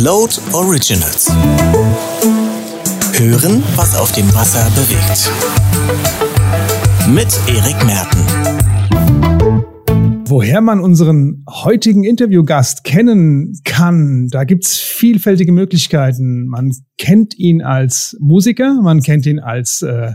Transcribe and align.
Float 0.00 0.40
Originals. 0.54 1.28
Hören, 3.18 3.62
was 3.76 3.94
auf 3.98 4.12
dem 4.12 4.34
Wasser 4.34 4.64
bewegt. 4.70 5.30
Mit 7.06 7.28
Erik 7.46 7.84
Merten. 7.84 8.20
Woher 10.26 10.62
man 10.62 10.80
unseren 10.80 11.44
heutigen 11.50 12.04
Interviewgast 12.04 12.82
kennen 12.82 13.52
kann, 13.66 14.28
da 14.28 14.44
gibt's 14.44 14.78
vielfältige 14.78 15.52
Möglichkeiten. 15.52 16.46
Man 16.46 16.72
kennt 16.96 17.38
ihn 17.38 17.60
als 17.60 18.16
Musiker, 18.20 18.80
man 18.80 19.02
kennt 19.02 19.26
ihn 19.26 19.38
als 19.38 19.82
äh, 19.82 20.14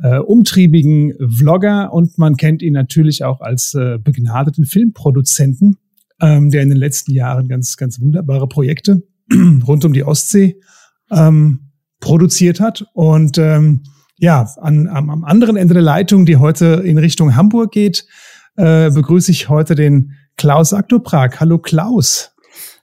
äh, 0.00 0.18
umtriebigen 0.18 1.14
Vlogger 1.28 1.92
und 1.92 2.18
man 2.18 2.36
kennt 2.36 2.62
ihn 2.62 2.74
natürlich 2.74 3.24
auch 3.24 3.40
als 3.40 3.74
äh, 3.74 3.98
begnadeten 3.98 4.64
Filmproduzenten, 4.64 5.76
ähm, 6.20 6.50
der 6.50 6.62
in 6.62 6.70
den 6.70 6.78
letzten 6.78 7.12
Jahren 7.12 7.48
ganz, 7.48 7.76
ganz 7.76 8.00
wunderbare 8.00 8.48
Projekte 8.48 9.02
rund 9.66 9.84
um 9.84 9.92
die 9.92 10.04
Ostsee 10.04 10.60
ähm, 11.10 11.70
produziert 12.00 12.60
hat. 12.60 12.84
Und 12.94 13.38
ähm, 13.38 13.82
ja, 14.18 14.48
an, 14.60 14.88
am, 14.88 15.10
am 15.10 15.24
anderen 15.24 15.56
Ende 15.56 15.74
der 15.74 15.82
Leitung, 15.82 16.26
die 16.26 16.36
heute 16.36 16.82
in 16.84 16.98
Richtung 16.98 17.36
Hamburg 17.36 17.72
geht, 17.72 18.06
äh, 18.56 18.90
begrüße 18.90 19.30
ich 19.30 19.48
heute 19.48 19.74
den 19.74 20.12
Klaus 20.36 20.72
Aktoprak. 20.72 21.40
Hallo 21.40 21.58
Klaus. 21.58 22.32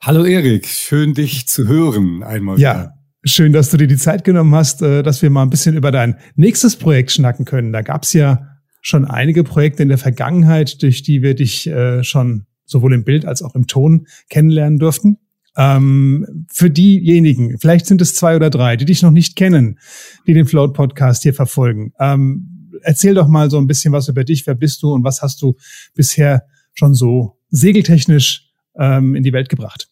Hallo 0.02 0.24
Erik, 0.24 0.68
schön 0.68 1.14
dich 1.14 1.48
zu 1.48 1.68
hören 1.68 2.24
einmal. 2.24 2.60
Ja, 2.60 2.74
wieder. 2.74 2.94
Schön, 3.26 3.54
dass 3.54 3.72
du 3.72 3.78
dir 3.78 3.88
die 3.88 3.98
Zeit 3.98 4.24
genommen 4.24 4.54
hast, 4.54 4.82
äh, 4.82 5.04
dass 5.04 5.22
wir 5.22 5.30
mal 5.30 5.42
ein 5.42 5.50
bisschen 5.50 5.76
über 5.76 5.92
dein 5.92 6.20
nächstes 6.36 6.76
Projekt 6.76 7.12
schnacken 7.12 7.44
können. 7.44 7.74
Da 7.74 7.82
gab 7.82 8.04
es 8.04 8.14
ja 8.14 8.48
schon 8.82 9.06
einige 9.06 9.44
Projekte 9.44 9.82
in 9.82 9.90
der 9.90 9.98
Vergangenheit, 9.98 10.82
durch 10.84 11.02
die 11.02 11.24
wir 11.24 11.34
dich 11.34 11.66
äh, 11.68 12.04
schon 12.04 12.46
sowohl 12.66 12.94
im 12.94 13.04
Bild 13.04 13.26
als 13.26 13.42
auch 13.42 13.56
im 13.56 13.68
Ton 13.68 14.08
kennenlernen 14.30 14.80
durften. 14.80 15.18
Ähm, 15.58 16.46
für 16.52 16.70
diejenigen, 16.70 17.58
vielleicht 17.60 17.86
sind 17.86 18.02
es 18.02 18.16
zwei 18.16 18.36
oder 18.36 18.50
drei, 18.50 18.76
die 18.76 18.86
dich 18.86 19.02
noch 19.02 19.12
nicht 19.12 19.36
kennen, 19.36 19.80
die 20.28 20.34
den 20.34 20.46
Float 20.46 20.74
Podcast 20.74 21.24
hier 21.24 21.34
verfolgen. 21.34 21.94
Ähm, 22.00 22.72
erzähl 22.82 23.14
doch 23.14 23.28
mal 23.28 23.50
so 23.50 23.58
ein 23.58 23.68
bisschen 23.68 23.94
was 23.94 24.10
über 24.10 24.24
dich. 24.24 24.46
Wer 24.46 24.56
bist 24.56 24.84
du 24.84 24.94
und 24.94 25.04
was 25.04 25.22
hast 25.22 25.42
du 25.42 25.56
bisher 25.94 26.44
schon 26.74 26.94
so 26.94 27.38
segeltechnisch 27.50 28.50
ähm, 28.78 29.16
in 29.16 29.24
die 29.24 29.34
Welt 29.34 29.50
gebracht? 29.50 29.88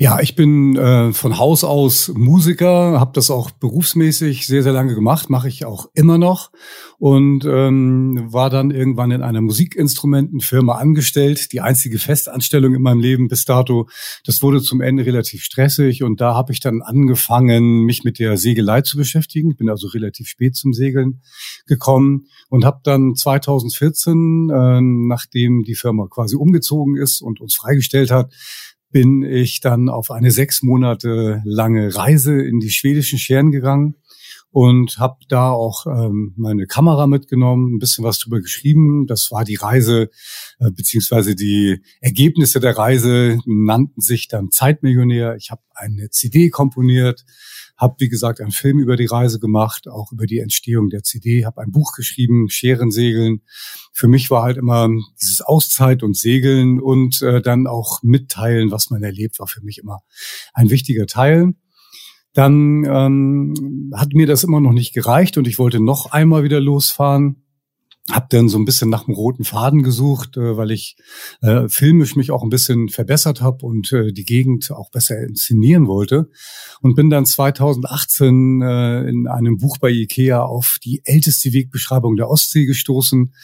Ja, 0.00 0.20
ich 0.20 0.36
bin 0.36 0.76
äh, 0.76 1.12
von 1.12 1.38
Haus 1.38 1.64
aus 1.64 2.12
Musiker, 2.14 3.00
habe 3.00 3.10
das 3.14 3.32
auch 3.32 3.50
berufsmäßig 3.50 4.46
sehr, 4.46 4.62
sehr 4.62 4.72
lange 4.72 4.94
gemacht, 4.94 5.28
mache 5.28 5.48
ich 5.48 5.64
auch 5.64 5.90
immer 5.92 6.18
noch 6.18 6.52
und 6.98 7.44
ähm, 7.44 8.28
war 8.32 8.48
dann 8.48 8.70
irgendwann 8.70 9.10
in 9.10 9.22
einer 9.22 9.40
Musikinstrumentenfirma 9.40 10.76
angestellt, 10.76 11.50
die 11.50 11.60
einzige 11.60 11.98
Festanstellung 11.98 12.76
in 12.76 12.82
meinem 12.82 13.00
Leben 13.00 13.26
bis 13.26 13.44
dato. 13.44 13.88
Das 14.24 14.40
wurde 14.40 14.62
zum 14.62 14.80
Ende 14.82 15.04
relativ 15.04 15.42
stressig 15.42 16.04
und 16.04 16.20
da 16.20 16.32
habe 16.32 16.52
ich 16.52 16.60
dann 16.60 16.80
angefangen, 16.80 17.80
mich 17.80 18.04
mit 18.04 18.20
der 18.20 18.36
Segelei 18.36 18.82
zu 18.82 18.98
beschäftigen. 18.98 19.56
Bin 19.56 19.68
also 19.68 19.88
relativ 19.88 20.28
spät 20.28 20.54
zum 20.54 20.72
Segeln 20.72 21.22
gekommen 21.66 22.28
und 22.50 22.64
habe 22.64 22.78
dann 22.84 23.16
2014, 23.16 24.48
äh, 24.48 24.80
nachdem 24.80 25.64
die 25.64 25.74
Firma 25.74 26.06
quasi 26.08 26.36
umgezogen 26.36 26.96
ist 26.96 27.20
und 27.20 27.40
uns 27.40 27.56
freigestellt 27.56 28.12
hat, 28.12 28.32
bin 28.90 29.22
ich 29.22 29.60
dann 29.60 29.88
auf 29.88 30.10
eine 30.10 30.30
sechs 30.30 30.62
Monate 30.62 31.42
lange 31.44 31.94
Reise 31.94 32.40
in 32.40 32.60
die 32.60 32.70
schwedischen 32.70 33.18
Scheren 33.18 33.50
gegangen 33.50 33.96
und 34.50 34.98
habe 34.98 35.18
da 35.28 35.50
auch 35.50 35.86
ähm, 35.86 36.32
meine 36.36 36.66
Kamera 36.66 37.06
mitgenommen, 37.06 37.74
ein 37.74 37.78
bisschen 37.78 38.04
was 38.04 38.18
drüber 38.18 38.40
geschrieben. 38.40 39.06
Das 39.06 39.30
war 39.30 39.44
die 39.44 39.56
Reise, 39.56 40.10
äh, 40.58 40.70
beziehungsweise 40.70 41.34
die 41.34 41.82
Ergebnisse 42.00 42.58
der 42.58 42.76
Reise 42.76 43.38
nannten 43.44 44.00
sich 44.00 44.28
dann 44.28 44.50
Zeitmillionär. 44.50 45.36
Ich 45.36 45.50
habe 45.50 45.62
eine 45.74 46.10
CD 46.10 46.48
komponiert, 46.48 47.24
habe, 47.78 47.94
wie 47.98 48.08
gesagt, 48.08 48.40
einen 48.40 48.50
Film 48.50 48.78
über 48.80 48.96
die 48.96 49.06
Reise 49.06 49.38
gemacht, 49.38 49.88
auch 49.88 50.12
über 50.12 50.26
die 50.26 50.40
Entstehung 50.40 50.90
der 50.90 51.04
CD, 51.04 51.46
habe 51.46 51.62
ein 51.62 51.70
Buch 51.70 51.92
geschrieben, 51.92 52.50
Scherensegeln. 52.50 53.42
Für 53.92 54.08
mich 54.08 54.30
war 54.30 54.42
halt 54.42 54.56
immer 54.56 54.88
dieses 55.20 55.40
Auszeit 55.40 56.02
und 56.02 56.16
Segeln 56.16 56.80
und 56.80 57.22
äh, 57.22 57.40
dann 57.40 57.66
auch 57.66 58.02
mitteilen, 58.02 58.70
was 58.72 58.90
man 58.90 59.02
erlebt, 59.02 59.38
war 59.38 59.46
für 59.46 59.62
mich 59.62 59.78
immer 59.78 60.00
ein 60.52 60.70
wichtiger 60.70 61.06
Teil. 61.06 61.54
Dann 62.34 62.84
ähm, 62.84 63.92
hat 63.94 64.12
mir 64.12 64.26
das 64.26 64.44
immer 64.44 64.60
noch 64.60 64.72
nicht 64.72 64.92
gereicht 64.92 65.38
und 65.38 65.46
ich 65.46 65.58
wollte 65.58 65.80
noch 65.80 66.12
einmal 66.12 66.42
wieder 66.42 66.60
losfahren 66.60 67.47
habe 68.10 68.26
dann 68.30 68.48
so 68.48 68.58
ein 68.58 68.64
bisschen 68.64 68.90
nach 68.90 69.04
dem 69.04 69.14
roten 69.14 69.44
Faden 69.44 69.82
gesucht, 69.82 70.36
äh, 70.36 70.56
weil 70.56 70.70
ich 70.70 70.96
äh, 71.40 71.68
filmisch 71.68 72.16
mich 72.16 72.30
auch 72.30 72.42
ein 72.42 72.48
bisschen 72.48 72.88
verbessert 72.88 73.40
habe 73.40 73.66
und 73.66 73.92
äh, 73.92 74.12
die 74.12 74.24
Gegend 74.24 74.70
auch 74.70 74.90
besser 74.90 75.18
inszenieren 75.20 75.86
wollte. 75.86 76.30
Und 76.80 76.94
bin 76.94 77.10
dann 77.10 77.26
2018 77.26 78.62
äh, 78.62 79.08
in 79.08 79.26
einem 79.26 79.58
Buch 79.58 79.78
bei 79.78 79.90
Ikea 79.90 80.42
auf 80.42 80.78
die 80.82 81.02
älteste 81.04 81.52
Wegbeschreibung 81.52 82.16
der 82.16 82.30
Ostsee 82.30 82.64
gestoßen. 82.64 83.34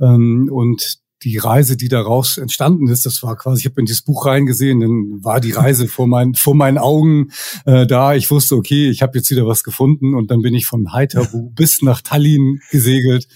Ähm, 0.00 0.48
und 0.50 1.03
die 1.22 1.38
Reise, 1.38 1.76
die 1.76 1.88
daraus 1.88 2.38
entstanden 2.38 2.88
ist, 2.88 3.06
das 3.06 3.22
war 3.22 3.36
quasi, 3.36 3.60
ich 3.60 3.66
habe 3.66 3.80
in 3.80 3.86
dieses 3.86 4.02
Buch 4.02 4.26
reingesehen, 4.26 4.80
dann 4.80 5.24
war 5.24 5.40
die 5.40 5.52
Reise 5.52 5.88
vor, 5.88 6.06
mein, 6.06 6.34
vor 6.34 6.54
meinen 6.54 6.78
Augen 6.78 7.30
äh, 7.64 7.86
da. 7.86 8.14
Ich 8.14 8.30
wusste, 8.30 8.56
okay, 8.56 8.90
ich 8.90 9.00
habe 9.00 9.18
jetzt 9.18 9.30
wieder 9.30 9.46
was 9.46 9.64
gefunden 9.64 10.14
und 10.14 10.30
dann 10.30 10.42
bin 10.42 10.54
ich 10.54 10.66
von 10.66 10.92
Haithabu 10.92 11.50
bis 11.54 11.82
nach 11.82 12.02
Tallinn 12.02 12.60
gesegelt, 12.70 13.26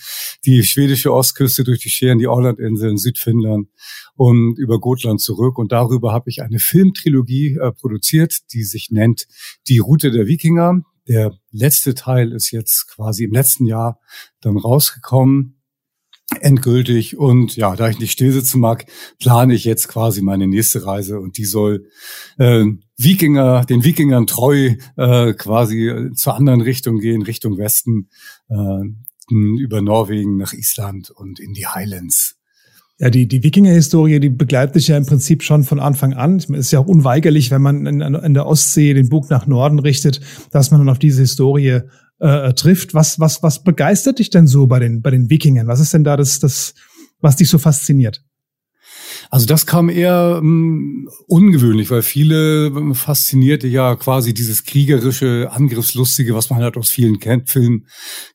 die 0.45 0.65
schwedische 0.65 1.13
Ostküste 1.13 1.65
durch 1.65 1.81
die 1.81 1.91
Scheren, 1.91 2.19
die 2.19 2.27
Orlandinseln, 2.27 2.99
Südfinnland 2.99 3.69
und 4.17 4.59
über 4.59 4.81
Gotland 4.81 5.21
zurück. 5.21 5.59
Und 5.59 5.73
darüber 5.73 6.13
habe 6.13 6.29
ich 6.29 6.43
eine 6.43 6.59
Filmtrilogie 6.59 7.57
äh, 7.57 7.73
produziert, 7.73 8.53
die 8.53 8.65
sich 8.65 8.91
nennt 8.91 9.27
Die 9.69 9.79
Route 9.79 10.11
der 10.11 10.27
Wikinger. 10.27 10.83
Der 11.07 11.39
letzte 11.53 11.95
Teil 11.95 12.33
ist 12.33 12.51
jetzt 12.51 12.89
quasi 12.89 13.25
im 13.25 13.33
letzten 13.33 13.65
Jahr 13.65 13.99
dann 14.41 14.59
rausgekommen 14.59 15.58
endgültig. 16.41 17.17
Und 17.17 17.57
ja, 17.57 17.75
da 17.77 17.89
ich 17.89 17.99
nicht 17.99 18.13
stillsitzen 18.13 18.61
mag, 18.61 18.87
plane 19.19 19.55
ich 19.55 19.65
jetzt 19.65 19.89
quasi 19.89 20.23
meine 20.23 20.47
nächste 20.47 20.85
Reise 20.85 21.21
und 21.21 21.39
die 21.39 21.45
soll 21.45 21.87
äh, 22.39 22.65
Wikinger, 22.97 23.65
den 23.65 23.85
Wikingern 23.85 24.27
treu 24.27 24.75
äh, 24.97 25.33
quasi 25.35 26.11
zur 26.15 26.35
anderen 26.35 26.61
Richtung 26.61 26.99
gehen, 26.99 27.23
Richtung 27.23 27.59
Westen, 27.59 28.09
äh, 28.49 28.85
über 29.31 29.83
Norwegen 29.83 30.39
nach 30.39 30.55
Island 30.55 31.11
und 31.11 31.39
in 31.39 31.53
die 31.53 31.67
Highlands. 31.67 32.37
Ja, 33.01 33.11
die, 33.11 33.29
die 33.29 33.45
Wikinger-Historie, 33.45 34.19
die 34.19 34.29
begleitet 34.29 34.75
sich 34.75 34.89
ja 34.89 34.97
im 34.97 35.07
Prinzip 35.07 35.45
schon 35.45 35.63
von 35.63 35.79
Anfang 35.79 36.15
an. 36.15 36.37
Es 36.37 36.49
ist 36.49 36.71
ja 36.73 36.81
auch 36.81 36.89
unweigerlich, 36.89 37.51
wenn 37.53 37.63
man 37.63 37.87
in, 37.87 38.01
in 38.01 38.35
der 38.35 38.47
Ostsee 38.47 38.93
den 38.93 39.09
Bug 39.09 39.31
nach 39.31 39.47
Norden 39.47 39.79
richtet, 39.79 40.21
dass 40.51 40.73
man 40.73 40.81
dann 40.81 40.89
auf 40.89 40.99
diese 40.99 41.21
Historie 41.21 41.83
äh, 42.21 42.53
trifft. 42.55 42.95
Was, 42.95 43.19
was, 43.21 43.43
was 43.43 43.63
begeistert 43.63 44.19
dich 44.19 44.31
denn 44.31 44.47
so 44.47 44.67
bei 44.67 44.79
den, 44.79 45.03
bei 45.03 45.11
den 45.11 45.31
Wikingern? 45.31 45.67
Was 45.67 45.81
ist 45.81 45.95
denn 45.95 46.05
da 46.05 46.17
das, 46.17 46.41
das, 46.41 46.75
was 47.21 47.37
dich 47.37 47.49
so 47.49 47.59
fasziniert? 47.59 48.23
Also 49.31 49.47
das 49.47 49.67
kam 49.67 49.89
eher 49.89 50.39
ähm, 50.41 51.09
ungewöhnlich, 51.27 51.91
weil 51.91 52.03
viele 52.03 52.67
ähm, 52.67 52.95
faszinierte 52.95 53.67
ja 53.67 53.95
quasi 53.97 54.33
dieses 54.33 54.65
kriegerische, 54.65 55.51
angriffslustige, 55.51 56.35
was 56.35 56.51
man 56.51 56.61
halt 56.61 56.77
aus 56.77 56.91
vielen 56.91 57.19
kennt, 57.19 57.51
Filmen 57.51 57.87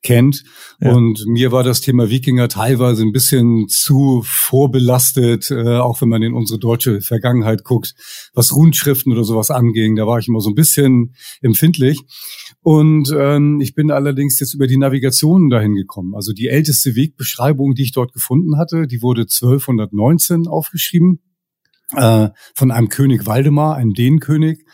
kennt. 0.03 0.43
Ja. 0.79 0.93
Und 0.93 1.25
mir 1.27 1.51
war 1.51 1.63
das 1.63 1.81
Thema 1.81 2.09
Wikinger 2.09 2.47
teilweise 2.47 3.03
ein 3.03 3.11
bisschen 3.11 3.67
zu 3.69 4.23
vorbelastet, 4.25 5.49
äh, 5.51 5.77
auch 5.77 6.01
wenn 6.01 6.09
man 6.09 6.21
in 6.21 6.33
unsere 6.33 6.59
deutsche 6.59 7.01
Vergangenheit 7.01 7.63
guckt, 7.63 7.95
was 8.33 8.55
Rundschriften 8.55 9.11
oder 9.11 9.23
sowas 9.23 9.49
anging. 9.49 9.95
Da 9.95 10.05
war 10.05 10.19
ich 10.19 10.27
immer 10.27 10.41
so 10.41 10.49
ein 10.49 10.55
bisschen 10.55 11.15
empfindlich. 11.41 11.99
Und 12.63 13.13
ähm, 13.17 13.59
ich 13.59 13.75
bin 13.75 13.91
allerdings 13.91 14.39
jetzt 14.39 14.53
über 14.53 14.67
die 14.67 14.77
Navigation 14.77 15.49
dahin 15.49 15.75
gekommen. 15.75 16.15
Also 16.15 16.31
die 16.31 16.47
älteste 16.47 16.95
Wegbeschreibung, 16.95 17.75
die 17.75 17.83
ich 17.83 17.91
dort 17.91 18.13
gefunden 18.13 18.57
hatte, 18.57 18.87
die 18.87 19.01
wurde 19.01 19.23
1219 19.23 20.47
aufgeschrieben 20.47 21.19
äh, 21.95 22.29
von 22.55 22.71
einem 22.71 22.87
König 22.87 23.25
Waldemar, 23.25 23.75
einem 23.75 23.93
Dänenkönig. 23.93 24.65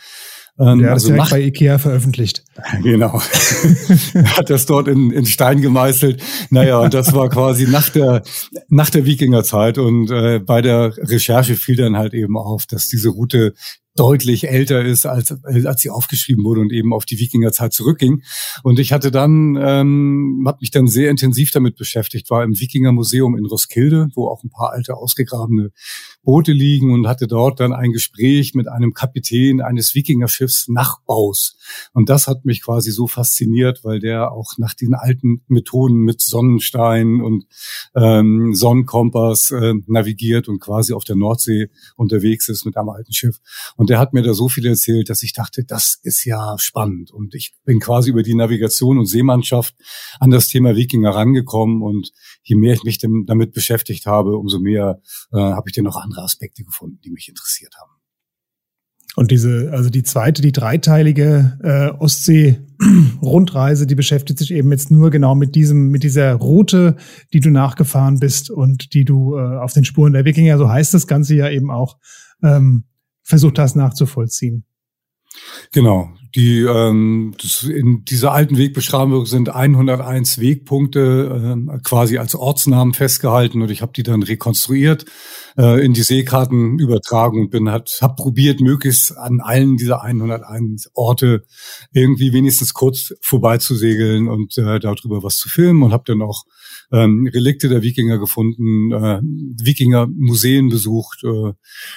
Ähm, 0.60 0.80
Der 0.80 0.90
hat 0.90 0.94
also 0.96 1.14
nach, 1.14 1.32
bei 1.32 1.42
Ikea 1.42 1.80
veröffentlicht. 1.80 2.44
Genau. 2.84 3.20
hat 4.38 4.50
das 4.52 4.68
dort 4.68 4.88
in, 4.88 5.10
in 5.12 5.26
Stein 5.26 5.62
gemeißelt. 5.62 6.22
Naja, 6.52 6.80
und 6.80 6.94
das 6.94 7.14
war 7.14 7.30
quasi 7.30 7.68
nach 7.68 7.90
der, 7.90 8.22
nach 8.68 8.92
der 8.92 9.06
Wikingerzeit. 9.06 9.80
Und 9.80 10.12
äh, 10.12 10.40
bei 10.40 10.62
der 10.62 10.96
Recherche 10.98 11.56
fiel 11.56 11.78
dann 11.78 11.98
halt 11.98 12.14
eben 12.14 12.38
auf, 12.38 12.66
dass 12.68 12.88
diese 12.88 13.10
Route 13.10 13.54
deutlich 14.00 14.48
älter 14.48 14.84
ist, 14.86 15.06
als, 15.06 15.36
als 15.44 15.82
sie 15.82 15.90
aufgeschrieben 15.90 16.46
wurde 16.46 16.62
und 16.62 16.72
eben 16.72 16.94
auf 16.94 17.06
die 17.06 17.20
Wikingerzeit 17.20 17.74
zurückging. 17.74 18.24
Und 18.64 18.80
ich 18.80 18.94
hatte 18.94 19.12
dann, 19.12 19.58
ähm, 19.62 20.46
habe 20.48 20.60
mich 20.62 20.72
dann 20.72 20.88
sehr 20.88 21.10
intensiv 21.10 21.52
damit 21.52 21.76
beschäftigt, 21.76 22.30
war 22.30 22.44
im 22.44 22.58
Wikingermuseum 22.58 23.38
in 23.38 23.46
Roskilde, 23.46 24.08
wo 24.16 24.30
auch 24.30 24.44
ein 24.44 24.50
paar 24.50 24.72
alte 24.72 24.96
ausgegrabene 24.96 25.72
Boote 26.30 26.52
liegen 26.52 26.94
und 26.94 27.08
hatte 27.08 27.26
dort 27.26 27.60
dann 27.60 27.74
ein 27.74 27.92
Gespräch 27.92 28.54
mit 28.54 28.68
einem 28.68 28.94
Kapitän 28.94 29.62
eines 29.62 29.96
Wikingerschiffs 29.96 30.68
Nachbaus. 30.68 31.58
Und 31.92 32.08
das 32.08 32.28
hat 32.28 32.46
mich 32.46 32.62
quasi 32.62 32.92
so 32.92 33.08
fasziniert, 33.08 33.84
weil 33.84 34.00
der 34.00 34.32
auch 34.32 34.54
nach 34.60 34.76
den 34.76 34.94
alten 34.94 35.42
Methoden 35.48 36.04
mit 36.04 36.22
Sonnenstein 36.22 37.20
und 37.20 37.48
ähm, 37.96 38.54
Sonnenkompass 38.54 39.50
äh, 39.50 39.74
navigiert 39.88 40.48
und 40.50 40.60
quasi 40.60 40.94
auf 40.94 41.04
der 41.04 41.16
Nordsee 41.16 41.72
unterwegs 41.96 42.48
ist 42.48 42.64
mit 42.64 42.78
einem 42.78 42.90
alten 42.90 43.12
Schiff. 43.12 43.40
Und 43.76 43.90
der 43.90 43.98
hat 43.98 44.14
mir 44.14 44.22
da 44.22 44.36
so 44.36 44.50
viel 44.50 44.68
erzählt, 44.68 45.10
dass 45.10 45.24
ich 45.24 45.34
dachte, 45.34 45.64
das 45.64 46.00
ist 46.04 46.26
ja 46.26 46.58
spannend. 46.60 47.10
Und 47.10 47.34
ich 47.34 47.56
bin 47.66 47.80
quasi 47.80 48.12
über 48.12 48.22
die 48.22 48.36
Navigation 48.36 49.00
und 49.00 49.08
Seemannschaft 49.08 49.74
an 50.20 50.30
das 50.30 50.48
Thema 50.48 50.76
Wikinger 50.76 51.10
rangekommen. 51.10 51.82
Und 51.82 52.12
je 52.44 52.56
mehr 52.56 52.76
ich 52.76 52.84
mich 52.84 53.00
damit 53.00 53.52
beschäftigt 53.54 54.06
habe, 54.06 54.38
umso 54.38 54.60
mehr 54.60 55.02
äh, 55.32 55.38
habe 55.38 55.70
ich 55.70 55.76
dann 55.76 55.86
noch 55.86 55.96
andere 55.96 56.19
Aspekte 56.24 56.64
gefunden, 56.64 57.00
die 57.04 57.12
mich 57.12 57.28
interessiert 57.30 57.76
haben. 57.80 57.92
Und 59.16 59.32
diese, 59.32 59.72
also 59.74 59.90
die 59.90 60.04
zweite, 60.04 60.42
die 60.42 60.52
dreiteilige 60.52 61.58
äh, 61.64 61.90
Ostsee-Rundreise, 62.00 63.88
die 63.88 63.96
beschäftigt 63.96 64.40
sich 64.40 64.52
eben 64.52 64.72
jetzt 64.72 64.92
nur 64.92 65.10
genau 65.10 65.36
mit 65.36 65.56
diesem, 65.56 65.90
mit 65.90 66.04
dieser 66.04 66.36
Route, 66.36 66.96
die 67.34 67.40
du 67.40 67.50
nachgefahren 67.50 68.20
bist 68.20 68.50
und 68.52 68.94
die 68.94 69.06
du 69.06 69.36
äh, 69.36 69.58
auf 69.58 69.74
den 69.74 69.84
Spuren 69.84 70.14
der 70.14 70.26
Wikinger, 70.26 70.58
so 70.58 70.70
heißt 70.70 70.94
das 70.94 71.08
Ganze 71.08 71.36
ja 71.36 71.50
eben 71.50 71.72
auch, 71.72 71.98
ähm, 72.44 72.86
versucht 73.24 73.60
hast 73.60 73.76
nachzuvollziehen. 73.76 74.64
Genau. 75.72 76.10
Die 76.36 76.60
ähm, 76.62 77.34
das 77.42 77.64
in 77.64 78.06
dieser 78.06 78.32
alten 78.32 78.58
Wegbeschreibung 78.58 79.26
sind 79.26 79.50
101 79.50 80.40
Wegpunkte 80.40 81.58
äh, 81.68 81.80
quasi 81.84 82.20
als 82.20 82.36
Ortsnamen 82.36 82.94
festgehalten 82.94 83.64
und 83.64 83.72
ich 83.72 83.82
habe 83.82 83.94
die 83.96 84.04
dann 84.04 84.22
rekonstruiert, 84.22 85.06
äh, 85.58 85.84
in 85.84 85.94
die 85.94 86.04
Seekarten 86.04 86.78
übertragen 86.78 87.42
und 87.42 87.50
bin 87.50 87.72
hat 87.72 87.98
hab 88.02 88.18
probiert 88.18 88.60
möglichst 88.60 89.18
an 89.18 89.40
allen 89.40 89.78
dieser 89.78 90.04
101 90.04 90.92
Orte 90.94 91.46
irgendwie 91.94 92.32
wenigstens 92.32 92.76
kurz 92.76 93.16
vorbeizusegeln 93.22 94.28
und 94.28 94.56
äh, 94.60 94.80
darüber 94.80 95.24
was 95.24 95.38
zu 95.38 95.50
filmen 95.50 95.82
und 95.82 95.94
habe 95.94 96.04
dann 96.06 96.22
auch 96.22 96.44
ähm, 96.92 97.30
Relikte 97.32 97.70
der 97.70 97.84
Wikinger 97.84 98.18
gefunden, 98.18 98.92
äh, 98.92 99.22
Wikinger-Museen 99.22 100.70
besucht, 100.70 101.24
äh, 101.24 101.54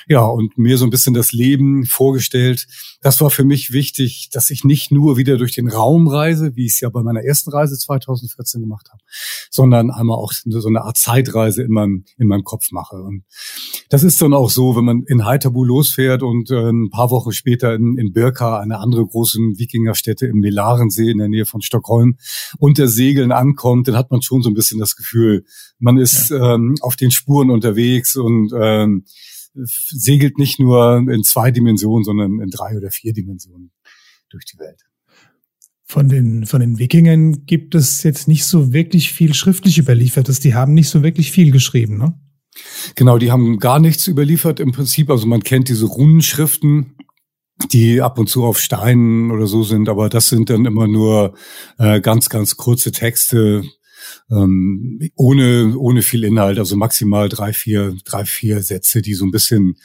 ja, 0.08 0.24
und 0.24 0.58
mir 0.58 0.76
so 0.78 0.84
ein 0.84 0.90
bisschen 0.90 1.14
das 1.14 1.32
Leben 1.32 1.86
vorgestellt. 1.86 2.66
Das 3.00 3.20
war 3.20 3.30
für 3.30 3.44
mich 3.44 3.72
wichtig, 3.72 4.28
dass 4.32 4.50
ich 4.50 4.64
nicht 4.64 4.92
nur 4.92 5.16
wieder 5.16 5.38
durch 5.38 5.52
den 5.52 5.68
Raum 5.68 6.08
reise, 6.08 6.54
wie 6.56 6.66
ich 6.66 6.72
es 6.72 6.80
ja 6.80 6.90
bei 6.90 7.02
meiner 7.02 7.22
ersten 7.22 7.50
Reise 7.50 7.76
2014 7.78 8.60
gemacht 8.60 8.88
habe, 8.92 9.02
sondern 9.50 9.90
einmal 9.90 10.18
auch 10.18 10.32
so 10.32 10.68
eine 10.68 10.82
Art 10.82 10.98
Zeitreise 10.98 11.62
in 11.62 11.72
meinem, 11.72 12.04
in 12.18 12.28
meinem 12.28 12.44
Kopf 12.44 12.70
mache. 12.70 12.96
Und 12.96 13.24
das 13.88 14.02
ist 14.02 14.20
dann 14.20 14.34
auch 14.34 14.50
so, 14.50 14.76
wenn 14.76 14.84
man 14.84 15.02
in 15.06 15.24
Haithabu 15.24 15.64
losfährt 15.64 16.22
und 16.22 16.50
äh, 16.50 16.70
ein 16.70 16.90
paar 16.90 17.10
Wochen 17.10 17.32
später 17.32 17.74
in, 17.74 17.96
in 17.98 18.12
Birka, 18.12 18.58
eine 18.58 18.78
andere 18.78 19.06
große 19.06 19.38
Wikingerstätte 19.38 20.26
im 20.26 20.38
Melarensee 20.38 21.10
in 21.10 21.18
der 21.18 21.28
Nähe 21.28 21.46
von 21.46 21.62
Stockholm, 21.62 22.16
unter 22.58 22.88
Segeln 22.88 23.32
ankommt, 23.32 23.88
dann 23.88 23.96
hat 23.96 24.10
man 24.10 24.22
schon 24.22 24.42
so 24.42 24.50
ein 24.50 24.54
bisschen 24.54 24.81
das 24.82 24.96
Gefühl, 24.96 25.44
man 25.78 25.98
ist 25.98 26.30
ja. 26.30 26.54
ähm, 26.54 26.74
auf 26.80 26.96
den 26.96 27.10
Spuren 27.10 27.50
unterwegs 27.50 28.16
und 28.16 28.52
ähm, 28.54 29.04
segelt 29.54 30.38
nicht 30.38 30.58
nur 30.58 30.98
in 31.08 31.22
zwei 31.22 31.50
Dimensionen, 31.50 32.04
sondern 32.04 32.40
in 32.40 32.50
drei 32.50 32.76
oder 32.76 32.90
vier 32.90 33.12
Dimensionen 33.12 33.70
durch 34.30 34.44
die 34.44 34.58
Welt. 34.58 34.80
Von 35.84 36.08
den, 36.08 36.46
von 36.46 36.60
den 36.60 36.78
Wikingern 36.78 37.44
gibt 37.44 37.74
es 37.74 38.02
jetzt 38.02 38.26
nicht 38.26 38.46
so 38.46 38.72
wirklich 38.72 39.12
viel 39.12 39.34
schriftlich 39.34 39.78
überliefertes. 39.78 40.40
Die 40.40 40.54
haben 40.54 40.72
nicht 40.72 40.88
so 40.88 41.02
wirklich 41.02 41.30
viel 41.32 41.50
geschrieben, 41.50 41.98
ne? 41.98 42.18
Genau, 42.94 43.18
die 43.18 43.30
haben 43.30 43.58
gar 43.58 43.78
nichts 43.78 44.06
überliefert 44.08 44.60
im 44.60 44.72
Prinzip. 44.72 45.10
Also 45.10 45.26
man 45.26 45.42
kennt 45.42 45.68
diese 45.68 45.86
Runenschriften, 45.86 46.96
die 47.72 48.00
ab 48.00 48.18
und 48.18 48.28
zu 48.28 48.44
auf 48.44 48.58
Steinen 48.58 49.30
oder 49.30 49.46
so 49.46 49.62
sind, 49.62 49.88
aber 49.88 50.08
das 50.08 50.28
sind 50.28 50.50
dann 50.50 50.64
immer 50.64 50.86
nur 50.86 51.34
äh, 51.78 52.00
ganz, 52.00 52.28
ganz 52.28 52.56
kurze 52.56 52.92
Texte, 52.92 53.64
ähm, 54.30 55.00
ohne, 55.16 55.74
ohne 55.76 56.02
viel 56.02 56.24
Inhalt, 56.24 56.58
also 56.58 56.76
maximal 56.76 57.28
drei, 57.28 57.52
vier, 57.52 57.94
drei, 58.04 58.24
vier 58.24 58.62
Sätze, 58.62 59.02
die 59.02 59.14
so 59.14 59.24
ein 59.24 59.30
bisschen 59.30 59.76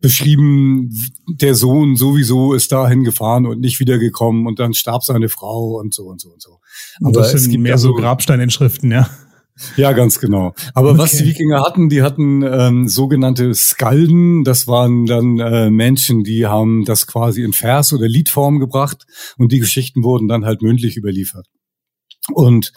beschrieben, 0.00 0.90
der 1.28 1.54
Sohn 1.54 1.96
sowieso 1.96 2.54
ist 2.54 2.72
dahin 2.72 3.04
gefahren 3.04 3.46
und 3.46 3.60
nicht 3.60 3.80
wiedergekommen 3.80 4.46
und 4.46 4.58
dann 4.58 4.74
starb 4.74 5.04
seine 5.04 5.28
Frau 5.28 5.78
und 5.78 5.94
so 5.94 6.04
und 6.04 6.20
so 6.20 6.30
und 6.30 6.42
so. 6.42 6.60
Aber 7.02 7.12
das 7.12 7.30
sind 7.30 7.40
es 7.40 7.48
gibt 7.48 7.62
mehr 7.62 7.74
also, 7.74 7.88
so 7.88 7.94
Grabsteininschriften, 7.94 8.90
ja. 8.90 9.08
Ja, 9.76 9.92
ganz 9.92 10.20
genau. 10.20 10.54
Aber 10.74 10.90
okay. 10.90 10.98
was 10.98 11.12
die 11.12 11.24
Wikinger 11.24 11.62
hatten, 11.62 11.88
die 11.88 12.02
hatten 12.02 12.42
ähm, 12.42 12.88
sogenannte 12.88 13.52
Skalden. 13.54 14.44
Das 14.44 14.66
waren 14.66 15.06
dann 15.06 15.38
äh, 15.38 15.70
Menschen, 15.70 16.22
die 16.22 16.46
haben 16.46 16.84
das 16.84 17.06
quasi 17.06 17.42
in 17.42 17.52
Vers- 17.52 17.92
oder 17.92 18.06
Liedform 18.06 18.60
gebracht 18.60 19.06
und 19.36 19.52
die 19.52 19.58
Geschichten 19.58 20.04
wurden 20.04 20.28
dann 20.28 20.44
halt 20.44 20.62
mündlich 20.62 20.96
überliefert. 20.96 21.46
Und 22.32 22.72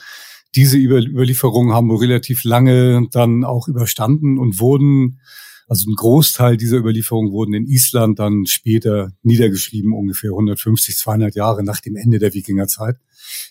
diese 0.56 0.78
Überlieferungen 0.78 1.74
haben 1.74 1.88
wir 1.88 2.02
relativ 2.02 2.44
lange 2.44 3.08
dann 3.12 3.44
auch 3.44 3.68
überstanden 3.68 4.38
und 4.38 4.60
wurden, 4.60 5.22
also 5.68 5.90
ein 5.90 5.96
Großteil 5.96 6.58
dieser 6.58 6.78
Überlieferungen 6.78 7.32
wurden 7.32 7.54
in 7.54 7.66
Island 7.66 8.20
dann 8.20 8.46
später 8.46 9.12
niedergeschrieben, 9.24 9.94
ungefähr 9.94 10.32
150, 10.32 10.98
200 10.98 11.36
Jahre 11.36 11.64
nach 11.64 11.80
dem 11.80 11.96
Ende 11.96 12.20
der 12.20 12.34
Wikingerzeit. 12.34 12.98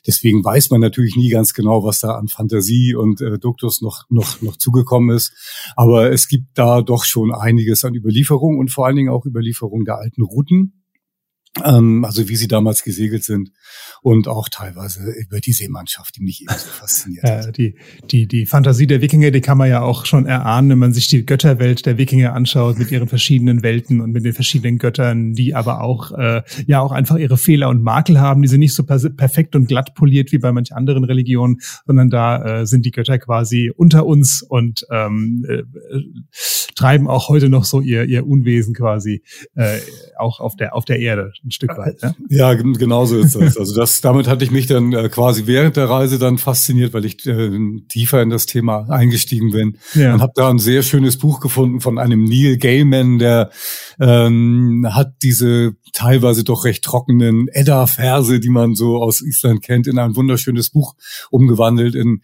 Deswegen 0.06 0.44
weiß 0.44 0.70
man 0.70 0.80
natürlich 0.80 1.16
nie 1.16 1.30
ganz 1.30 1.54
genau, 1.54 1.84
was 1.84 2.00
da 2.00 2.16
an 2.16 2.28
Fantasie 2.28 2.94
und 2.94 3.22
äh, 3.22 3.38
Duktus 3.38 3.80
noch, 3.80 4.04
noch, 4.10 4.42
noch 4.42 4.56
zugekommen 4.56 5.16
ist. 5.16 5.32
Aber 5.76 6.12
es 6.12 6.28
gibt 6.28 6.58
da 6.58 6.82
doch 6.82 7.04
schon 7.04 7.32
einiges 7.32 7.84
an 7.84 7.94
Überlieferungen 7.94 8.58
und 8.58 8.70
vor 8.70 8.86
allen 8.86 8.96
Dingen 8.96 9.10
auch 9.10 9.24
Überlieferungen 9.24 9.86
der 9.86 9.96
alten 9.96 10.22
Routen 10.22 10.79
ähm, 11.64 12.04
also 12.04 12.28
wie 12.28 12.36
sie 12.36 12.46
damals 12.46 12.84
gesegelt 12.84 13.24
sind 13.24 13.50
und 14.02 14.28
auch 14.28 14.48
teilweise 14.48 15.10
über 15.10 15.40
die 15.40 15.52
Seemannschaft, 15.52 16.16
die 16.16 16.22
mich 16.22 16.42
ebenso 16.42 16.68
fasziniert 16.68 17.24
hat. 17.28 17.46
Äh, 17.46 17.52
die, 17.52 17.74
die, 18.10 18.26
die 18.28 18.46
Fantasie 18.46 18.86
der 18.86 19.00
Wikinger, 19.00 19.32
die 19.32 19.40
kann 19.40 19.58
man 19.58 19.68
ja 19.68 19.82
auch 19.82 20.06
schon 20.06 20.26
erahnen, 20.26 20.70
wenn 20.70 20.78
man 20.78 20.92
sich 20.92 21.08
die 21.08 21.26
Götterwelt 21.26 21.86
der 21.86 21.98
Wikinger 21.98 22.34
anschaut 22.34 22.78
mit 22.78 22.90
ihren 22.92 23.08
verschiedenen 23.08 23.62
Welten 23.62 24.00
und 24.00 24.12
mit 24.12 24.24
den 24.24 24.32
verschiedenen 24.32 24.78
Göttern, 24.78 25.34
die 25.34 25.54
aber 25.54 25.82
auch 25.82 26.12
äh, 26.12 26.42
ja 26.66 26.80
auch 26.80 26.92
einfach 26.92 27.16
ihre 27.16 27.36
Fehler 27.36 27.68
und 27.68 27.82
Makel 27.82 28.20
haben. 28.20 28.42
Die 28.42 28.48
sind 28.48 28.60
nicht 28.60 28.74
so 28.74 28.84
perfekt 28.84 29.56
und 29.56 29.66
glatt 29.66 29.94
poliert 29.94 30.30
wie 30.32 30.38
bei 30.38 30.52
manch 30.52 30.72
anderen 30.72 31.04
Religionen, 31.04 31.58
sondern 31.84 32.10
da 32.10 32.60
äh, 32.60 32.66
sind 32.66 32.86
die 32.86 32.92
Götter 32.92 33.18
quasi 33.18 33.72
unter 33.76 34.06
uns 34.06 34.42
und 34.42 34.86
ähm, 34.90 35.44
äh, 35.48 35.62
treiben 36.76 37.08
auch 37.08 37.28
heute 37.28 37.48
noch 37.48 37.64
so 37.64 37.80
ihr, 37.80 38.04
ihr 38.04 38.26
Unwesen 38.26 38.72
quasi 38.72 39.22
äh, 39.56 39.78
auch 40.16 40.38
auf 40.38 40.56
der, 40.56 40.74
auf 40.76 40.84
der 40.84 41.00
Erde 41.00 41.32
ein 41.44 41.50
Stück 41.50 41.76
weit. 41.76 42.02
Ne? 42.02 42.14
Ja, 42.28 42.54
genau 42.54 43.06
so 43.06 43.18
ist 43.18 43.34
das. 43.34 43.56
Also 43.56 43.74
das, 43.74 44.00
damit 44.00 44.28
hatte 44.28 44.44
ich 44.44 44.50
mich 44.50 44.66
dann 44.66 44.92
äh, 44.92 45.08
quasi 45.08 45.46
während 45.46 45.76
der 45.76 45.88
Reise 45.88 46.18
dann 46.18 46.38
fasziniert, 46.38 46.92
weil 46.92 47.04
ich 47.04 47.26
äh, 47.26 47.50
tiefer 47.88 48.22
in 48.22 48.30
das 48.30 48.46
Thema 48.46 48.88
eingestiegen 48.88 49.50
bin 49.50 49.78
ja. 49.94 50.14
und 50.14 50.22
habe 50.22 50.32
da 50.34 50.50
ein 50.50 50.58
sehr 50.58 50.82
schönes 50.82 51.18
Buch 51.18 51.40
gefunden 51.40 51.80
von 51.80 51.98
einem 51.98 52.24
Neil 52.24 52.56
Gaiman, 52.56 53.18
der 53.18 53.50
ähm, 53.98 54.86
hat 54.90 55.14
diese 55.22 55.74
teilweise 55.92 56.44
doch 56.44 56.64
recht 56.64 56.84
trockenen 56.84 57.48
Edda-Verse, 57.48 58.40
die 58.40 58.50
man 58.50 58.74
so 58.74 59.02
aus 59.02 59.20
Island 59.20 59.62
kennt, 59.62 59.86
in 59.86 59.98
ein 59.98 60.16
wunderschönes 60.16 60.70
Buch 60.70 60.94
umgewandelt 61.30 61.94
in 61.94 62.22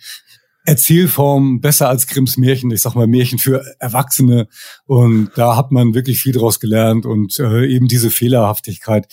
Erzählform 0.67 1.61
besser 1.61 1.89
als 1.89 2.07
Grimms 2.07 2.37
Märchen. 2.37 2.71
Ich 2.71 2.83
sag 2.83 2.95
mal 2.95 3.07
Märchen 3.07 3.39
für 3.39 3.65
Erwachsene. 3.79 4.49
Und 4.85 5.31
da 5.37 5.57
hat 5.57 5.73
man 5.73 5.95
wirklich 5.95 6.21
viel 6.21 6.33
draus 6.33 6.61
gelernt 6.61 7.07
und 7.07 7.39
äh, 7.39 7.67
eben 7.67 7.89
diese 7.89 8.11
Fehlerhaftigkeit 8.11 9.07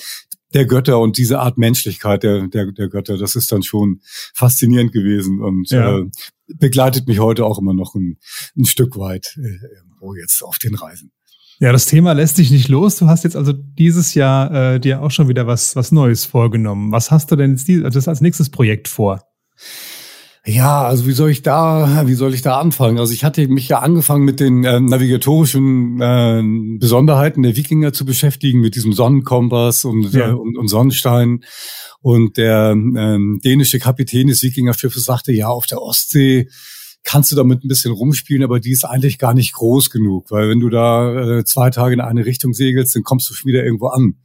der 0.53 0.65
Götter 0.65 0.99
und 0.99 1.17
diese 1.17 1.39
Art 1.39 1.57
Menschlichkeit 1.57 2.23
der, 2.23 2.47
der, 2.47 2.71
der 2.71 2.87
Götter, 2.87 3.17
das 3.17 3.35
ist 3.35 3.51
dann 3.51 3.63
schon 3.63 4.01
faszinierend 4.33 4.91
gewesen 4.91 5.41
und 5.41 5.69
ja. 5.71 5.99
äh, 5.99 6.05
begleitet 6.47 7.07
mich 7.07 7.19
heute 7.19 7.45
auch 7.45 7.59
immer 7.59 7.73
noch 7.73 7.95
ein, 7.95 8.17
ein 8.55 8.65
Stück 8.65 8.97
weit 8.97 9.35
äh, 9.37 9.57
irgendwo 9.77 10.15
jetzt 10.15 10.43
auf 10.43 10.59
den 10.59 10.75
Reisen. 10.75 11.11
Ja, 11.59 11.71
das 11.71 11.85
Thema 11.85 12.13
lässt 12.13 12.37
dich 12.39 12.51
nicht 12.51 12.67
los. 12.67 12.97
Du 12.97 13.07
hast 13.07 13.23
jetzt 13.23 13.35
also 13.35 13.53
dieses 13.53 14.15
Jahr 14.15 14.73
äh, 14.73 14.79
dir 14.79 15.01
auch 15.01 15.11
schon 15.11 15.27
wieder 15.27 15.47
was, 15.47 15.75
was 15.75 15.91
Neues 15.91 16.25
vorgenommen. 16.25 16.91
Was 16.91 17.11
hast 17.11 17.31
du 17.31 17.35
denn 17.35 17.51
jetzt 17.51 17.67
die, 17.67 17.81
das 17.81 18.07
als 18.07 18.21
nächstes 18.21 18.49
Projekt 18.49 18.87
vor? 18.87 19.23
Ja, 20.45 20.83
also 20.83 21.07
wie 21.07 21.13
soll 21.13 21.29
ich 21.29 21.41
da, 21.41 22.05
wie 22.05 22.15
soll 22.15 22.33
ich 22.33 22.41
da 22.41 22.59
anfangen? 22.59 22.99
Also 22.99 23.13
ich 23.13 23.23
hatte 23.23 23.47
mich 23.47 23.69
ja 23.69 23.79
angefangen 23.79 24.25
mit 24.25 24.41
den 24.41 24.65
äh, 24.65 24.81
navigatorischen 24.81 26.01
äh, 26.01 26.77
Besonderheiten 26.79 27.43
der 27.43 27.55
Wikinger 27.55 27.93
zu 27.93 28.03
beschäftigen, 28.03 28.59
mit 28.59 28.75
diesem 28.75 28.91
Sonnenkompass 28.91 29.85
und, 29.85 30.11
ja. 30.13 30.29
äh, 30.29 30.33
und, 30.33 30.57
und 30.57 30.67
Sonnenstein. 30.67 31.45
Und 32.01 32.35
der 32.35 32.75
äh, 32.75 33.39
dänische 33.39 33.79
Kapitän 33.79 34.27
des 34.27 34.43
Wikingerschiffes 34.43 35.05
sagte, 35.05 35.31
ja, 35.31 35.47
auf 35.47 35.65
der 35.65 35.81
Ostsee 35.81 36.49
kannst 37.05 37.31
du 37.31 37.37
damit 37.37 37.63
ein 37.63 37.69
bisschen 37.69 37.93
rumspielen, 37.93 38.43
aber 38.43 38.59
die 38.59 38.71
ist 38.71 38.83
eigentlich 38.83 39.19
gar 39.19 39.33
nicht 39.33 39.53
groß 39.53 39.89
genug, 39.91 40.29
weil 40.29 40.49
wenn 40.49 40.59
du 40.59 40.69
da 40.69 41.39
äh, 41.39 41.45
zwei 41.45 41.69
Tage 41.69 41.93
in 41.93 42.01
eine 42.01 42.25
Richtung 42.25 42.53
segelst, 42.53 42.95
dann 42.95 43.03
kommst 43.03 43.29
du 43.29 43.33
schon 43.33 43.49
wieder 43.49 43.63
irgendwo 43.63 43.87
an. 43.87 44.15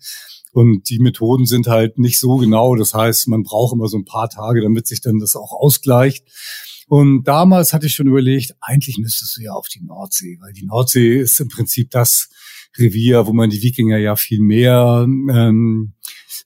Und 0.53 0.89
die 0.89 0.99
Methoden 0.99 1.47
sind 1.47 1.67
halt 1.67 1.99
nicht 1.99 2.19
so 2.19 2.37
genau. 2.37 2.75
Das 2.75 2.95
heißt, 2.95 3.29
man 3.29 3.43
braucht 3.43 3.75
immer 3.75 3.89
so 3.89 3.99
ein 3.99 4.05
paar 4.05 4.29
Tage, 4.29 4.63
damit 4.63 4.87
sich 4.87 5.01
dann 5.01 5.19
das 5.19 5.37
auch 5.37 5.53
ausgleicht. 5.53 6.27
Und 6.89 7.25
damals 7.25 7.75
hatte 7.75 7.87
ich 7.87 7.95
schon 7.95 8.07
überlegt, 8.07 8.55
eigentlich 8.61 8.97
müsstest 8.99 9.37
du 9.37 9.43
ja 9.43 9.53
auf 9.53 9.69
die 9.69 9.83
Nordsee, 9.85 10.39
weil 10.41 10.55
die 10.55 10.65
Nordsee 10.65 11.21
ist 11.21 11.39
im 11.39 11.49
Prinzip 11.49 11.91
das 11.91 12.31
Revier, 12.79 13.27
wo 13.27 13.33
man 13.33 13.51
die 13.51 13.63
Wikinger 13.63 13.99
ja 13.99 14.17
viel 14.17 14.41
mehr 14.41 15.05
ähm, 15.07 15.93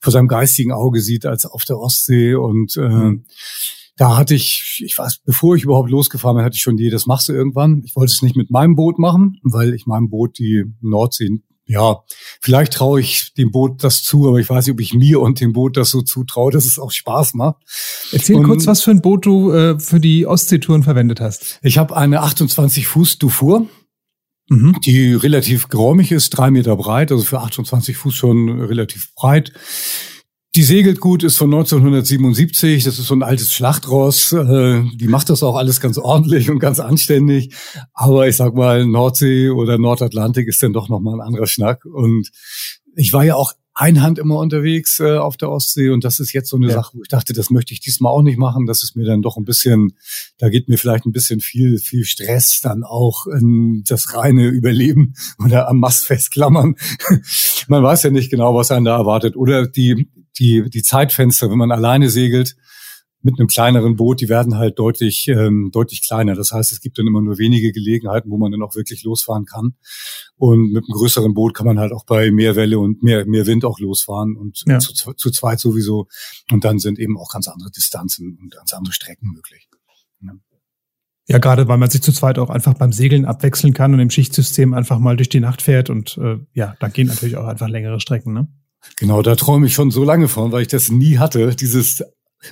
vor 0.01 0.11
seinem 0.11 0.27
geistigen 0.27 0.73
Auge 0.73 1.01
sieht 1.01 1.25
als 1.25 1.45
auf 1.45 1.63
der 1.63 1.79
Ostsee. 1.79 2.35
Und 2.35 2.75
äh, 2.75 2.89
mhm. 2.89 3.25
da 3.95 4.17
hatte 4.17 4.35
ich, 4.35 4.81
ich 4.83 4.97
weiß, 4.97 5.19
bevor 5.25 5.55
ich 5.55 5.63
überhaupt 5.63 5.89
losgefahren 5.89 6.35
bin, 6.35 6.45
hatte 6.45 6.55
ich 6.55 6.61
schon 6.61 6.77
die, 6.77 6.89
das 6.89 7.05
machst 7.05 7.29
du 7.29 7.33
irgendwann. 7.33 7.81
Ich 7.85 7.95
wollte 7.95 8.11
es 8.11 8.21
nicht 8.21 8.35
mit 8.35 8.51
meinem 8.51 8.75
Boot 8.75 8.99
machen, 8.99 9.39
weil 9.43 9.73
ich 9.73 9.85
meinem 9.85 10.09
Boot 10.09 10.37
die 10.37 10.65
Nordsee 10.81 11.39
ja, 11.73 12.03
vielleicht 12.39 12.73
traue 12.73 13.01
ich 13.01 13.33
dem 13.33 13.51
Boot 13.51 13.83
das 13.83 14.03
zu, 14.03 14.27
aber 14.27 14.37
ich 14.37 14.49
weiß 14.49 14.67
nicht, 14.67 14.73
ob 14.73 14.79
ich 14.79 14.93
mir 14.93 15.19
und 15.19 15.39
dem 15.39 15.53
Boot 15.53 15.75
das 15.75 15.89
so 15.89 16.03
zutraue, 16.03 16.51
dass 16.51 16.65
es 16.65 16.77
auch 16.77 16.91
Spaß 16.91 17.33
macht. 17.33 17.57
Erzähl 18.11 18.35
und 18.35 18.43
kurz, 18.43 18.67
was 18.67 18.83
für 18.83 18.91
ein 18.91 19.01
Boot 19.01 19.25
du 19.25 19.51
äh, 19.51 19.79
für 19.79 19.99
die 19.99 20.27
Ostseetouren 20.27 20.83
verwendet 20.83 21.19
hast. 21.19 21.59
Ich 21.63 21.79
habe 21.79 21.97
eine 21.97 22.21
28 22.21 22.87
Fuß 22.87 23.17
Dufour. 23.17 23.67
Mhm. 24.49 24.75
Die 24.85 25.13
relativ 25.13 25.69
geräumig 25.69 26.11
ist, 26.11 26.29
drei 26.31 26.51
Meter 26.51 26.75
breit, 26.75 27.11
also 27.11 27.23
für 27.23 27.39
28 27.39 27.97
Fuß 27.97 28.13
schon 28.13 28.61
relativ 28.61 29.15
breit. 29.15 29.53
Die 30.55 30.63
segelt 30.63 30.99
gut, 30.99 31.23
ist 31.23 31.37
von 31.37 31.51
1977. 31.51 32.83
Das 32.83 32.99
ist 32.99 33.07
so 33.07 33.15
ein 33.15 33.23
altes 33.23 33.53
Schlachtross. 33.53 34.33
Äh, 34.33 34.83
die 34.93 35.07
macht 35.07 35.31
das 35.31 35.41
auch 35.41 35.55
alles 35.55 35.81
ganz 35.81 35.97
ordentlich 35.97 36.51
und 36.51 36.59
ganz 36.59 36.79
anständig. 36.79 37.55
Aber 37.93 38.27
ich 38.27 38.35
sag 38.35 38.53
mal, 38.53 38.85
Nordsee 38.85 39.49
oder 39.49 39.79
Nordatlantik 39.79 40.47
ist 40.47 40.61
dann 40.61 40.73
doch 40.73 40.89
nochmal 40.89 41.15
ein 41.15 41.27
anderer 41.27 41.47
Schnack. 41.47 41.85
Und 41.85 42.29
ich 42.95 43.13
war 43.13 43.23
ja 43.23 43.33
auch 43.33 43.53
einhand 43.73 44.19
immer 44.19 44.37
unterwegs 44.37 44.99
äh, 44.99 45.17
auf 45.17 45.37
der 45.37 45.49
Ostsee 45.49 45.89
und 45.89 46.03
das 46.03 46.19
ist 46.19 46.31
jetzt 46.31 46.49
so 46.49 46.57
eine 46.57 46.67
ja. 46.67 46.73
Sache, 46.73 46.95
wo 46.95 47.01
ich 47.01 47.07
dachte, 47.07 47.33
das 47.33 47.49
möchte 47.49 47.73
ich 47.73 47.79
diesmal 47.79 48.11
auch 48.11 48.21
nicht 48.21 48.37
machen. 48.37 48.67
Das 48.67 48.83
ist 48.83 48.95
mir 48.95 49.05
dann 49.05 49.23
doch 49.23 49.37
ein 49.37 49.45
bisschen, 49.45 49.93
da 50.37 50.49
geht 50.49 50.69
mir 50.69 50.77
vielleicht 50.77 51.05
ein 51.05 51.11
bisschen 51.11 51.39
viel, 51.39 51.79
viel 51.79 52.05
Stress 52.05 52.59
dann 52.61 52.83
auch 52.83 53.25
in 53.25 53.83
das 53.87 54.13
reine 54.13 54.47
Überleben 54.47 55.15
oder 55.43 55.67
am 55.67 55.79
Mast 55.79 56.05
festklammern. 56.05 56.75
Man 57.67 57.81
weiß 57.81 58.03
ja 58.03 58.11
nicht 58.11 58.29
genau, 58.29 58.53
was 58.53 58.69
einen 58.69 58.85
da 58.85 58.97
erwartet. 58.97 59.35
Oder 59.35 59.65
die 59.65 60.07
die, 60.39 60.69
die 60.69 60.83
Zeitfenster, 60.83 61.49
wenn 61.49 61.57
man 61.57 61.71
alleine 61.71 62.09
segelt, 62.09 62.55
mit 63.23 63.39
einem 63.39 63.47
kleineren 63.47 63.95
Boot, 63.95 64.19
die 64.19 64.27
werden 64.27 64.57
halt 64.57 64.77
deutlich, 64.77 65.27
ähm, 65.29 65.69
deutlich 65.71 66.01
kleiner. 66.01 66.35
Das 66.35 66.51
heißt, 66.51 66.73
es 66.73 66.81
gibt 66.81 66.99
dann 66.99 67.07
immer 67.07 67.21
nur 67.21 67.37
wenige 67.37 67.71
Gelegenheiten, 67.71 68.29
wo 68.29 68.37
man 68.37 68.51
dann 68.51 68.61
auch 68.61 68.75
wirklich 68.75 69.03
losfahren 69.03 69.45
kann. 69.45 69.75
Und 70.35 70.73
mit 70.73 70.83
einem 70.83 70.93
größeren 70.93 71.33
Boot 71.33 71.53
kann 71.53 71.65
man 71.65 71.79
halt 71.79 71.93
auch 71.93 72.05
bei 72.05 72.31
mehr 72.31 72.57
Welle 72.57 72.79
und 72.79 73.01
mehr, 73.01 73.25
mehr 73.25 73.47
Wind 73.47 73.63
auch 73.63 73.79
losfahren 73.79 74.35
und 74.35 74.63
ja. 74.67 74.79
zu, 74.79 74.93
zu 75.13 75.31
zweit 75.31 75.61
sowieso. 75.61 76.07
Und 76.51 76.65
dann 76.65 76.79
sind 76.79 76.99
eben 76.99 77.17
auch 77.17 77.31
ganz 77.31 77.47
andere 77.47 77.71
Distanzen 77.71 78.37
und 78.41 78.53
ganz 78.53 78.73
andere 78.73 78.93
Strecken 78.93 79.31
möglich. 79.33 79.69
Ja. 80.21 80.33
Ja, 81.29 81.37
gerade 81.37 81.69
weil 81.69 81.77
man 81.77 81.89
sich 81.89 82.01
zu 82.01 82.11
zweit 82.11 82.37
auch 82.37 82.49
einfach 82.49 82.73
beim 82.73 82.91
Segeln 82.91 83.23
abwechseln 83.23 83.73
kann 83.73 83.93
und 83.93 84.01
im 84.01 84.09
Schichtsystem 84.09 84.73
einfach 84.73 84.99
mal 84.99 85.15
durch 85.15 85.29
die 85.29 85.39
Nacht 85.39 85.61
fährt 85.61 85.89
und 85.89 86.17
äh, 86.17 86.39
ja, 86.51 86.75
dann 86.81 86.91
gehen 86.91 87.07
natürlich 87.07 87.37
auch 87.37 87.47
einfach 87.47 87.69
längere 87.69 88.01
Strecken, 88.01 88.33
ne? 88.33 88.49
Genau, 88.97 89.21
da 89.21 89.35
träume 89.35 89.67
ich 89.67 89.73
schon 89.73 89.91
so 89.91 90.03
lange 90.03 90.27
von, 90.27 90.51
weil 90.51 90.63
ich 90.63 90.67
das 90.67 90.91
nie 90.91 91.17
hatte. 91.17 91.55
Dieses 91.55 92.03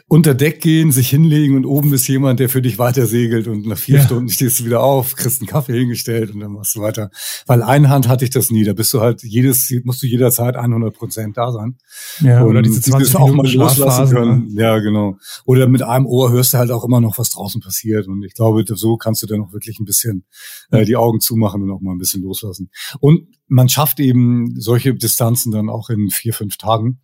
unter 0.07 0.33
Deck 0.33 0.61
gehen, 0.61 0.91
sich 0.91 1.09
hinlegen 1.09 1.55
und 1.55 1.65
oben 1.65 1.93
ist 1.93 2.07
jemand, 2.07 2.39
der 2.39 2.50
für 2.50 2.61
dich 2.61 2.79
weiter 2.79 3.05
segelt 3.05 3.47
und 3.47 3.65
nach 3.65 3.77
vier 3.77 3.97
ja. 3.97 4.05
Stunden 4.05 4.29
stehst 4.29 4.59
du 4.59 4.65
wieder 4.65 4.83
auf, 4.83 5.15
kriegst 5.15 5.41
einen 5.41 5.47
Kaffee 5.47 5.77
hingestellt 5.77 6.33
und 6.33 6.39
dann 6.39 6.53
machst 6.53 6.75
du 6.75 6.81
weiter. 6.81 7.09
Weil 7.45 7.61
Einhand 7.61 8.07
hatte 8.07 8.23
ich 8.23 8.31
das 8.31 8.51
nie. 8.51 8.63
Da 8.63 8.73
bist 8.73 8.93
du 8.93 9.01
halt 9.01 9.23
jedes, 9.23 9.71
musst 9.83 10.01
du 10.01 10.07
jederzeit 10.07 10.55
100 10.55 10.95
Prozent 10.95 11.38
da 11.38 11.51
sein. 11.51 11.77
Ja, 12.21 12.43
oder 12.45 12.61
diese 12.61 12.81
20 12.81 13.15
auch 13.15 13.33
mal 13.33 13.50
loslassen 13.51 14.09
können. 14.09 14.53
Ne? 14.53 14.61
Ja, 14.61 14.79
genau. 14.79 15.17
Oder 15.45 15.67
mit 15.67 15.81
einem 15.81 16.05
Ohr 16.05 16.31
hörst 16.31 16.53
du 16.53 16.57
halt 16.57 16.71
auch 16.71 16.85
immer 16.85 17.01
noch, 17.01 17.17
was 17.17 17.29
draußen 17.29 17.61
passiert. 17.61 18.07
Und 18.07 18.23
ich 18.23 18.33
glaube, 18.33 18.63
so 18.67 18.97
kannst 18.97 19.23
du 19.23 19.27
dann 19.27 19.41
auch 19.41 19.53
wirklich 19.53 19.79
ein 19.79 19.85
bisschen 19.85 20.25
äh, 20.71 20.85
die 20.85 20.95
Augen 20.95 21.19
zumachen 21.19 21.63
und 21.63 21.71
auch 21.71 21.81
mal 21.81 21.91
ein 21.91 22.00
bisschen 22.00 22.21
loslassen. 22.21 22.69
Und 23.00 23.27
man 23.51 23.67
schafft 23.67 24.00
eben 24.00 24.55
solche 24.58 24.93
Distanzen 24.93 25.51
dann 25.51 25.70
auch 25.70 25.89
in 25.89 26.10
vier, 26.10 26.34
fünf 26.34 26.58
Tagen, 26.58 27.00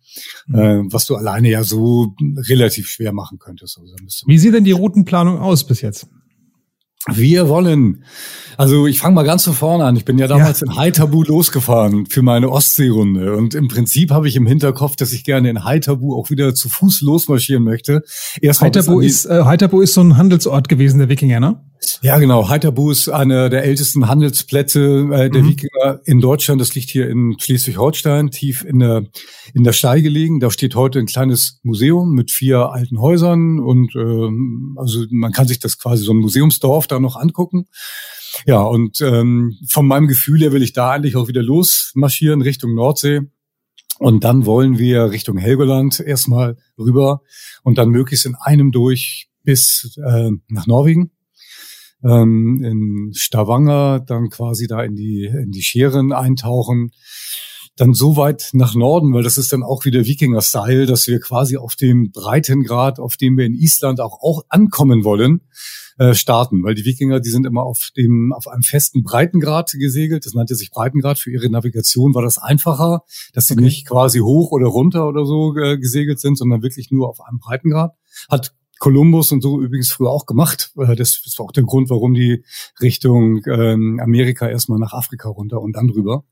mhm. 0.46 0.58
äh, 0.58 0.82
was 0.92 1.04
du 1.04 1.14
alleine 1.14 1.50
ja 1.50 1.62
so 1.62 2.14
relativ 2.48 2.88
schwer 2.88 3.12
machen 3.12 3.38
könntest. 3.38 3.78
Also 3.78 3.94
Wie 4.26 4.38
sieht 4.38 4.54
denn 4.54 4.64
die 4.64 4.72
Routenplanung 4.72 5.38
aus 5.38 5.66
bis 5.66 5.82
jetzt? 5.82 6.08
Wir 7.06 7.48
wollen, 7.48 8.04
also 8.56 8.86
ich 8.86 8.98
fange 8.98 9.14
mal 9.14 9.22
ganz 9.22 9.44
von 9.44 9.54
vorne 9.54 9.84
an. 9.84 9.96
Ich 9.96 10.04
bin 10.04 10.18
ja 10.18 10.26
damals 10.26 10.60
ja. 10.60 10.66
in 10.66 10.76
Haitabu 10.76 11.22
losgefahren 11.22 12.06
für 12.06 12.22
meine 12.22 12.50
Ostseerunde. 12.50 13.36
Und 13.36 13.54
im 13.54 13.68
Prinzip 13.68 14.10
habe 14.10 14.26
ich 14.26 14.34
im 14.34 14.46
Hinterkopf, 14.46 14.96
dass 14.96 15.12
ich 15.12 15.24
gerne 15.24 15.48
in 15.48 15.64
Haitabu 15.64 16.18
auch 16.18 16.30
wieder 16.30 16.54
zu 16.54 16.68
Fuß 16.68 17.02
losmarschieren 17.02 17.62
möchte. 17.62 18.02
Haitabu 18.42 19.00
ist, 19.00 19.26
äh, 19.26 19.44
Haitabu 19.44 19.80
ist 19.80 19.94
so 19.94 20.00
ein 20.00 20.16
Handelsort 20.16 20.68
gewesen 20.68 20.98
der 20.98 21.08
Wikinger, 21.08 21.40
ne? 21.40 21.62
Ja, 22.02 22.18
genau. 22.18 22.48
Heiterbu 22.48 22.90
ist 22.90 23.08
einer 23.08 23.48
der 23.48 23.64
ältesten 23.64 24.08
Handelsplätze 24.08 25.08
äh, 25.12 25.30
der 25.30 25.42
mhm. 25.42 25.48
Wikinger 25.48 26.00
in 26.04 26.20
Deutschland. 26.20 26.60
Das 26.60 26.74
liegt 26.74 26.90
hier 26.90 27.08
in 27.08 27.36
Schleswig-Holstein, 27.38 28.30
tief 28.30 28.64
in 28.64 28.78
der, 28.78 29.06
in 29.54 29.64
der 29.64 29.72
Steil 29.72 30.02
gelegen. 30.02 30.40
Da 30.40 30.50
steht 30.50 30.74
heute 30.74 30.98
ein 30.98 31.06
kleines 31.06 31.60
Museum 31.62 32.12
mit 32.12 32.30
vier 32.30 32.70
alten 32.70 33.00
Häusern 33.00 33.60
und 33.60 33.94
ähm, 33.96 34.76
also 34.78 35.04
man 35.10 35.32
kann 35.32 35.48
sich 35.48 35.58
das 35.58 35.78
quasi 35.78 36.04
so 36.04 36.12
ein 36.12 36.18
Museumsdorf 36.18 36.86
da 36.86 37.00
noch 37.00 37.16
angucken. 37.16 37.66
Ja, 38.46 38.62
und 38.62 39.00
ähm, 39.00 39.56
von 39.68 39.86
meinem 39.86 40.06
Gefühl 40.06 40.40
her 40.40 40.52
will 40.52 40.62
ich 40.62 40.72
da 40.72 40.92
eigentlich 40.92 41.16
auch 41.16 41.28
wieder 41.28 41.42
losmarschieren 41.42 42.42
Richtung 42.42 42.74
Nordsee. 42.74 43.22
Und 43.98 44.22
dann 44.22 44.46
wollen 44.46 44.78
wir 44.78 45.10
Richtung 45.10 45.38
Helgoland 45.38 45.98
erstmal 45.98 46.56
rüber 46.78 47.22
und 47.64 47.78
dann 47.78 47.88
möglichst 47.88 48.26
in 48.26 48.36
einem 48.36 48.70
durch 48.70 49.28
bis 49.42 49.98
äh, 50.04 50.30
nach 50.48 50.68
Norwegen 50.68 51.10
ähm, 52.04 52.62
in 52.62 53.12
Stavanger, 53.14 54.00
dann 54.00 54.30
quasi 54.30 54.66
da 54.66 54.82
in 54.82 54.94
die, 54.94 55.24
in 55.24 55.50
die 55.50 55.62
Scheren 55.62 56.12
eintauchen, 56.12 56.92
dann 57.76 57.94
so 57.94 58.16
weit 58.16 58.50
nach 58.52 58.74
Norden, 58.74 59.12
weil 59.14 59.22
das 59.22 59.38
ist 59.38 59.52
dann 59.52 59.62
auch 59.62 59.84
wieder 59.84 60.04
Wikinger-Style, 60.04 60.86
dass 60.86 61.06
wir 61.06 61.20
quasi 61.20 61.56
auf 61.56 61.76
dem 61.76 62.10
Breitengrad, 62.10 62.98
auf 62.98 63.16
dem 63.16 63.38
wir 63.38 63.46
in 63.46 63.54
Island 63.54 64.00
auch, 64.00 64.20
auch 64.20 64.42
ankommen 64.48 65.04
wollen, 65.04 65.42
äh, 65.98 66.14
starten, 66.14 66.62
weil 66.62 66.74
die 66.74 66.84
Wikinger, 66.84 67.20
die 67.20 67.30
sind 67.30 67.46
immer 67.46 67.62
auf 67.64 67.90
dem, 67.96 68.32
auf 68.32 68.48
einem 68.48 68.62
festen 68.62 69.02
Breitengrad 69.02 69.72
gesegelt. 69.72 70.26
Das 70.26 70.34
nannte 70.34 70.54
sich 70.54 70.70
Breitengrad. 70.70 71.18
Für 71.18 71.30
ihre 71.30 71.50
Navigation 71.50 72.14
war 72.14 72.22
das 72.22 72.38
einfacher, 72.38 73.02
dass 73.32 73.46
sie 73.46 73.54
okay. 73.54 73.64
nicht 73.64 73.86
quasi 73.86 74.20
hoch 74.20 74.52
oder 74.52 74.66
runter 74.66 75.08
oder 75.08 75.24
so 75.24 75.56
äh, 75.56 75.78
gesegelt 75.78 76.20
sind, 76.20 76.36
sondern 76.36 76.62
wirklich 76.62 76.90
nur 76.90 77.08
auf 77.08 77.20
einem 77.20 77.38
Breitengrad. 77.38 77.94
Hat 78.28 78.54
Kolumbus 78.78 79.32
und 79.32 79.42
so 79.42 79.60
übrigens 79.60 79.90
früher 79.90 80.10
auch 80.10 80.26
gemacht. 80.26 80.72
Äh, 80.78 80.96
das 80.96 81.20
ist 81.24 81.40
auch 81.40 81.52
der 81.52 81.64
Grund, 81.64 81.90
warum 81.90 82.14
die 82.14 82.44
Richtung 82.80 83.42
ähm, 83.46 84.00
Amerika 84.02 84.48
erstmal 84.48 84.78
nach 84.78 84.92
Afrika 84.92 85.28
runter 85.28 85.60
und 85.60 85.76
dann 85.76 85.88
drüber. 85.88 86.24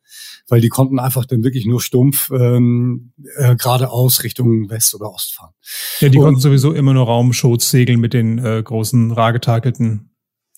Weil 0.49 0.61
die 0.61 0.69
konnten 0.69 0.99
einfach 0.99 1.25
dann 1.25 1.45
wirklich 1.45 1.67
nur 1.67 1.81
stumpf 1.81 2.31
ähm, 2.31 3.13
äh, 3.37 3.57
geradeaus 3.57 4.23
Richtung 4.23 4.71
West 4.71 4.95
oder 4.95 5.13
Ost 5.13 5.35
fahren. 5.35 5.53
Ja, 6.01 6.09
die 6.09 6.19
und, 6.19 6.25
konnten 6.25 6.41
sowieso 6.41 6.73
immer 6.73 6.95
nur 6.95 7.07
Raumschutz 7.07 7.71
segeln 7.71 8.01
mit 8.01 8.15
den 8.15 8.39
äh, 8.39 8.63
großen 8.63 9.13
Ragetakelten 9.13 10.11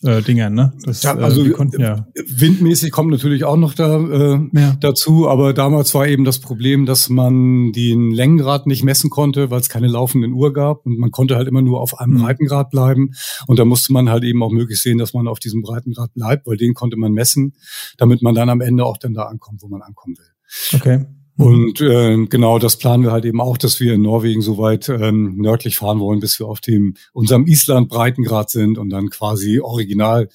äh, 0.03 0.23
Dingern, 0.23 0.55
ne? 0.55 0.73
Das, 0.85 1.03
ja, 1.03 1.19
äh, 1.19 1.23
also 1.23 1.45
äh, 1.45 1.51
konnten, 1.51 1.81
ja. 1.81 2.07
windmäßig 2.15 2.93
kommt 2.93 3.11
natürlich 3.11 3.45
auch 3.45 3.57
noch 3.57 3.75
da 3.75 3.99
äh, 3.99 4.41
ja. 4.53 4.77
dazu, 4.81 5.29
aber 5.29 5.53
damals 5.53 5.93
war 5.95 6.07
eben 6.07 6.25
das 6.25 6.39
Problem, 6.39 6.87
dass 6.87 7.09
man 7.09 7.73
den 7.73 8.13
Längengrad 8.13 8.67
nicht 8.67 8.85
messen 8.85 9.11
konnte, 9.11 9.51
weil 9.51 9.61
es 9.61 9.69
keine 9.69 9.89
laufenden 9.89 10.33
Uhr 10.33 10.53
gab 10.53 10.87
und 10.87 10.99
man 10.99 11.11
konnte 11.11 11.35
halt 11.35 11.49
immer 11.49 11.63
nur 11.63 11.81
auf 11.81 11.99
einem 11.99 12.15
mhm. 12.15 12.23
Breitengrad 12.23 12.71
bleiben 12.71 13.11
und 13.49 13.59
da 13.59 13.65
musste 13.65 13.93
man 13.93 14.09
halt 14.09 14.23
eben 14.23 14.43
auch 14.43 14.53
möglich 14.53 14.81
sehen, 14.81 14.99
dass 14.99 15.15
man 15.15 15.27
auf 15.27 15.41
diesem 15.41 15.63
Breitengrad 15.63 16.15
bleibt, 16.15 16.47
weil 16.47 16.57
den 16.57 16.75
konnte 16.75 16.97
man 16.97 17.13
messen, 17.13 17.55
damit 17.97 18.23
man 18.23 18.37
dann 18.37 18.51
am 18.51 18.61
Ende 18.61 18.85
auch 18.85 18.99
dann 18.99 19.15
da 19.15 19.25
ankommt, 19.25 19.63
wo 19.63 19.69
man 19.69 19.83
ankommen 19.83 20.17
will. 20.17 20.79
Okay. 20.79 21.07
Und 21.39 21.81
äh, 21.81 22.27
genau 22.27 22.59
das 22.59 22.77
planen 22.77 23.05
wir 23.05 23.13
halt 23.13 23.25
eben 23.25 23.41
auch, 23.41 23.57
dass 23.57 23.79
wir 23.79 23.95
in 23.95 24.03
Norwegen 24.03 24.43
so 24.43 24.59
weit 24.59 24.89
ähm, 24.89 25.37
nördlich 25.37 25.77
fahren 25.77 26.01
wollen, 26.01 26.19
bis 26.19 26.41
wir 26.41 26.49
auf 26.49 26.61
dem 26.61 26.97
unserem 27.13 27.47
Island-Breitengrad 27.47 28.51
sind 28.51 28.77
und 28.77 28.91
dann 28.91 29.09
quasi 29.09 29.61
original 29.61 30.29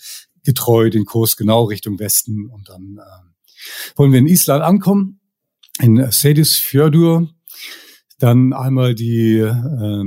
getreu 0.45 0.89
den 0.89 1.03
Kurs 1.03 1.35
genau 1.35 1.65
Richtung 1.65 1.99
Westen. 1.99 2.47
Und 2.47 2.69
dann 2.69 2.99
äh, 2.99 3.97
wollen 3.97 4.13
wir 4.13 4.19
in 4.19 4.27
Island 4.27 4.63
ankommen, 4.63 5.19
in 5.81 6.09
Sedisfjördur, 6.09 7.27
dann 8.19 8.53
einmal 8.53 8.95
die 8.95 9.39
äh, 9.39 10.03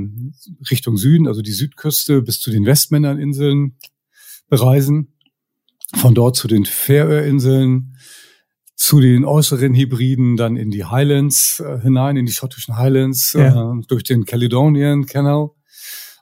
Richtung 0.71 0.97
Süden, 0.97 1.27
also 1.27 1.43
die 1.43 1.51
Südküste 1.51 2.23
bis 2.23 2.39
zu 2.39 2.49
den 2.49 2.65
Westmännerinseln 2.65 3.77
bereisen, 4.49 5.13
von 5.95 6.15
dort 6.15 6.35
zu 6.35 6.47
den 6.47 6.65
Färöerinseln, 6.65 7.97
zu 8.77 9.01
den 9.01 9.25
äußeren 9.25 9.73
Hybriden 9.73 10.37
dann 10.37 10.55
in 10.55 10.69
die 10.69 10.85
Highlands 10.85 11.59
äh, 11.59 11.81
hinein, 11.81 12.15
in 12.15 12.27
die 12.27 12.31
schottischen 12.31 12.77
Highlands, 12.77 13.33
ja. 13.33 13.73
äh, 13.73 13.81
durch 13.87 14.03
den 14.03 14.23
Caledonian 14.25 15.07
Canal, 15.07 15.49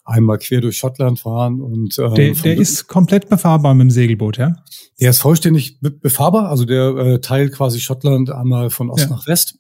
einmal 0.06 0.38
quer 0.38 0.62
durch 0.62 0.78
Schottland 0.78 1.20
fahren 1.20 1.62
und 1.62 2.00
äh, 2.00 2.14
der, 2.14 2.34
der 2.34 2.58
ist 2.58 2.88
komplett 2.88 3.28
befahrbar 3.28 3.76
mit 3.76 3.84
dem 3.84 3.92
Segelboot, 3.92 4.38
ja? 4.38 4.56
Der 5.02 5.10
ist 5.10 5.20
vollständig 5.20 5.80
befahrbar, 5.82 6.50
also 6.50 6.64
der 6.64 6.96
äh, 6.96 7.20
teilt 7.20 7.52
quasi 7.52 7.82
Schottland 7.82 8.32
einmal 8.32 8.70
von 8.70 8.90
Ost 8.90 9.04
ja. 9.04 9.10
nach 9.10 9.28
West. 9.28 9.60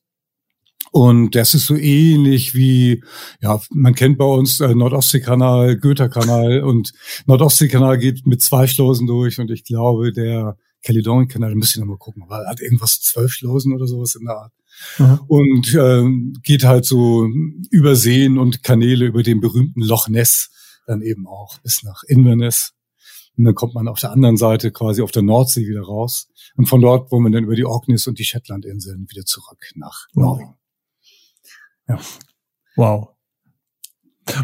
Und 0.91 1.35
das 1.35 1.53
ist 1.53 1.65
so 1.65 1.75
ähnlich 1.75 2.55
wie, 2.55 3.03
ja, 3.41 3.59
man 3.71 3.95
kennt 3.95 4.17
bei 4.17 4.23
uns 4.23 4.61
äh, 4.61 4.73
Nordostseekanal, 4.73 5.75
Goethe-Kanal 5.75 6.63
und 6.63 6.93
Nordostseekanal 7.25 7.97
geht 7.97 8.25
mit 8.25 8.41
zwei 8.41 8.67
Schlossen 8.67 9.05
durch 9.05 9.37
und 9.37 9.51
ich 9.51 9.65
glaube, 9.65 10.13
der 10.13 10.55
Caledonian-Kanal, 10.86 11.50
da 11.50 11.56
müsste 11.56 11.77
ich 11.77 11.82
nochmal 11.82 11.98
gucken, 11.98 12.24
weil 12.27 12.44
er 12.44 12.51
hat 12.51 12.62
irgendwas 12.62 13.01
zwölf 13.01 13.32
Schlossen 13.34 13.74
oder 13.74 13.88
sowas 13.88 14.15
in 14.15 14.25
der 14.25 14.38
Art. 14.38 14.54
Mhm. 15.00 15.20
Und 15.27 15.74
äh, 15.74 16.39
geht 16.44 16.63
halt 16.63 16.86
so 16.86 17.27
über 17.72 17.96
Seen 17.96 18.38
und 18.38 18.63
Kanäle 18.63 19.06
über 19.06 19.24
den 19.24 19.42
berühmten 19.42 19.82
Loch 19.82 20.08
Ness 20.08 20.50
dann 20.86 21.01
eben 21.01 21.27
auch 21.27 21.58
bis 21.60 21.84
nach 21.84 22.04
Inverness. 22.08 22.74
Und 23.38 23.46
dann 23.46 23.56
kommt 23.56 23.74
man 23.74 23.88
auf 23.88 24.00
der 24.00 24.12
anderen 24.12 24.38
Seite 24.38 24.72
quasi 24.72 25.01
auf 25.01 25.12
der 25.12 25.24
Nordsee 25.24 25.68
wieder 25.68 25.82
raus. 25.82 26.30
Und 26.56 26.68
von 26.68 26.82
dort 26.82 27.12
wollen 27.12 27.24
wir 27.24 27.32
dann 27.32 27.44
über 27.44 27.56
die 27.56 27.65
Orkneys 27.65 28.08
und 28.08 28.20
die 28.20 28.24
Shetlandinseln 28.24 29.08
wieder 29.10 29.25
zurück 29.25 29.72
nach 29.75 30.06
Norwegen. 30.13 30.56
Ja. 31.88 32.00
Wow. 32.75 33.10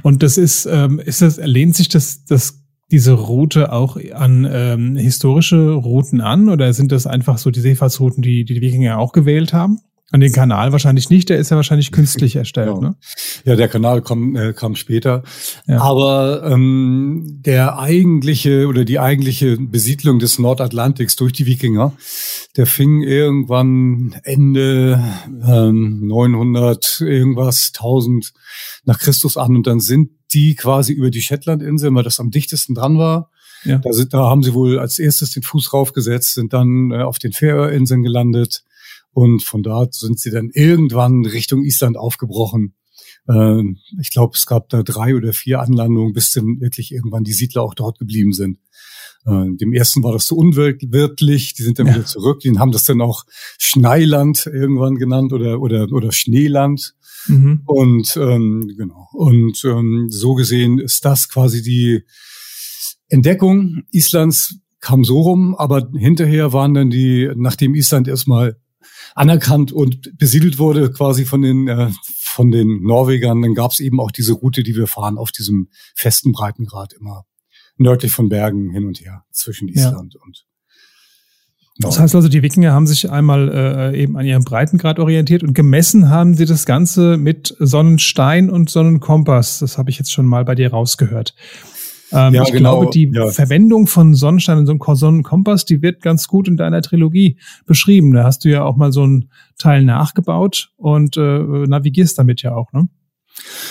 Und 0.03 0.23
das 0.23 0.37
ist, 0.37 0.65
ähm, 0.65 0.99
ist 0.99 1.21
das, 1.21 1.37
lehnt 1.37 1.75
sich 1.75 1.89
das, 1.89 2.25
das, 2.25 2.60
diese 2.91 3.13
Route 3.13 3.71
auch 3.71 3.97
an 4.13 4.47
ähm, 4.51 4.95
historische 4.95 5.71
Routen 5.71 6.21
an 6.21 6.49
oder 6.49 6.73
sind 6.73 6.91
das 6.91 7.07
einfach 7.07 7.37
so 7.37 7.49
die 7.49 7.61
Seefahrtsrouten, 7.61 8.21
die 8.21 8.43
die 8.43 8.61
Wikinger 8.61 8.99
auch 8.99 9.13
gewählt 9.13 9.53
haben? 9.53 9.79
An 10.13 10.19
den 10.19 10.33
Kanal 10.33 10.73
wahrscheinlich 10.73 11.09
nicht, 11.09 11.29
der 11.29 11.37
ist 11.37 11.51
ja 11.51 11.55
wahrscheinlich 11.55 11.93
künstlich 11.93 12.35
erstellt. 12.35 12.67
Ja, 12.67 12.79
ne? 12.79 12.95
ja 13.45 13.55
der 13.55 13.69
Kanal 13.69 14.01
kam, 14.01 14.35
äh, 14.35 14.51
kam 14.51 14.75
später. 14.75 15.23
Ja. 15.67 15.79
Aber 15.79 16.43
ähm, 16.43 17.39
der 17.45 17.79
eigentliche 17.79 18.67
oder 18.67 18.83
die 18.83 18.99
eigentliche 18.99 19.55
Besiedlung 19.57 20.19
des 20.19 20.37
Nordatlantiks 20.37 21.15
durch 21.15 21.31
die 21.31 21.45
Wikinger, 21.45 21.93
der 22.57 22.65
fing 22.65 23.03
irgendwann 23.03 24.15
Ende 24.23 25.01
ähm, 25.47 26.05
900 26.05 26.99
irgendwas 26.99 27.71
1000 27.73 28.33
nach 28.83 28.99
Christus 28.99 29.37
an 29.37 29.55
und 29.55 29.65
dann 29.65 29.79
sind 29.79 30.09
die 30.33 30.55
quasi 30.55 30.91
über 30.91 31.09
die 31.09 31.21
Shetlandinseln, 31.21 31.95
weil 31.95 32.03
das 32.03 32.19
am 32.19 32.31
dichtesten 32.31 32.75
dran 32.75 32.97
war. 32.97 33.29
Ja. 33.63 33.77
Da, 33.77 33.93
sind, 33.93 34.13
da 34.13 34.29
haben 34.29 34.43
sie 34.43 34.53
wohl 34.53 34.77
als 34.77 34.99
erstes 34.99 35.31
den 35.31 35.43
Fuß 35.43 35.71
raufgesetzt, 35.71 36.33
sind 36.33 36.51
dann 36.51 36.91
äh, 36.91 37.03
auf 37.03 37.17
den 37.17 37.31
Färöerinseln 37.31 38.03
gelandet 38.03 38.63
und 39.13 39.43
von 39.43 39.63
dort 39.63 39.93
sind 39.93 40.19
sie 40.19 40.31
dann 40.31 40.49
irgendwann 40.53 41.25
Richtung 41.25 41.63
Island 41.63 41.97
aufgebrochen. 41.97 42.75
Ähm, 43.29 43.77
ich 43.99 44.11
glaube, 44.11 44.33
es 44.35 44.45
gab 44.45 44.69
da 44.69 44.83
drei 44.83 45.15
oder 45.15 45.33
vier 45.33 45.59
Anlandungen, 45.59 46.13
bis 46.13 46.31
dann 46.31 46.59
wirklich 46.59 46.91
irgendwann 46.91 47.23
die 47.23 47.33
Siedler 47.33 47.63
auch 47.63 47.73
dort 47.73 47.99
geblieben 47.99 48.33
sind. 48.33 48.59
Äh, 49.25 49.55
dem 49.57 49.73
ersten 49.73 50.03
war 50.03 50.13
das 50.13 50.27
so 50.27 50.35
unwirtlich, 50.35 51.53
die 51.53 51.63
sind 51.63 51.77
dann 51.77 51.87
ja. 51.87 51.95
wieder 51.95 52.05
zurück, 52.05 52.39
die 52.39 52.57
haben 52.57 52.71
das 52.71 52.85
dann 52.85 53.01
auch 53.01 53.23
Schneiland 53.59 54.47
irgendwann 54.47 54.95
genannt 54.95 55.33
oder 55.33 55.61
oder 55.61 55.87
oder 55.91 56.11
Schneeland. 56.11 56.95
Mhm. 57.27 57.61
Und 57.65 58.17
ähm, 58.17 58.73
genau. 58.77 59.07
Und 59.13 59.63
ähm, 59.65 60.07
so 60.09 60.33
gesehen 60.33 60.79
ist 60.79 61.05
das 61.05 61.29
quasi 61.29 61.61
die 61.61 62.03
Entdeckung 63.09 63.83
Islands 63.91 64.57
kam 64.79 65.03
so 65.03 65.21
rum, 65.21 65.53
aber 65.53 65.91
hinterher 65.95 66.53
waren 66.53 66.73
dann 66.73 66.89
die, 66.89 67.29
nachdem 67.35 67.75
Island 67.75 68.07
erstmal 68.07 68.57
anerkannt 69.15 69.71
und 69.71 70.17
besiedelt 70.17 70.59
wurde 70.59 70.91
quasi 70.91 71.25
von 71.25 71.41
den 71.41 71.67
äh, 71.67 71.91
von 72.23 72.51
den 72.51 72.81
Norwegern, 72.83 73.41
dann 73.41 73.53
gab 73.53 73.71
es 73.71 73.79
eben 73.79 73.99
auch 73.99 74.11
diese 74.11 74.33
Route, 74.33 74.63
die 74.63 74.75
wir 74.75 74.87
fahren 74.87 75.17
auf 75.17 75.31
diesem 75.31 75.67
festen 75.95 76.31
Breitengrad 76.31 76.93
immer 76.93 77.25
nördlich 77.77 78.11
von 78.11 78.29
Bergen 78.29 78.71
hin 78.71 78.85
und 78.85 79.01
her 79.01 79.25
zwischen 79.31 79.67
Island 79.67 80.13
ja. 80.13 80.21
und 80.23 80.45
das 81.79 81.99
heißt 81.99 82.15
also, 82.15 82.27
die 82.27 82.43
Wikinger 82.43 82.73
haben 82.73 82.85
sich 82.85 83.09
einmal 83.09 83.49
äh, 83.49 83.99
eben 83.99 84.17
an 84.17 84.25
ihrem 84.25 84.43
Breitengrad 84.43 84.99
orientiert 84.99 85.41
und 85.41 85.53
gemessen 85.53 86.09
haben 86.09 86.35
sie 86.35 86.45
das 86.45 86.65
Ganze 86.65 87.17
mit 87.17 87.55
Sonnenstein 87.59 88.49
und 88.49 88.69
Sonnenkompass. 88.69 89.59
Das 89.59 89.77
habe 89.77 89.89
ich 89.89 89.97
jetzt 89.97 90.11
schon 90.11 90.25
mal 90.25 90.45
bei 90.45 90.53
dir 90.53 90.71
rausgehört. 90.71 91.33
Ähm, 92.11 92.33
ja, 92.33 92.43
ich 92.43 92.51
genau, 92.51 92.79
glaube, 92.79 92.91
die 92.93 93.11
ja. 93.13 93.27
Verwendung 93.29 93.87
von 93.87 94.13
Sonnenstein 94.13 94.57
und 94.57 94.65
so 94.65 94.73
einem 94.73 94.95
Sonnenkompass, 94.95 95.65
die 95.65 95.81
wird 95.81 96.01
ganz 96.01 96.27
gut 96.27 96.47
in 96.47 96.57
deiner 96.57 96.81
Trilogie 96.81 97.37
beschrieben. 97.65 98.13
Da 98.13 98.23
hast 98.23 98.45
du 98.45 98.49
ja 98.49 98.63
auch 98.63 98.75
mal 98.75 98.91
so 98.91 99.05
ein 99.05 99.29
Teil 99.57 99.83
nachgebaut 99.83 100.71
und 100.77 101.17
äh, 101.17 101.39
navigierst 101.39 102.17
damit 102.17 102.41
ja 102.41 102.55
auch, 102.55 102.71
ne? 102.73 102.87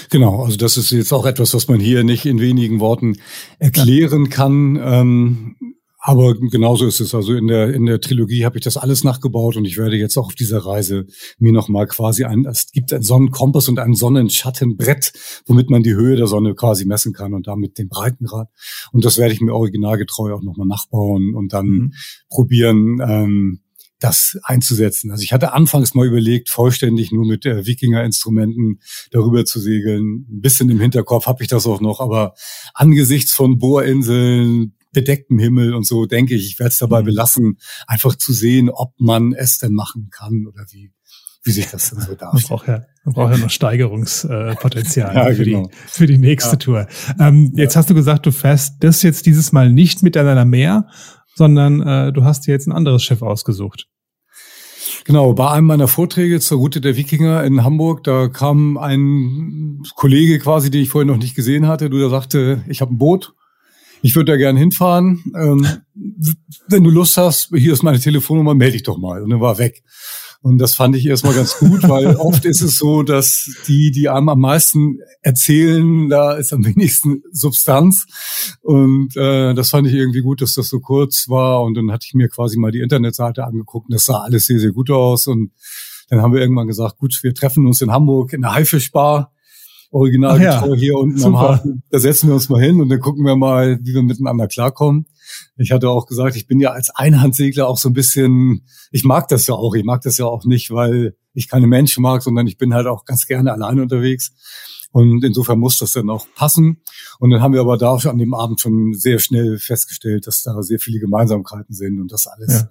Genau, 0.09 0.43
also 0.43 0.57
das 0.57 0.77
ist 0.77 0.91
jetzt 0.91 1.13
auch 1.13 1.27
etwas, 1.27 1.55
was 1.55 1.69
man 1.69 1.81
hier 1.81 2.03
nicht 2.03 2.27
in 2.27 2.41
wenigen 2.41 2.81
Worten 2.81 3.19
erklären 3.59 4.31
kann. 4.31 4.81
Ähm, 4.83 5.57
aber 6.03 6.35
genauso 6.35 6.87
ist 6.87 7.01
es. 7.01 7.15
Also 7.15 7.35
in 7.35 7.47
der, 7.47 7.75
in 7.75 7.85
der 7.85 8.01
Trilogie 8.01 8.47
habe 8.47 8.57
ich 8.57 8.65
das 8.65 8.79
alles 8.79 9.05
nachgebaut 9.05 9.57
und 9.57 9.67
ich 9.67 9.77
werde 9.77 9.97
jetzt 9.97 10.17
auch 10.17 10.27
auf 10.27 10.35
dieser 10.35 10.65
Reise 10.65 11.07
mir 11.39 11.53
nochmal 11.53 11.87
quasi 11.87 12.25
ein, 12.25 12.47
es 12.47 12.73
gibt 12.73 12.93
einen 12.93 13.03
Sonnenkompass 13.03 13.69
und 13.69 13.79
ein 13.79 13.95
Sonnenschattenbrett, 13.95 15.13
womit 15.47 15.69
man 15.69 15.83
die 15.83 15.95
Höhe 15.95 16.17
der 16.17 16.27
Sonne 16.27 16.55
quasi 16.55 16.87
messen 16.87 17.13
kann 17.13 17.35
und 17.35 17.47
damit 17.47 17.77
den 17.77 17.89
Breitengrad. 17.89 18.49
Und 18.93 19.05
das 19.05 19.19
werde 19.19 19.35
ich 19.35 19.43
mir 19.43 19.53
originalgetreu 19.53 20.33
auch 20.33 20.43
nochmal 20.43 20.67
nachbauen 20.67 21.35
und 21.35 21.53
dann 21.53 21.67
mhm. 21.67 21.93
probieren, 22.31 23.01
ähm, 23.07 23.61
das 23.99 24.39
einzusetzen. 24.45 25.11
Also 25.11 25.23
ich 25.23 25.35
hatte 25.35 25.53
anfangs 25.53 25.95
mal 25.95 26.07
überlegt, 26.07 26.49
vollständig 26.49 27.13
nur 27.13 27.27
mit 27.27 27.45
äh, 27.45 27.67
Wikinger-Instrumenten 27.67 28.81
darüber 29.11 29.45
zu 29.45 29.61
segeln. 29.61 30.27
Ein 30.31 30.41
bisschen 30.41 30.71
im 30.71 30.81
Hinterkopf 30.81 31.27
habe 31.27 31.43
ich 31.43 31.51
das 31.51 31.67
auch 31.67 31.83
noch, 31.83 32.01
aber 32.01 32.35
angesichts 32.73 33.35
von 33.35 33.59
Bohrinseln, 33.59 34.75
bedecktem 34.93 35.39
Himmel 35.39 35.75
und 35.75 35.87
so, 35.87 36.07
denke 36.07 36.35
ich, 36.35 36.47
ich 36.47 36.59
werde 36.59 36.71
es 36.71 36.79
dabei 36.79 37.03
mhm. 37.03 37.07
belassen, 37.07 37.59
einfach 37.87 38.17
zu 38.17 38.33
sehen, 38.33 38.71
ob 38.71 38.95
man 38.99 39.33
es 39.33 39.59
denn 39.59 39.73
machen 39.73 40.09
kann 40.11 40.47
oder 40.47 40.65
wie, 40.71 40.93
wie 41.43 41.53
sich 41.53 41.69
das 41.69 41.91
denn 41.91 42.01
so 42.01 42.15
darstellt. 42.15 42.51
Man 42.51 42.59
braucht 42.59 42.69
ja, 42.69 42.83
man 43.05 43.15
braucht 43.15 43.33
ja 43.33 43.39
noch 43.39 43.51
Steigerungspotenzial 43.51 45.15
ja, 45.15 45.35
für, 45.35 45.45
genau. 45.45 45.67
die, 45.67 45.77
für 45.87 46.07
die 46.07 46.19
nächste 46.19 46.53
ja. 46.53 46.57
Tour. 46.57 46.87
Ähm, 47.19 47.53
jetzt 47.55 47.77
hast 47.77 47.91
du 47.91 47.95
gesagt, 47.95 48.27
du 48.27 48.33
fährst 48.33 48.77
das 48.81 49.03
jetzt 49.03 49.27
dieses 49.27 49.53
Mal 49.53 49.73
nicht 49.73 50.03
mit 50.03 50.17
deiner 50.17 50.45
Meer, 50.45 50.89
sondern 51.35 51.81
äh, 51.81 52.13
du 52.13 52.25
hast 52.25 52.47
dir 52.47 52.53
jetzt 52.53 52.67
ein 52.67 52.73
anderes 52.73 53.03
Schiff 53.03 53.23
ausgesucht. 53.23 53.87
Genau, 55.05 55.33
bei 55.33 55.51
einem 55.51 55.67
meiner 55.67 55.89
Vorträge 55.89 56.41
zur 56.41 56.59
Route 56.59 56.81
der 56.81 56.97
Wikinger 56.97 57.43
in 57.45 57.65
Hamburg, 57.65 58.05
da 58.05 58.29
kam 58.29 58.77
ein 58.77 59.83
Kollege 59.95 60.39
quasi, 60.39 60.71
den 60.71 60.83
ich 60.83 60.91
vorher 60.91 61.11
noch 61.11 61.17
nicht 61.17 61.35
gesehen 61.35 61.67
hatte, 61.67 61.89
du, 61.89 61.99
der 61.99 62.11
sagte, 62.11 62.63
ich 62.69 62.81
habe 62.81 62.93
ein 62.93 62.99
Boot 62.99 63.35
ich 64.03 64.15
würde 64.17 64.33
da 64.33 64.37
gern 64.37 64.57
hinfahren. 64.57 65.25
Ähm, 65.37 65.67
wenn 66.69 66.85
du 66.85 66.91
Lust 66.91 67.17
hast, 67.17 67.51
hier 67.55 67.73
ist 67.73 67.83
meine 67.83 68.01
Telefonnummer, 68.01 68.55
melde 68.55 68.73
dich 68.73 68.83
doch 68.83 68.99
mal. 68.99 69.23
Und 69.23 69.31
dann 69.31 69.41
war 69.41 69.59
weg. 69.59 69.83
Und 70.43 70.57
das 70.57 70.75
fand 70.75 70.97
ich 70.97 71.05
erstmal 71.05 71.35
ganz 71.35 71.59
gut, 71.59 71.87
weil 71.87 72.17
oft 72.17 72.47
ist 72.47 72.63
es 72.63 72.79
so, 72.79 73.03
dass 73.03 73.51
die, 73.67 73.91
die 73.91 74.09
einem 74.09 74.31
am 74.31 74.41
meisten 74.41 74.99
erzählen, 75.21 76.09
da 76.09 76.33
ist 76.33 76.55
am 76.55 76.65
wenigsten 76.65 77.23
Substanz. 77.31 78.07
Und 78.63 79.17
äh, 79.17 79.53
das 79.53 79.71
fand 79.71 79.87
ich 79.87 79.95
irgendwie 79.95 80.23
gut, 80.23 80.41
dass 80.41 80.55
das 80.55 80.69
so 80.69 80.81
kurz 80.81 81.29
war. 81.29 81.63
Und 81.63 81.75
dann 81.75 81.93
hatte 81.93 82.07
ich 82.07 82.15
mir 82.15 82.29
quasi 82.29 82.59
mal 82.59 82.73
die 82.73 82.81
Internetseite 82.81 83.45
angeguckt 83.45 83.89
und 83.89 83.95
das 83.95 84.07
sah 84.07 84.21
alles 84.21 84.47
sehr, 84.47 84.59
sehr 84.59 84.73
gut 84.73 84.91
aus. 84.91 85.27
Und 85.27 85.53
dann 86.09 86.23
haben 86.23 86.33
wir 86.33 86.41
irgendwann 86.41 86.69
gesagt, 86.69 86.97
gut, 86.97 87.19
wir 87.23 87.35
treffen 87.35 87.67
uns 87.67 87.83
in 87.83 87.91
Hamburg 87.91 88.33
in 88.33 88.41
der 88.41 88.55
Haifischbar 88.55 89.33
original 89.91 90.41
ja, 90.41 90.65
hier 90.75 90.97
unten 90.97 91.19
super. 91.19 91.29
am 91.29 91.49
Hafen. 91.49 91.83
Da 91.91 91.99
setzen 91.99 92.29
wir 92.29 92.35
uns 92.35 92.49
mal 92.49 92.63
hin 92.63 92.81
und 92.81 92.89
dann 92.89 93.01
gucken 93.01 93.25
wir 93.25 93.37
mal, 93.37 93.79
wie 93.83 93.95
wir 93.95 94.03
miteinander 94.03 94.47
klarkommen. 94.47 95.07
Ich 95.57 95.73
hatte 95.73 95.89
auch 95.89 96.07
gesagt, 96.07 96.37
ich 96.37 96.47
bin 96.47 96.61
ja 96.61 96.71
als 96.71 96.91
Einhandsegler 96.95 97.69
auch 97.69 97.79
so 97.79 97.89
ein 97.89 97.93
bisschen, 97.93 98.67
ich 98.91 99.05
mag 99.05 99.29
das 99.29 99.47
ja 99.47 99.55
auch, 99.55 99.75
ich 99.75 99.85
mag 99.85 100.03
das 100.03 100.17
ja 100.19 100.27
auch 100.27 100.45
nicht, 100.45 100.71
weil 100.71 101.17
ich 101.35 101.49
keine 101.49 101.67
Menschen 101.67 102.03
mag, 102.03 102.23
sondern 102.23 102.47
ich 102.47 102.59
bin 102.59 102.75
halt 102.75 102.87
auch 102.87 103.05
ganz 103.05 103.27
gerne 103.27 103.53
alleine 103.53 103.83
unterwegs. 103.83 104.33
Und 104.93 105.25
insofern 105.25 105.59
muss 105.59 105.79
das 105.79 105.93
dann 105.93 106.11
auch 106.11 106.27
passen. 106.35 106.83
Und 107.21 107.31
dann 107.31 107.41
haben 107.41 107.55
wir 107.55 107.61
aber 107.61 107.79
da 107.79 107.95
an 107.95 108.19
dem 108.19 108.35
Abend 108.35 108.61
schon 108.61 108.93
sehr 108.93 109.21
schnell 109.21 109.59
festgestellt, 109.59 110.27
dass 110.27 110.43
da 110.43 110.63
sehr 110.63 110.81
viele 110.81 110.99
Gemeinsamkeiten 110.99 111.75
sind 111.75 112.01
und 112.01 112.11
das 112.11 112.27
alles 112.27 112.53
ja. 112.53 112.71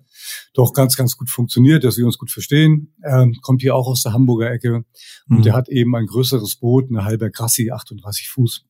doch 0.54 0.74
ganz, 0.74 0.98
ganz 0.98 1.16
gut 1.16 1.30
funktioniert, 1.30 1.84
dass 1.84 1.98
wir 1.98 2.06
uns 2.06 2.18
gut 2.18 2.32
verstehen. 2.32 2.94
Er 3.02 3.30
kommt 3.42 3.62
hier 3.62 3.76
auch 3.76 3.88
aus 3.88 4.04
der 4.04 4.12
Hamburger 4.12 4.52
Ecke 4.52 4.84
und 5.30 5.38
mhm. 5.38 5.42
der 5.44 5.54
hat 5.54 5.70
eben 5.70 5.96
ein 5.96 6.08
größeres 6.08 6.58
Boot, 6.58 6.90
eine 6.90 7.06
halbe 7.06 7.32
Grassi, 7.32 7.72
38 7.72 8.30
Fuß 8.30 8.66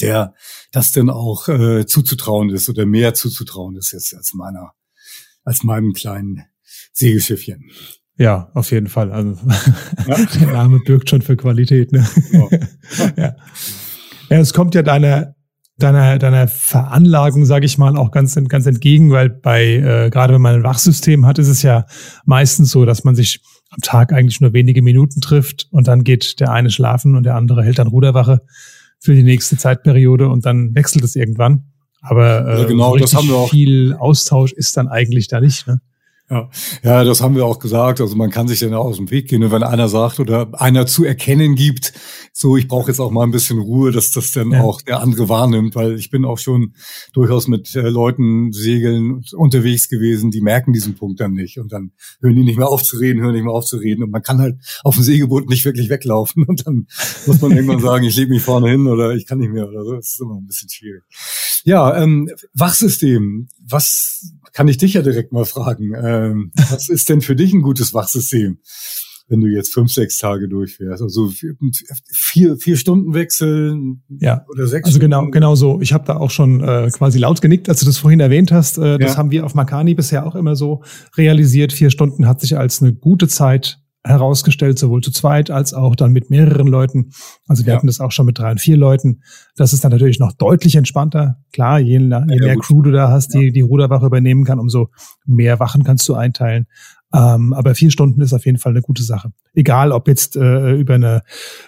der 0.00 0.34
das 0.70 0.92
denn 0.92 1.10
auch 1.10 1.48
äh, 1.48 1.86
zuzutrauen 1.86 2.50
ist 2.50 2.68
oder 2.68 2.86
mehr 2.86 3.14
zuzutrauen 3.14 3.76
ist 3.76 3.92
jetzt 3.92 4.14
als 4.14 4.32
meiner, 4.32 4.72
als 5.44 5.64
meinem 5.64 5.92
kleinen 5.92 6.44
Segelschiffchen. 6.92 7.70
Ja, 8.18 8.50
auf 8.54 8.70
jeden 8.70 8.88
Fall. 8.88 9.10
Also 9.10 9.36
ja. 10.06 10.16
der 10.40 10.52
Name 10.52 10.80
birgt 10.84 11.10
schon 11.10 11.22
für 11.22 11.36
Qualität. 11.36 11.92
Ne? 11.92 12.06
Ja. 12.32 12.48
ja. 13.16 13.36
ja, 14.28 14.38
es 14.38 14.52
kommt 14.52 14.74
ja 14.74 14.82
deiner 14.82 15.34
deiner 15.78 16.18
deiner 16.18 16.46
Veranlagung, 16.48 17.46
sage 17.46 17.66
ich 17.66 17.78
mal, 17.78 17.96
auch 17.96 18.10
ganz 18.10 18.36
ganz 18.48 18.66
entgegen, 18.66 19.10
weil 19.10 19.30
bei 19.30 19.64
äh, 19.76 20.10
gerade 20.10 20.34
wenn 20.34 20.42
man 20.42 20.56
ein 20.56 20.62
Wachsystem 20.62 21.26
hat, 21.26 21.38
ist 21.38 21.48
es 21.48 21.62
ja 21.62 21.86
meistens 22.24 22.70
so, 22.70 22.84
dass 22.84 23.04
man 23.04 23.14
sich 23.16 23.40
am 23.70 23.80
Tag 23.80 24.12
eigentlich 24.12 24.40
nur 24.40 24.52
wenige 24.52 24.82
Minuten 24.82 25.20
trifft 25.20 25.66
und 25.70 25.88
dann 25.88 26.04
geht 26.04 26.40
der 26.40 26.52
eine 26.52 26.70
schlafen 26.70 27.16
und 27.16 27.24
der 27.24 27.36
andere 27.36 27.64
hält 27.64 27.78
dann 27.78 27.88
Ruderwache 27.88 28.40
für 29.00 29.14
die 29.14 29.24
nächste 29.24 29.56
Zeitperiode 29.56 30.28
und 30.28 30.44
dann 30.44 30.74
wechselt 30.74 31.02
es 31.04 31.16
irgendwann. 31.16 31.64
Aber 32.02 32.46
äh, 32.46 32.60
ja, 32.60 32.66
genau, 32.66 32.92
so 32.92 32.98
das 32.98 33.14
haben 33.14 33.28
wir 33.28 33.36
auch. 33.36 33.50
viel 33.50 33.94
Austausch 33.94 34.52
ist 34.52 34.76
dann 34.76 34.88
eigentlich 34.88 35.28
da 35.28 35.40
nicht. 35.40 35.66
Ne? 35.66 35.80
Ja. 36.32 36.48
ja, 36.82 37.04
das 37.04 37.20
haben 37.20 37.36
wir 37.36 37.44
auch 37.44 37.58
gesagt. 37.58 38.00
Also 38.00 38.16
man 38.16 38.30
kann 38.30 38.48
sich 38.48 38.60
dann 38.60 38.72
aus 38.72 38.96
dem 38.96 39.10
Weg 39.10 39.28
gehen. 39.28 39.44
Und 39.44 39.52
wenn 39.52 39.62
einer 39.62 39.88
sagt 39.88 40.18
oder 40.18 40.48
einer 40.58 40.86
zu 40.86 41.04
erkennen 41.04 41.56
gibt, 41.56 41.92
so 42.32 42.56
ich 42.56 42.68
brauche 42.68 42.90
jetzt 42.90 43.00
auch 43.00 43.10
mal 43.10 43.24
ein 43.24 43.32
bisschen 43.32 43.58
Ruhe, 43.58 43.92
dass 43.92 44.12
das 44.12 44.32
dann 44.32 44.52
ja. 44.52 44.62
auch 44.62 44.80
der 44.80 45.00
andere 45.00 45.28
wahrnimmt, 45.28 45.74
weil 45.74 45.98
ich 45.98 46.08
bin 46.08 46.24
auch 46.24 46.38
schon 46.38 46.72
durchaus 47.12 47.48
mit 47.48 47.74
äh, 47.74 47.82
Leuten 47.82 48.50
segeln 48.50 49.22
unterwegs 49.36 49.90
gewesen, 49.90 50.30
die 50.30 50.40
merken 50.40 50.72
diesen 50.72 50.94
Punkt 50.94 51.20
dann 51.20 51.34
nicht. 51.34 51.58
Und 51.58 51.70
dann 51.70 51.92
hören 52.22 52.36
die 52.36 52.44
nicht 52.44 52.56
mehr 52.56 52.68
auf 52.68 52.82
zu 52.82 52.96
reden, 52.96 53.20
hören 53.20 53.34
nicht 53.34 53.44
mehr 53.44 53.52
auf 53.52 53.66
zu 53.66 53.76
reden. 53.76 54.02
Und 54.02 54.10
man 54.10 54.22
kann 54.22 54.38
halt 54.38 54.56
auf 54.84 54.94
dem 54.94 55.04
Segelboot 55.04 55.50
nicht 55.50 55.66
wirklich 55.66 55.90
weglaufen. 55.90 56.44
Und 56.48 56.66
dann 56.66 56.86
muss 57.26 57.42
man 57.42 57.52
irgendwann 57.52 57.80
sagen, 57.82 58.06
ich 58.06 58.16
lege 58.16 58.30
mich 58.30 58.42
vorne 58.42 58.70
hin 58.70 58.86
oder 58.86 59.14
ich 59.14 59.26
kann 59.26 59.38
nicht 59.38 59.52
mehr 59.52 59.68
oder 59.68 59.84
so. 59.84 59.96
Das 59.96 60.08
ist 60.08 60.20
immer 60.20 60.36
ein 60.36 60.46
bisschen 60.46 60.70
schwierig. 60.70 61.02
Ja, 61.64 61.94
ähm, 62.02 62.30
Wachsystem. 62.54 63.48
Was 63.60 64.32
kann 64.52 64.68
ich 64.68 64.78
dich 64.78 64.94
ja 64.94 65.02
direkt 65.02 65.32
mal 65.32 65.44
fragen? 65.44 65.92
Ähm, 65.96 66.52
was 66.70 66.88
ist 66.88 67.08
denn 67.08 67.20
für 67.20 67.36
dich 67.36 67.52
ein 67.52 67.62
gutes 67.62 67.94
Wachsystem? 67.94 68.58
wenn 69.28 69.40
du 69.40 69.46
jetzt 69.46 69.72
fünf, 69.72 69.90
sechs 69.90 70.18
Tage 70.18 70.48
durchfährst. 70.48 71.02
Also 71.02 71.30
vier, 72.12 72.56
vier 72.56 72.76
Stunden 72.76 73.14
wechseln 73.14 74.02
ja. 74.20 74.44
oder 74.48 74.66
sechs 74.66 74.86
Also 74.86 74.98
genau, 74.98 75.18
Stunden. 75.18 75.32
genau 75.32 75.54
so. 75.54 75.80
Ich 75.80 75.92
habe 75.92 76.04
da 76.04 76.16
auch 76.16 76.30
schon 76.30 76.60
äh, 76.60 76.90
quasi 76.92 77.18
laut 77.18 77.40
genickt, 77.40 77.68
als 77.68 77.80
du 77.80 77.86
das 77.86 77.96
vorhin 77.96 78.20
erwähnt 78.20 78.52
hast. 78.52 78.78
Äh, 78.78 78.98
das 78.98 79.12
ja. 79.12 79.16
haben 79.16 79.30
wir 79.30 79.46
auf 79.46 79.54
Makani 79.54 79.94
bisher 79.94 80.26
auch 80.26 80.34
immer 80.34 80.54
so 80.54 80.82
realisiert. 81.16 81.72
Vier 81.72 81.90
Stunden 81.90 82.26
hat 82.26 82.40
sich 82.40 82.58
als 82.58 82.82
eine 82.82 82.92
gute 82.92 83.26
Zeit 83.26 83.81
herausgestellt, 84.04 84.78
sowohl 84.78 85.00
zu 85.00 85.12
zweit 85.12 85.50
als 85.50 85.74
auch 85.74 85.94
dann 85.94 86.12
mit 86.12 86.30
mehreren 86.30 86.66
Leuten. 86.66 87.10
Also 87.46 87.64
wir 87.64 87.72
ja. 87.72 87.76
hatten 87.76 87.86
das 87.86 88.00
auch 88.00 88.10
schon 88.10 88.26
mit 88.26 88.38
drei 88.38 88.50
und 88.50 88.60
vier 88.60 88.76
Leuten. 88.76 89.22
Das 89.56 89.72
ist 89.72 89.84
dann 89.84 89.92
natürlich 89.92 90.18
noch 90.18 90.32
deutlich 90.32 90.74
entspannter. 90.74 91.36
Klar, 91.52 91.78
je, 91.78 91.98
je 91.98 91.98
mehr 91.98 92.26
ja, 92.26 92.56
Crew 92.56 92.82
du 92.82 92.90
da 92.90 93.10
hast, 93.10 93.34
die 93.34 93.52
die 93.52 93.60
Ruderwache 93.60 94.06
übernehmen 94.06 94.44
kann, 94.44 94.58
umso 94.58 94.88
mehr 95.24 95.60
Wachen 95.60 95.84
kannst 95.84 96.08
du 96.08 96.14
einteilen. 96.14 96.66
Ähm, 97.14 97.52
aber 97.52 97.74
vier 97.74 97.90
Stunden 97.90 98.22
ist 98.22 98.32
auf 98.32 98.46
jeden 98.46 98.58
Fall 98.58 98.72
eine 98.72 98.80
gute 98.80 99.02
Sache. 99.02 99.32
Egal, 99.52 99.92
ob 99.92 100.08
jetzt 100.08 100.34
äh, 100.34 100.72
über 100.72 100.94
eine, 100.94 101.22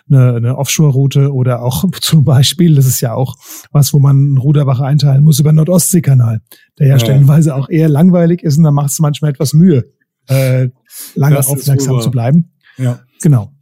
eine, 0.08 0.34
eine 0.36 0.56
Offshore-Route 0.56 1.32
oder 1.32 1.62
auch 1.62 1.84
zum 2.00 2.24
Beispiel, 2.24 2.74
das 2.74 2.86
ist 2.86 3.00
ja 3.00 3.14
auch 3.14 3.36
was, 3.70 3.92
wo 3.92 3.98
man 3.98 4.38
Ruderwache 4.38 4.84
einteilen 4.84 5.22
muss, 5.22 5.40
über 5.40 5.52
den 5.52 5.56
Nordostseekanal, 5.56 6.40
der 6.78 6.86
ja, 6.86 6.94
ja, 6.94 6.98
stellenweise 6.98 7.54
auch 7.54 7.68
eher 7.68 7.90
langweilig 7.90 8.42
ist 8.42 8.56
und 8.56 8.64
da 8.64 8.70
macht 8.70 8.90
es 8.90 9.00
manchmal 9.00 9.32
etwas 9.32 9.52
Mühe, 9.52 9.84
äh, 10.28 10.70
lange 11.14 11.36
das 11.36 11.48
aufmerksam 11.48 12.00
zu 12.00 12.10
bleiben. 12.10 12.52
Ja. 12.76 13.00
Genau. 13.22 13.52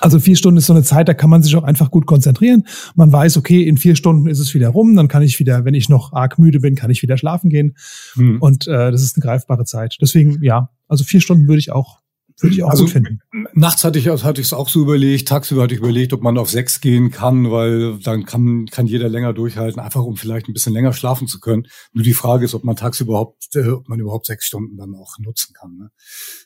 Also 0.00 0.20
vier 0.20 0.36
Stunden 0.36 0.58
ist 0.58 0.66
so 0.66 0.74
eine 0.74 0.82
Zeit, 0.82 1.08
da 1.08 1.14
kann 1.14 1.30
man 1.30 1.42
sich 1.42 1.56
auch 1.56 1.62
einfach 1.62 1.90
gut 1.90 2.06
konzentrieren. 2.06 2.66
Man 2.94 3.12
weiß, 3.12 3.36
okay, 3.38 3.62
in 3.62 3.78
vier 3.78 3.96
Stunden 3.96 4.26
ist 4.26 4.40
es 4.40 4.54
wieder 4.54 4.68
rum, 4.68 4.94
dann 4.94 5.08
kann 5.08 5.22
ich 5.22 5.38
wieder, 5.38 5.64
wenn 5.64 5.74
ich 5.74 5.88
noch 5.88 6.12
arg 6.12 6.38
müde 6.38 6.60
bin, 6.60 6.74
kann 6.74 6.90
ich 6.90 7.02
wieder 7.02 7.16
schlafen 7.16 7.48
gehen. 7.48 7.76
Hm. 8.14 8.40
Und 8.40 8.66
äh, 8.66 8.90
das 8.90 9.02
ist 9.02 9.16
eine 9.16 9.22
greifbare 9.22 9.64
Zeit. 9.64 9.96
Deswegen, 10.00 10.42
ja, 10.42 10.70
also 10.86 11.04
vier 11.04 11.20
Stunden 11.20 11.48
würde 11.48 11.60
ich 11.60 11.72
auch 11.72 12.00
würde 12.38 12.54
ich 12.54 12.62
auch 12.62 12.70
also, 12.70 12.84
gut 12.84 12.92
finden. 12.92 13.20
Nachts 13.54 13.84
hatte 13.84 13.98
ich 13.98 14.08
hatte 14.08 14.40
ich 14.40 14.48
es 14.48 14.52
auch 14.52 14.68
so 14.68 14.82
überlegt, 14.82 15.28
tagsüber 15.28 15.62
hatte 15.62 15.74
ich 15.74 15.80
überlegt, 15.80 16.12
ob 16.12 16.22
man 16.22 16.36
auf 16.36 16.50
sechs 16.50 16.80
gehen 16.80 17.10
kann, 17.10 17.50
weil 17.50 17.98
dann 17.98 18.24
kann 18.24 18.66
kann 18.66 18.86
jeder 18.86 19.08
länger 19.08 19.32
durchhalten, 19.32 19.80
einfach 19.80 20.02
um 20.02 20.16
vielleicht 20.16 20.48
ein 20.48 20.52
bisschen 20.52 20.74
länger 20.74 20.92
schlafen 20.92 21.28
zu 21.28 21.40
können. 21.40 21.66
Nur 21.92 22.04
die 22.04 22.14
Frage 22.14 22.44
ist, 22.44 22.54
ob 22.54 22.64
man 22.64 22.76
tagsüber 22.76 23.12
überhaupt, 23.12 23.56
äh, 23.56 23.68
ob 23.68 23.88
man 23.88 24.00
überhaupt 24.00 24.26
sechs 24.26 24.44
Stunden 24.44 24.76
dann 24.76 24.94
auch 24.94 25.18
nutzen 25.18 25.54
kann, 25.54 25.76
ne? 25.76 25.90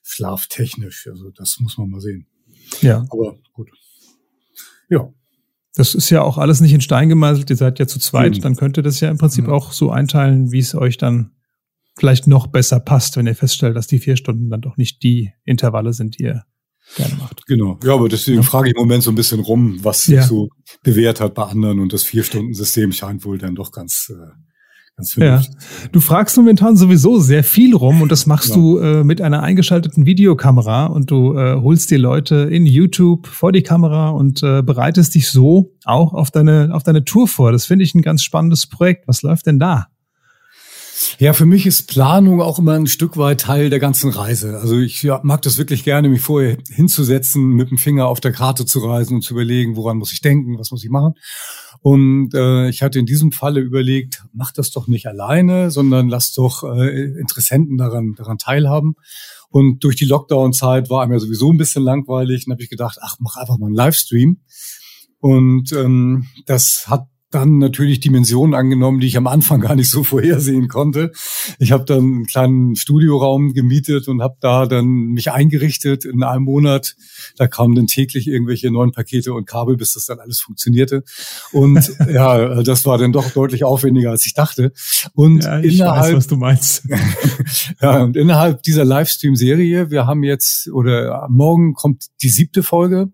schlaftechnisch. 0.03 1.09
Also 1.11 1.31
das 1.31 1.59
muss 1.61 1.77
man 1.79 1.91
mal 1.91 2.01
sehen. 2.01 2.27
Ja. 2.81 3.05
Aber 3.11 3.37
gut. 3.53 3.71
Ja. 4.89 5.13
Das 5.75 5.95
ist 5.95 6.11
ja 6.11 6.23
auch 6.23 6.37
alles 6.37 6.61
nicht 6.61 6.73
in 6.73 6.81
Stein 6.81 7.09
gemeißelt. 7.09 7.51
Ihr 7.51 7.57
seid 7.57 7.79
ja 7.79 7.87
zu 7.87 7.99
zweit. 8.01 8.37
Mhm. 8.37 8.41
Dann 8.41 8.57
könnt 8.57 8.77
ihr 8.77 8.83
das 8.83 9.01
ja 9.01 9.11
im 9.11 9.19
Prinzip 9.19 9.47
mhm. 9.47 9.53
auch 9.53 9.73
so 9.73 9.91
einteilen, 9.91 10.53
wie 10.53 10.59
es 10.59 10.75
euch 10.75 10.99
dann 10.99 11.33
vielleicht 11.99 12.27
noch 12.27 12.47
besser 12.47 12.81
passt, 12.81 13.17
wenn 13.17 13.27
ihr 13.27 13.35
feststellt, 13.35 13.77
dass 13.77 13.87
die 13.87 13.99
vier 13.99 14.17
Stunden 14.17 14.51
dann 14.51 14.61
doch 14.61 14.77
nicht 14.77 15.03
die 15.03 15.33
Intervalle 15.45 15.93
sind, 15.93 16.19
die 16.19 16.25
ihr 16.25 16.45
gerne 16.97 17.15
macht. 17.17 17.47
Genau. 17.47 17.79
Ja, 17.85 17.95
aber 17.95 18.09
deswegen 18.09 18.39
ja. 18.39 18.43
frage 18.43 18.71
ich 18.71 18.75
im 18.75 18.81
Moment 18.81 19.03
so 19.03 19.11
ein 19.11 19.15
bisschen 19.15 19.41
rum, 19.41 19.79
was 19.83 20.05
sich 20.05 20.17
ja. 20.17 20.23
so 20.23 20.49
bewährt 20.83 21.21
hat 21.21 21.35
bei 21.35 21.45
anderen 21.45 21.81
und 21.81 21.93
das 21.93 22.03
Vier-Stunden-System 22.03 22.93
scheint 22.93 23.25
wohl 23.25 23.39
dann 23.39 23.55
doch 23.55 23.71
ganz, 23.71 24.11
äh, 24.11 24.33
ganz 24.97 25.15
ja. 25.17 25.43
Du 25.93 26.01
fragst 26.01 26.37
momentan 26.37 26.77
sowieso 26.77 27.21
sehr 27.21 27.45
viel 27.45 27.77
rum 27.77 28.03
und 28.03 28.11
das 28.11 28.27
machst 28.27 28.51
ja. 28.51 28.55
du 28.57 28.79
äh, 28.79 29.05
mit 29.05 29.21
einer 29.21 29.43
eingeschalteten 29.43 30.07
Videokamera 30.07 30.87
und 30.87 31.11
du 31.11 31.37
äh, 31.37 31.61
holst 31.61 31.91
die 31.91 31.97
Leute 31.97 32.37
in 32.51 32.67
YouTube 32.67 33.27
vor 33.27 33.53
die 33.53 33.63
Kamera 33.63 34.11
und 34.11 34.43
äh, 34.43 34.63
bereitest 34.63 35.15
dich 35.15 35.31
so 35.31 35.77
auch 35.85 36.13
auf 36.13 36.31
deine, 36.31 36.71
auf 36.73 36.83
deine 36.83 37.05
Tour 37.05 37.29
vor. 37.29 37.53
Das 37.53 37.67
finde 37.67 37.85
ich 37.85 37.95
ein 37.95 38.03
ganz 38.03 38.23
spannendes 38.23 38.67
Projekt. 38.67 39.07
Was 39.07 39.23
läuft 39.23 39.47
denn 39.47 39.59
da? 39.59 39.89
Ja, 41.19 41.33
für 41.33 41.47
mich 41.47 41.67
ist 41.67 41.89
Planung 41.89 42.41
auch 42.41 42.59
immer 42.59 42.75
ein 42.75 42.87
Stück 42.87 43.17
weit 43.17 43.41
Teil 43.41 43.71
der 43.71 43.79
ganzen 43.79 44.11
Reise. 44.11 44.59
Also 44.59 44.79
ich 44.79 45.03
ja, 45.03 45.21
mag 45.23 45.43
das 45.43 45.59
wirklich 45.59 45.85
gerne, 45.85 46.09
mich 46.09 46.21
vorher 46.21 46.57
hinzusetzen, 46.71 47.51
mit 47.53 47.71
dem 47.71 47.79
Finger 47.79 48.07
auf 48.07 48.21
der 48.21 48.33
Karte 48.33 48.65
zu 48.67 48.79
reisen 48.81 49.17
und 49.17 49.23
zu 49.23 49.35
überlegen, 49.35 49.77
woran 49.77 49.99
muss 49.99 50.13
ich 50.13 50.21
denken, 50.21 50.59
was 50.59 50.71
muss 50.71 50.85
ich 50.85 50.91
machen. 50.91 51.15
Und 51.83 52.35
äh, 52.35 52.69
ich 52.69 52.83
hatte 52.83 52.99
in 52.99 53.07
diesem 53.07 53.33
Falle 53.33 53.61
überlegt, 53.61 54.23
mach 54.33 54.53
das 54.53 54.71
doch 54.71 54.87
nicht 54.87 55.07
alleine, 55.07 55.71
sondern 55.71 56.09
lass 56.09 56.33
doch 56.33 56.63
äh, 56.63 57.19
Interessenten 57.19 57.79
daran, 57.79 58.15
daran 58.17 58.39
teilhaben. 58.39 58.95
Und 59.49 59.83
durch 59.83 59.97
die 59.97 60.05
Lockdown-Zeit 60.05 60.91
war 60.91 61.07
mir 61.07 61.19
sowieso 61.19 61.53
ein 61.53 61.57
bisschen 61.59 61.83
langweilig. 61.83 62.47
Und 62.47 62.53
habe 62.53 62.63
ich 62.63 62.71
gedacht, 62.71 62.99
ach, 63.01 63.17
mach 63.19 63.37
einfach 63.37 63.59
mal 63.59 63.67
einen 63.67 63.75
Livestream. 63.75 64.41
Und 65.19 65.73
ähm, 65.73 66.27
das 66.47 66.85
hat 66.87 67.07
dann 67.31 67.59
natürlich 67.59 68.01
Dimensionen 68.01 68.55
angenommen, 68.55 69.01
die 69.01 69.07
ich 69.07 69.17
am 69.17 69.27
Anfang 69.27 69.61
gar 69.61 69.75
nicht 69.75 69.89
so 69.89 70.03
vorhersehen 70.05 70.69
konnte. 70.69 71.13
Ich 71.59 71.73
habe 71.73 71.85
dann 71.85 71.99
einen 71.99 72.27
kleinen 72.27 72.77
Studioraum 72.77 73.55
gemietet 73.55 74.09
und 74.09 74.23
habe 74.23 74.37
da 74.41 74.67
dann 74.67 74.87
mich 74.87 75.31
eingerichtet 75.31 76.05
in 76.05 76.23
einem 76.23 76.45
Monat. 76.45 76.97
Da 77.37 77.47
kamen 77.47 77.75
dann 77.75 77.87
täglich 77.87 78.27
irgendwelche 78.27 78.71
neuen 78.71 78.93
Pakete 78.93 79.33
und 79.33 79.47
Kabel, 79.47 79.77
bis 79.77 79.93
das 79.93 80.07
dann 80.07 80.19
alles 80.19 80.41
funktionierte. 80.41 81.05
Und 81.53 81.93
ja, 82.13 82.63
das 82.63 82.85
war 82.85 82.99
dann 82.99 83.13
doch 83.13 83.31
deutlich 83.31 83.65
aufwendiger, 83.65 84.11
als 84.11 84.27
ich 84.27 84.35
dachte. 84.35 84.73
Und 85.15 85.45
ja, 85.45 85.61
ich 85.61 85.79
innerhalb, 85.79 86.13
weiß, 86.13 86.17
was 86.17 86.27
du 86.27 86.37
meinst. 86.37 86.83
ja, 87.81 88.03
und 88.03 88.17
innerhalb 88.17 88.63
dieser 88.63 88.85
Livestream-Serie, 88.85 89.91
wir 89.91 90.07
haben 90.07 90.25
jetzt 90.25 90.69
oder 90.69 91.27
morgen 91.31 91.75
kommt 91.75 92.07
die 92.23 92.29
siebte 92.29 92.63
Folge 92.63 93.11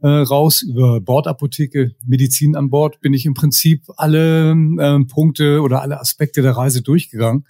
äh, 0.00 0.08
raus. 0.08 0.62
Über 0.62 1.00
Bordapotheke, 1.00 1.94
Medizin 2.04 2.56
an 2.56 2.70
Bord 2.70 3.00
bin 3.00 3.14
ich 3.14 3.26
im 3.26 3.34
Prinzip 3.34 3.84
alle 3.96 4.52
äh, 4.52 5.04
Punkte 5.04 5.62
oder 5.62 5.82
alle 5.82 6.00
Aspekte 6.00 6.42
der 6.42 6.56
Reise 6.56 6.82
durchgegangen, 6.82 7.46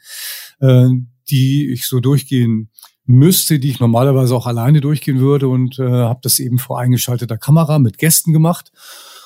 äh, 0.61 0.89
die 1.29 1.71
ich 1.71 1.87
so 1.87 2.01
durchgehen 2.01 2.71
müsste, 3.05 3.59
die 3.59 3.71
ich 3.71 3.81
normalerweise 3.81 4.35
auch 4.35 4.47
alleine 4.47 4.81
durchgehen 4.81 5.21
würde 5.21 5.49
und 5.49 5.79
äh, 5.79 5.85
habe 5.85 6.21
das 6.23 6.39
eben 6.39 6.59
vor 6.59 6.81
eingeschalteter 6.81 7.39
Kamera 7.39 7.79
mit 7.79 7.99
Gästen 7.99 8.33
gemacht. 8.33 8.73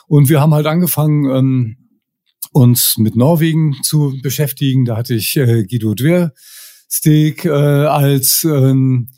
Und 0.06 0.28
wir 0.28 0.40
haben 0.40 0.54
halt 0.54 0.66
angefangen, 0.66 1.24
ähm, 1.30 1.76
uns 2.52 2.98
mit 2.98 3.16
Norwegen 3.16 3.76
zu 3.82 4.18
beschäftigen. 4.22 4.84
Da 4.84 4.96
hatte 4.96 5.14
ich 5.14 5.36
äh, 5.36 5.64
Guido 5.64 5.94
Dwersteak 6.90 7.44
äh, 7.44 7.50
als 7.50 8.44
ähm, 8.44 9.08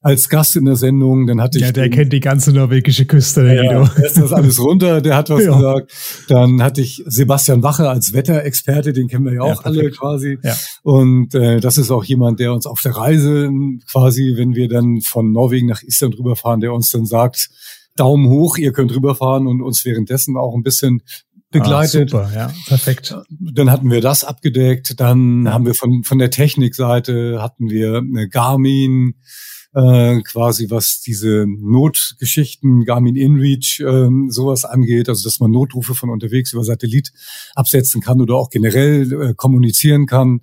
als 0.00 0.28
Gast 0.28 0.54
in 0.54 0.66
der 0.66 0.76
Sendung. 0.76 1.26
Dann 1.26 1.40
hatte 1.40 1.58
ich 1.58 1.64
ja, 1.64 1.72
der 1.72 1.84
den, 1.84 1.92
kennt 1.92 2.12
die 2.12 2.20
ganze 2.20 2.52
norwegische 2.52 3.06
Küste, 3.06 3.42
der 3.42 3.64
ja, 3.64 3.82
Guido. 3.82 4.02
ist 4.04 4.16
das 4.16 4.32
alles 4.32 4.60
runter, 4.60 5.00
der 5.00 5.16
hat 5.16 5.30
was 5.30 5.44
ja. 5.44 5.56
gesagt. 5.56 5.92
Dann 6.28 6.62
hatte 6.62 6.80
ich 6.80 7.02
Sebastian 7.06 7.64
Wache 7.64 7.88
als 7.88 8.12
Wetterexperte, 8.12 8.92
den 8.92 9.08
kennen 9.08 9.24
wir 9.24 9.34
ja 9.34 9.42
auch 9.42 9.64
ja, 9.64 9.66
alle 9.66 9.90
quasi. 9.90 10.38
Ja. 10.42 10.56
Und 10.84 11.34
äh, 11.34 11.58
das 11.60 11.76
ist 11.76 11.90
auch 11.90 12.04
jemand, 12.04 12.38
der 12.38 12.52
uns 12.52 12.66
auf 12.66 12.80
der 12.82 12.92
Reise 12.92 13.50
quasi, 13.90 14.34
wenn 14.36 14.54
wir 14.54 14.68
dann 14.68 15.00
von 15.00 15.32
Norwegen 15.32 15.66
nach 15.66 15.82
Island 15.82 16.16
rüberfahren, 16.18 16.60
der 16.60 16.72
uns 16.72 16.90
dann 16.90 17.04
sagt, 17.04 17.50
Daumen 17.96 18.28
hoch, 18.28 18.58
ihr 18.58 18.72
könnt 18.72 18.94
rüberfahren 18.94 19.48
und 19.48 19.60
uns 19.60 19.84
währenddessen 19.84 20.36
auch 20.36 20.54
ein 20.54 20.62
bisschen 20.62 21.02
begleitet. 21.50 22.14
Ah, 22.14 22.26
super, 22.26 22.32
ja, 22.34 22.52
perfekt. 22.66 23.16
Dann 23.30 23.70
hatten 23.70 23.90
wir 23.90 24.00
das 24.00 24.24
abgedeckt. 24.24 25.00
Dann 25.00 25.48
haben 25.48 25.66
wir 25.66 25.74
von 25.74 26.04
von 26.04 26.18
der 26.18 26.30
Technikseite 26.30 27.40
hatten 27.40 27.70
wir 27.70 27.98
eine 27.98 28.28
Garmin, 28.28 29.14
äh, 29.74 30.20
quasi 30.22 30.70
was 30.70 31.00
diese 31.00 31.46
Notgeschichten, 31.46 32.84
Garmin 32.84 33.16
InReach, 33.16 33.80
äh, 33.80 34.08
sowas 34.30 34.64
angeht, 34.64 35.08
also 35.08 35.24
dass 35.24 35.40
man 35.40 35.50
Notrufe 35.50 35.94
von 35.94 36.10
unterwegs 36.10 36.52
über 36.52 36.64
Satellit 36.64 37.12
absetzen 37.54 38.00
kann 38.00 38.20
oder 38.20 38.34
auch 38.34 38.50
generell 38.50 39.12
äh, 39.12 39.34
kommunizieren 39.34 40.06
kann. 40.06 40.40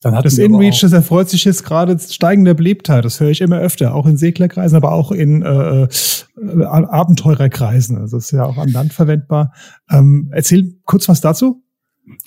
Dann 0.00 0.14
hatten 0.14 0.24
das 0.24 0.38
InReach, 0.38 0.80
das 0.80 0.92
erfreut 0.92 1.28
sich 1.28 1.44
jetzt 1.44 1.64
gerade 1.64 1.98
steigender 1.98 2.54
Beliebtheit. 2.54 3.04
Das 3.04 3.18
höre 3.18 3.30
ich 3.30 3.40
immer 3.40 3.58
öfter, 3.58 3.94
auch 3.94 4.06
in 4.06 4.16
Seglerkreisen, 4.16 4.76
aber 4.76 4.92
auch 4.92 5.10
in 5.10 5.42
äh, 5.42 5.82
äh, 5.82 6.64
Abenteurerkreisen. 6.64 7.98
Also 7.98 8.16
das 8.16 8.26
ist 8.26 8.30
ja 8.30 8.44
auch 8.44 8.58
an 8.58 8.68
Land 8.68 8.92
verwendbar. 8.92 9.52
Ähm, 9.90 10.30
erzähl 10.32 10.74
kurz 10.84 11.08
was 11.08 11.20
dazu. 11.20 11.64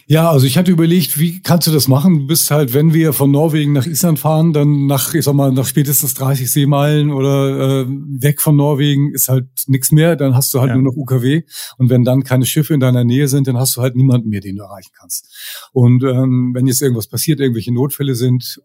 Ja, 0.08 0.30
also 0.30 0.46
ich 0.46 0.58
hatte 0.58 0.72
überlegt, 0.72 1.20
wie 1.20 1.42
kannst 1.42 1.68
du 1.68 1.72
das 1.72 1.88
machen? 1.88 2.20
Du 2.20 2.28
bist 2.28 2.52
halt, 2.52 2.74
wenn 2.74 2.94
wir 2.94 3.14
von 3.14 3.32
Norwegen 3.32 3.74
nach 3.74 3.86
Island 3.86 4.20
fahren, 4.20 4.54
dann 4.54 4.88
nach, 4.88 5.14
ich 5.14 5.26
sag 5.26 5.34
mal, 5.34 5.52
nach 5.52 5.66
spätestens 5.66 6.14
30 6.16 6.52
Seemeilen 6.52 7.12
oder 7.12 7.82
äh, 7.82 7.86
weg 7.88 8.42
von 8.42 8.56
Norwegen 8.56 9.14
ist 9.14 9.30
halt 9.30 9.48
nichts 9.68 9.92
mehr. 9.92 10.16
Dann 10.16 10.36
hast 10.36 10.54
du 10.54 10.60
halt 10.60 10.70
ja. 10.70 10.76
nur 10.76 10.92
noch 10.92 10.98
UKW. 10.98 11.44
Und 11.78 11.90
wenn 11.90 12.04
dann 12.04 12.24
keine 12.24 12.46
Schiffe 12.46 12.74
in 12.74 12.80
deiner 12.80 13.04
Nähe 13.04 13.28
sind, 13.28 13.48
dann 13.48 13.58
hast 13.58 13.76
du 13.78 13.82
halt 13.82 13.96
niemanden 13.96 14.30
mehr, 14.30 14.42
den 14.42 14.58
du 14.58 14.64
erreichen 14.64 14.92
kannst. 14.98 15.70
Und 15.72 16.04
ähm, 16.04 16.52
wenn 16.54 16.68
jetzt 16.68 16.82
irgendwas 16.82 17.08
passiert, 17.08 17.40
irgendwelche 17.40 17.74
Notfälle 17.74 18.16
sind, 18.16 18.62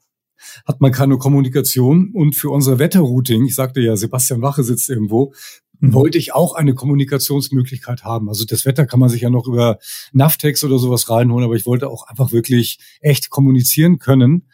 hat 0.65 0.81
man 0.81 0.93
keine 0.93 1.19
Kommunikation. 1.19 2.11
Und 2.13 2.35
für 2.35 2.51
unser 2.51 2.79
Wetterrouting, 2.79 3.47
ich 3.47 3.55
sagte 3.55 3.81
ja, 3.81 3.97
Sebastian 3.97 4.43
Wache 4.43 4.63
sitzt 4.63 4.89
irgendwo, 4.89 5.33
mhm. 5.81 5.93
wollte 5.93 6.19
ich 6.19 6.35
auch 6.35 6.55
eine 6.55 6.75
Kommunikationsmöglichkeit 6.75 8.05
haben. 8.05 8.29
Also 8.29 8.45
das 8.45 8.65
Wetter 8.65 8.87
kann 8.87 9.01
man 9.01 9.09
sich 9.09 9.23
ja 9.23 9.31
noch 9.31 9.47
über 9.47 9.79
Navtex 10.13 10.65
oder 10.65 10.79
sowas 10.79 11.09
reinholen, 11.11 11.45
aber 11.45 11.57
ich 11.57 11.67
wollte 11.67 11.89
auch 11.89 12.07
einfach 12.07 12.33
wirklich 12.33 12.79
echt 13.01 13.31
kommunizieren 13.31 13.99
können. 13.99 14.49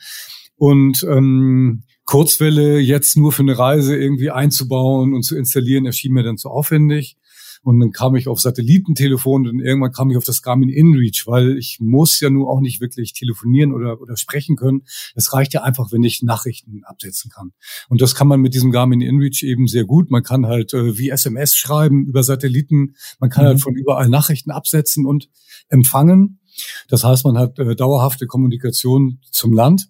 Und 0.57 1.05
ähm, 1.11 1.85
Kurzwelle 2.05 2.79
jetzt 2.79 3.17
nur 3.17 3.33
für 3.33 3.43
eine 3.43 3.59
Reise 3.59 3.97
irgendwie 3.97 4.31
einzubauen 4.31 5.15
und 5.15 5.23
zu 5.23 5.37
installieren, 5.37 5.87
erschien 5.87 6.13
mir 6.13 6.23
dann 6.23 6.37
zu 6.37 6.51
aufwendig. 6.51 7.17
Und 7.63 7.79
dann 7.79 7.93
kam 7.93 8.17
ich 8.17 8.27
auf 8.27 8.41
Satellitentelefon 8.41 9.47
und 9.47 9.61
irgendwann 9.61 9.93
kam 9.93 10.11
ich 10.11 10.17
auf 10.17 10.25
das 10.25 10.43
Garmin 10.43 10.69
InReach, 10.69 11.25
weil 11.27 11.57
ich 11.57 11.79
muss 11.81 12.19
ja 12.21 12.29
nur 12.29 12.51
auch 12.51 12.61
nicht 12.61 12.81
wirklich 12.81 13.13
telefonieren 13.13 13.73
oder, 13.73 14.01
oder 14.01 14.17
sprechen 14.17 14.57
können. 14.57 14.83
Es 15.15 15.33
reicht 15.33 15.55
ja 15.55 15.63
einfach, 15.63 15.93
wenn 15.93 16.03
ich 16.03 16.23
Nachrichten 16.23 16.83
absetzen 16.85 17.31
kann. 17.31 17.53
Und 17.89 18.03
das 18.03 18.15
kann 18.17 18.27
man 18.27 18.41
mit 18.41 18.55
diesem 18.55 18.73
Garmin 18.73 19.01
InReach 19.01 19.45
eben 19.45 19.69
sehr 19.69 19.85
gut. 19.85 20.11
Man 20.11 20.25
kann 20.25 20.47
halt 20.47 20.75
äh, 20.75 20.99
wie 20.99 21.11
SMS 21.11 21.55
schreiben 21.55 22.05
über 22.05 22.25
Satelliten. 22.25 22.97
Man 23.21 23.31
kann 23.31 23.45
halt 23.45 23.55
mhm. 23.55 23.59
halt 23.59 23.63
von 23.63 23.77
überall 23.77 24.09
Nachrichten 24.09 24.51
absetzen 24.51 25.07
und 25.07 25.29
empfangen. 25.69 26.41
Das 26.89 27.05
heißt, 27.05 27.25
man 27.25 27.39
hat 27.39 27.59
äh, 27.59 27.77
dauerhafte 27.77 28.27
Kommunikation 28.27 29.21
zum 29.31 29.53
Land. 29.53 29.89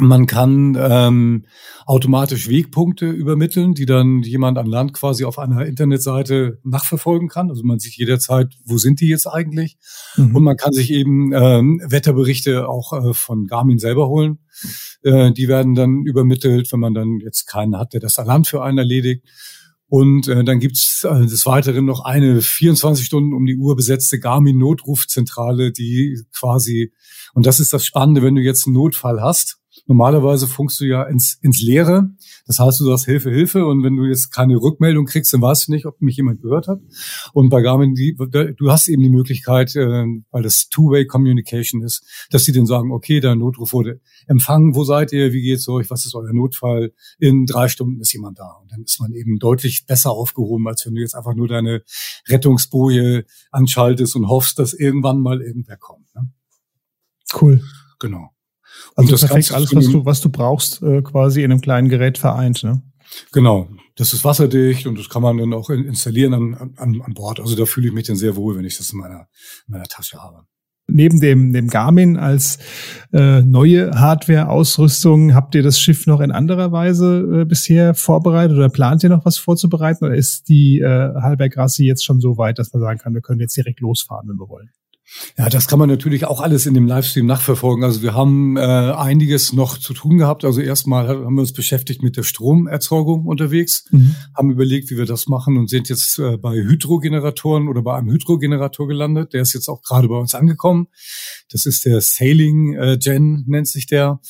Man 0.00 0.26
kann 0.26 0.76
ähm, 0.80 1.46
automatisch 1.84 2.48
Wegpunkte 2.48 3.06
übermitteln, 3.06 3.74
die 3.74 3.86
dann 3.86 4.22
jemand 4.22 4.56
an 4.56 4.66
Land 4.66 4.92
quasi 4.92 5.24
auf 5.24 5.38
einer 5.38 5.66
Internetseite 5.66 6.60
nachverfolgen 6.62 7.28
kann. 7.28 7.50
Also 7.50 7.64
man 7.64 7.80
sieht 7.80 7.96
jederzeit, 7.96 8.54
wo 8.64 8.78
sind 8.78 9.00
die 9.00 9.08
jetzt 9.08 9.26
eigentlich? 9.26 9.76
Mhm. 10.16 10.36
Und 10.36 10.44
man 10.44 10.56
kann 10.56 10.72
sich 10.72 10.92
eben 10.92 11.32
ähm, 11.32 11.82
Wetterberichte 11.84 12.68
auch 12.68 12.92
äh, 12.92 13.12
von 13.12 13.46
Garmin 13.46 13.78
selber 13.78 14.08
holen. 14.08 14.38
Äh, 15.02 15.32
die 15.32 15.48
werden 15.48 15.74
dann 15.74 16.02
übermittelt, 16.04 16.72
wenn 16.72 16.80
man 16.80 16.94
dann 16.94 17.18
jetzt 17.20 17.46
keinen 17.46 17.76
hat, 17.76 17.92
der 17.92 18.00
das 18.00 18.18
an 18.18 18.26
Land 18.26 18.46
für 18.46 18.62
einen 18.62 18.78
erledigt. 18.78 19.26
Und 19.88 20.28
äh, 20.28 20.44
dann 20.44 20.60
gibt's 20.60 21.02
äh, 21.04 21.26
des 21.26 21.46
Weiteren 21.46 21.86
noch 21.86 22.04
eine 22.04 22.42
24 22.42 23.06
Stunden 23.06 23.32
um 23.32 23.46
die 23.46 23.56
Uhr 23.56 23.74
besetzte 23.74 24.20
Garmin-Notrufzentrale, 24.20 25.72
die 25.72 26.20
quasi, 26.38 26.92
und 27.32 27.46
das 27.46 27.58
ist 27.58 27.72
das 27.72 27.86
Spannende, 27.86 28.22
wenn 28.22 28.34
du 28.34 28.42
jetzt 28.42 28.66
einen 28.66 28.74
Notfall 28.74 29.22
hast, 29.22 29.58
Normalerweise 29.86 30.46
funkst 30.46 30.80
du 30.80 30.84
ja 30.84 31.02
ins, 31.04 31.38
ins 31.42 31.60
Leere. 31.60 32.10
Das 32.46 32.58
heißt, 32.58 32.80
du 32.80 32.84
sagst 32.84 33.04
Hilfe, 33.04 33.30
Hilfe. 33.30 33.66
Und 33.66 33.82
wenn 33.82 33.96
du 33.96 34.04
jetzt 34.04 34.30
keine 34.30 34.56
Rückmeldung 34.56 35.06
kriegst, 35.06 35.32
dann 35.32 35.42
weißt 35.42 35.68
du 35.68 35.72
nicht, 35.72 35.86
ob 35.86 36.00
mich 36.00 36.16
jemand 36.16 36.42
gehört 36.42 36.68
hat. 36.68 36.80
Und 37.32 37.48
bei 37.48 37.62
Garmin, 37.62 37.94
die, 37.94 38.14
du 38.14 38.70
hast 38.70 38.88
eben 38.88 39.02
die 39.02 39.10
Möglichkeit, 39.10 39.74
äh, 39.76 40.04
weil 40.30 40.42
das 40.42 40.68
Two-Way 40.68 41.06
Communication 41.06 41.82
ist, 41.82 42.04
dass 42.30 42.44
sie 42.44 42.52
dann 42.52 42.66
sagen, 42.66 42.92
okay, 42.92 43.20
der 43.20 43.34
Notruf 43.34 43.72
wurde 43.72 44.00
empfangen. 44.26 44.74
Wo 44.74 44.84
seid 44.84 45.12
ihr? 45.12 45.32
Wie 45.32 45.42
geht's 45.42 45.68
euch? 45.68 45.90
Was 45.90 46.04
ist 46.04 46.14
euer 46.14 46.32
Notfall? 46.32 46.92
In 47.18 47.46
drei 47.46 47.68
Stunden 47.68 48.00
ist 48.00 48.12
jemand 48.12 48.38
da. 48.38 48.58
Und 48.62 48.72
dann 48.72 48.82
ist 48.82 49.00
man 49.00 49.12
eben 49.12 49.38
deutlich 49.38 49.86
besser 49.86 50.10
aufgehoben, 50.10 50.68
als 50.68 50.86
wenn 50.86 50.94
du 50.94 51.00
jetzt 51.00 51.14
einfach 51.14 51.34
nur 51.34 51.48
deine 51.48 51.82
Rettungsboje 52.28 53.24
anschaltest 53.50 54.16
und 54.16 54.28
hoffst, 54.28 54.58
dass 54.58 54.74
irgendwann 54.74 55.20
mal 55.20 55.42
irgendwer 55.42 55.76
kommt. 55.76 56.14
Ne? 56.14 56.30
Cool. 57.40 57.62
Genau. 57.98 58.30
Also 58.96 59.12
das 59.12 59.20
perfekt 59.20 59.52
alles, 59.52 59.74
was 59.74 59.86
du, 59.86 60.04
was 60.04 60.20
du 60.20 60.28
brauchst, 60.28 60.82
äh, 60.82 61.02
quasi 61.02 61.42
in 61.42 61.52
einem 61.52 61.60
kleinen 61.60 61.88
Gerät 61.88 62.18
vereint, 62.18 62.64
ne? 62.64 62.82
Genau. 63.32 63.68
Das 63.96 64.12
ist 64.12 64.24
wasserdicht 64.24 64.86
und 64.86 64.98
das 64.98 65.08
kann 65.08 65.22
man 65.22 65.38
dann 65.38 65.52
auch 65.52 65.70
installieren 65.70 66.34
an, 66.34 66.72
an, 66.76 67.02
an 67.04 67.14
Bord. 67.14 67.40
Also 67.40 67.56
da 67.56 67.64
fühle 67.64 67.88
ich 67.88 67.94
mich 67.94 68.06
dann 68.06 68.16
sehr 68.16 68.36
wohl, 68.36 68.56
wenn 68.56 68.64
ich 68.64 68.76
das 68.76 68.92
in 68.92 68.98
meiner, 68.98 69.28
in 69.66 69.72
meiner 69.72 69.86
Tasche 69.86 70.22
habe. 70.22 70.44
Neben 70.90 71.20
dem, 71.20 71.52
dem 71.52 71.68
Garmin 71.68 72.16
als 72.16 72.58
äh, 73.12 73.42
neue 73.42 73.90
Hardware-Ausrüstung, 73.98 75.34
habt 75.34 75.54
ihr 75.54 75.62
das 75.62 75.78
Schiff 75.78 76.06
noch 76.06 76.20
in 76.20 76.30
anderer 76.30 76.72
Weise 76.72 77.40
äh, 77.40 77.44
bisher 77.44 77.94
vorbereitet 77.94 78.56
oder 78.56 78.70
plant 78.70 79.02
ihr 79.02 79.10
noch 79.10 79.26
was 79.26 79.36
vorzubereiten? 79.36 80.06
Oder 80.06 80.14
ist 80.14 80.48
die 80.48 80.78
äh, 80.80 81.14
Halberg 81.20 81.56
Rassi 81.56 81.84
jetzt 81.84 82.04
schon 82.04 82.20
so 82.20 82.38
weit, 82.38 82.58
dass 82.58 82.72
man 82.72 82.80
sagen 82.80 83.00
kann, 83.00 83.12
wir 83.12 83.20
können 83.20 83.40
jetzt 83.40 83.56
direkt 83.56 83.80
losfahren, 83.80 84.28
wenn 84.28 84.36
wir 84.36 84.48
wollen? 84.48 84.70
Ja, 85.36 85.48
das 85.48 85.68
kann 85.68 85.78
man 85.78 85.88
natürlich 85.88 86.26
auch 86.26 86.40
alles 86.40 86.66
in 86.66 86.74
dem 86.74 86.86
Livestream 86.86 87.26
nachverfolgen. 87.26 87.84
Also 87.84 88.02
wir 88.02 88.14
haben 88.14 88.56
äh, 88.56 88.60
einiges 88.60 89.52
noch 89.52 89.78
zu 89.78 89.94
tun 89.94 90.18
gehabt. 90.18 90.44
Also 90.44 90.60
erstmal 90.60 91.08
haben 91.08 91.34
wir 91.34 91.40
uns 91.40 91.52
beschäftigt 91.52 92.02
mit 92.02 92.16
der 92.16 92.22
Stromerzeugung 92.22 93.26
unterwegs, 93.26 93.86
mhm. 93.90 94.14
haben 94.36 94.50
überlegt, 94.50 94.90
wie 94.90 94.98
wir 94.98 95.06
das 95.06 95.26
machen 95.26 95.56
und 95.56 95.70
sind 95.70 95.88
jetzt 95.88 96.18
äh, 96.18 96.36
bei 96.36 96.54
Hydrogeneratoren 96.54 97.68
oder 97.68 97.82
bei 97.82 97.96
einem 97.96 98.10
Hydrogenerator 98.10 98.86
gelandet. 98.86 99.32
Der 99.32 99.42
ist 99.42 99.54
jetzt 99.54 99.68
auch 99.68 99.82
gerade 99.82 100.08
bei 100.08 100.16
uns 100.16 100.34
angekommen. 100.34 100.88
Das 101.50 101.66
ist 101.66 101.84
der 101.84 102.00
Sailing 102.00 102.74
äh, 102.74 102.98
Gen, 102.98 103.44
nennt 103.46 103.68
sich 103.68 103.86
der. 103.86 104.20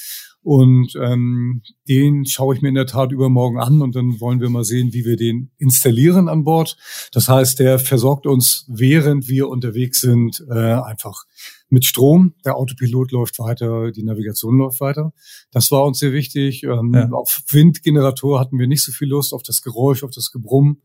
Und 0.48 0.94
ähm, 0.98 1.60
den 1.90 2.24
schaue 2.24 2.54
ich 2.54 2.62
mir 2.62 2.70
in 2.70 2.74
der 2.74 2.86
Tat 2.86 3.12
übermorgen 3.12 3.58
an 3.58 3.82
und 3.82 3.94
dann 3.94 4.18
wollen 4.18 4.40
wir 4.40 4.48
mal 4.48 4.64
sehen, 4.64 4.94
wie 4.94 5.04
wir 5.04 5.16
den 5.16 5.50
installieren 5.58 6.26
an 6.26 6.44
Bord. 6.44 6.78
Das 7.12 7.28
heißt, 7.28 7.58
der 7.58 7.78
versorgt 7.78 8.26
uns, 8.26 8.64
während 8.66 9.28
wir 9.28 9.50
unterwegs 9.50 10.00
sind, 10.00 10.42
äh, 10.48 10.54
einfach 10.54 11.24
mit 11.68 11.84
Strom. 11.84 12.32
Der 12.46 12.56
Autopilot 12.56 13.12
läuft 13.12 13.38
weiter, 13.38 13.92
die 13.92 14.02
Navigation 14.02 14.56
läuft 14.56 14.80
weiter. 14.80 15.12
Das 15.50 15.70
war 15.70 15.84
uns 15.84 15.98
sehr 15.98 16.14
wichtig. 16.14 16.62
Ähm, 16.62 16.94
ja. 16.94 17.10
Auf 17.10 17.42
Windgenerator 17.50 18.40
hatten 18.40 18.58
wir 18.58 18.68
nicht 18.68 18.82
so 18.82 18.90
viel 18.90 19.08
Lust, 19.08 19.34
auf 19.34 19.42
das 19.42 19.60
Geräusch, 19.60 20.02
auf 20.02 20.12
das 20.12 20.32
Gebrumm. 20.32 20.80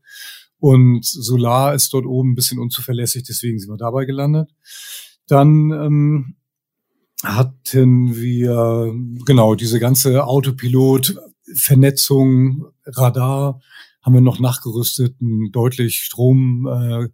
Und 0.58 1.06
Solar 1.06 1.72
ist 1.72 1.94
dort 1.94 2.04
oben 2.04 2.32
ein 2.32 2.34
bisschen 2.34 2.58
unzuverlässig, 2.58 3.22
deswegen 3.22 3.58
sind 3.58 3.70
wir 3.70 3.78
dabei 3.78 4.04
gelandet. 4.04 4.50
Dann 5.26 5.70
ähm, 5.70 6.36
hatten 7.24 8.14
wir 8.14 8.94
genau 9.24 9.54
diese 9.54 9.80
ganze 9.80 10.24
Autopilot, 10.26 11.16
Vernetzung, 11.54 12.66
Radar, 12.84 13.60
haben 14.02 14.14
wir 14.14 14.20
noch 14.20 14.40
nachgerüstet, 14.40 15.20
ein 15.20 15.50
deutlich 15.50 16.00
Strom, 16.00 16.66
äh, 16.66 17.08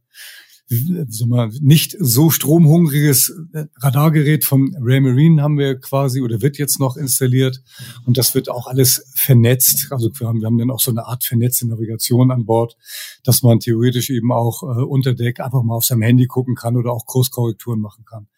mal, 1.27 1.51
nicht 1.61 1.97
so 1.99 2.31
stromhungriges 2.31 3.35
Radargerät 3.77 4.45
vom 4.45 4.75
Ray 4.81 5.01
Marine 5.01 5.43
haben 5.43 5.59
wir 5.59 5.79
quasi 5.79 6.23
oder 6.23 6.43
wird 6.43 6.59
jetzt 6.59 6.79
noch 6.79 6.97
installiert 6.97 7.63
und 8.07 8.19
das 8.19 8.35
wird 8.35 8.49
auch 8.49 8.67
alles 8.67 9.11
vernetzt. 9.15 9.89
Also 9.91 10.11
wir 10.17 10.29
haben, 10.29 10.41
wir 10.41 10.47
haben 10.47 10.59
dann 10.59 10.71
auch 10.71 10.81
so 10.81 10.91
eine 10.91 11.07
Art 11.07 11.25
vernetzte 11.25 11.67
Navigation 11.67 12.31
an 12.31 12.47
Bord, 12.47 12.77
dass 13.25 13.43
man 13.43 13.59
theoretisch 13.59 14.11
eben 14.11 14.33
auch 14.33 14.63
äh, 14.63 14.83
unter 14.83 15.15
Deck 15.15 15.41
einfach 15.41 15.63
mal 15.63 15.77
auf 15.77 15.85
seinem 15.85 16.03
Handy 16.03 16.27
gucken 16.27 16.55
kann 16.55 16.77
oder 16.77 16.93
auch 16.93 17.05
Kurskorrekturen 17.05 17.81
machen 17.81 18.05
kann. 18.05 18.29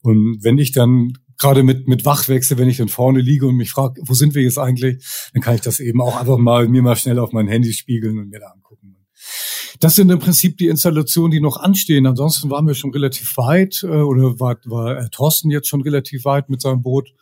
Und 0.00 0.42
wenn 0.42 0.58
ich 0.58 0.72
dann 0.72 1.12
gerade 1.38 1.62
mit, 1.62 1.88
mit 1.88 2.04
Wachwechsel, 2.04 2.56
wenn 2.56 2.68
ich 2.68 2.76
dann 2.78 2.88
vorne 2.88 3.20
liege 3.20 3.46
und 3.46 3.56
mich 3.56 3.70
frage, 3.70 4.00
wo 4.06 4.14
sind 4.14 4.34
wir 4.34 4.42
jetzt 4.42 4.58
eigentlich, 4.58 5.04
dann 5.32 5.42
kann 5.42 5.54
ich 5.54 5.60
das 5.60 5.80
eben 5.80 6.00
auch 6.00 6.16
einfach 6.16 6.38
mal 6.38 6.68
mir 6.68 6.82
mal 6.82 6.96
schnell 6.96 7.18
auf 7.18 7.32
mein 7.32 7.48
Handy 7.48 7.72
spiegeln 7.72 8.18
und 8.18 8.30
mir 8.30 8.40
da 8.40 8.46
angucken. 8.46 9.01
Das 9.80 9.96
sind 9.96 10.10
im 10.10 10.18
Prinzip 10.18 10.58
die 10.58 10.68
Installationen, 10.68 11.30
die 11.30 11.40
noch 11.40 11.56
anstehen. 11.56 12.06
Ansonsten 12.06 12.50
waren 12.50 12.66
wir 12.66 12.74
schon 12.74 12.92
relativ 12.92 13.36
weit 13.36 13.82
äh, 13.82 13.86
oder 13.86 14.38
war, 14.38 14.56
war 14.64 14.98
äh, 14.98 15.08
Thorsten 15.10 15.50
jetzt 15.50 15.68
schon 15.68 15.82
relativ 15.82 16.24
weit 16.24 16.48
mit 16.48 16.60
seinem 16.60 16.82
Boot. 16.82 17.12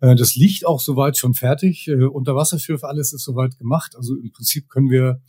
Äh, 0.00 0.16
das 0.16 0.34
liegt 0.34 0.66
auch 0.66 0.80
soweit 0.80 1.16
schon 1.16 1.34
fertig. 1.34 1.88
Äh, 1.88 2.04
Unterwasserschiff, 2.04 2.84
alles 2.84 3.12
ist 3.12 3.24
soweit 3.24 3.58
gemacht. 3.58 3.94
Also 3.96 4.14
im 4.14 4.32
Prinzip 4.32 4.68
können 4.68 4.90
wir, 4.90 5.20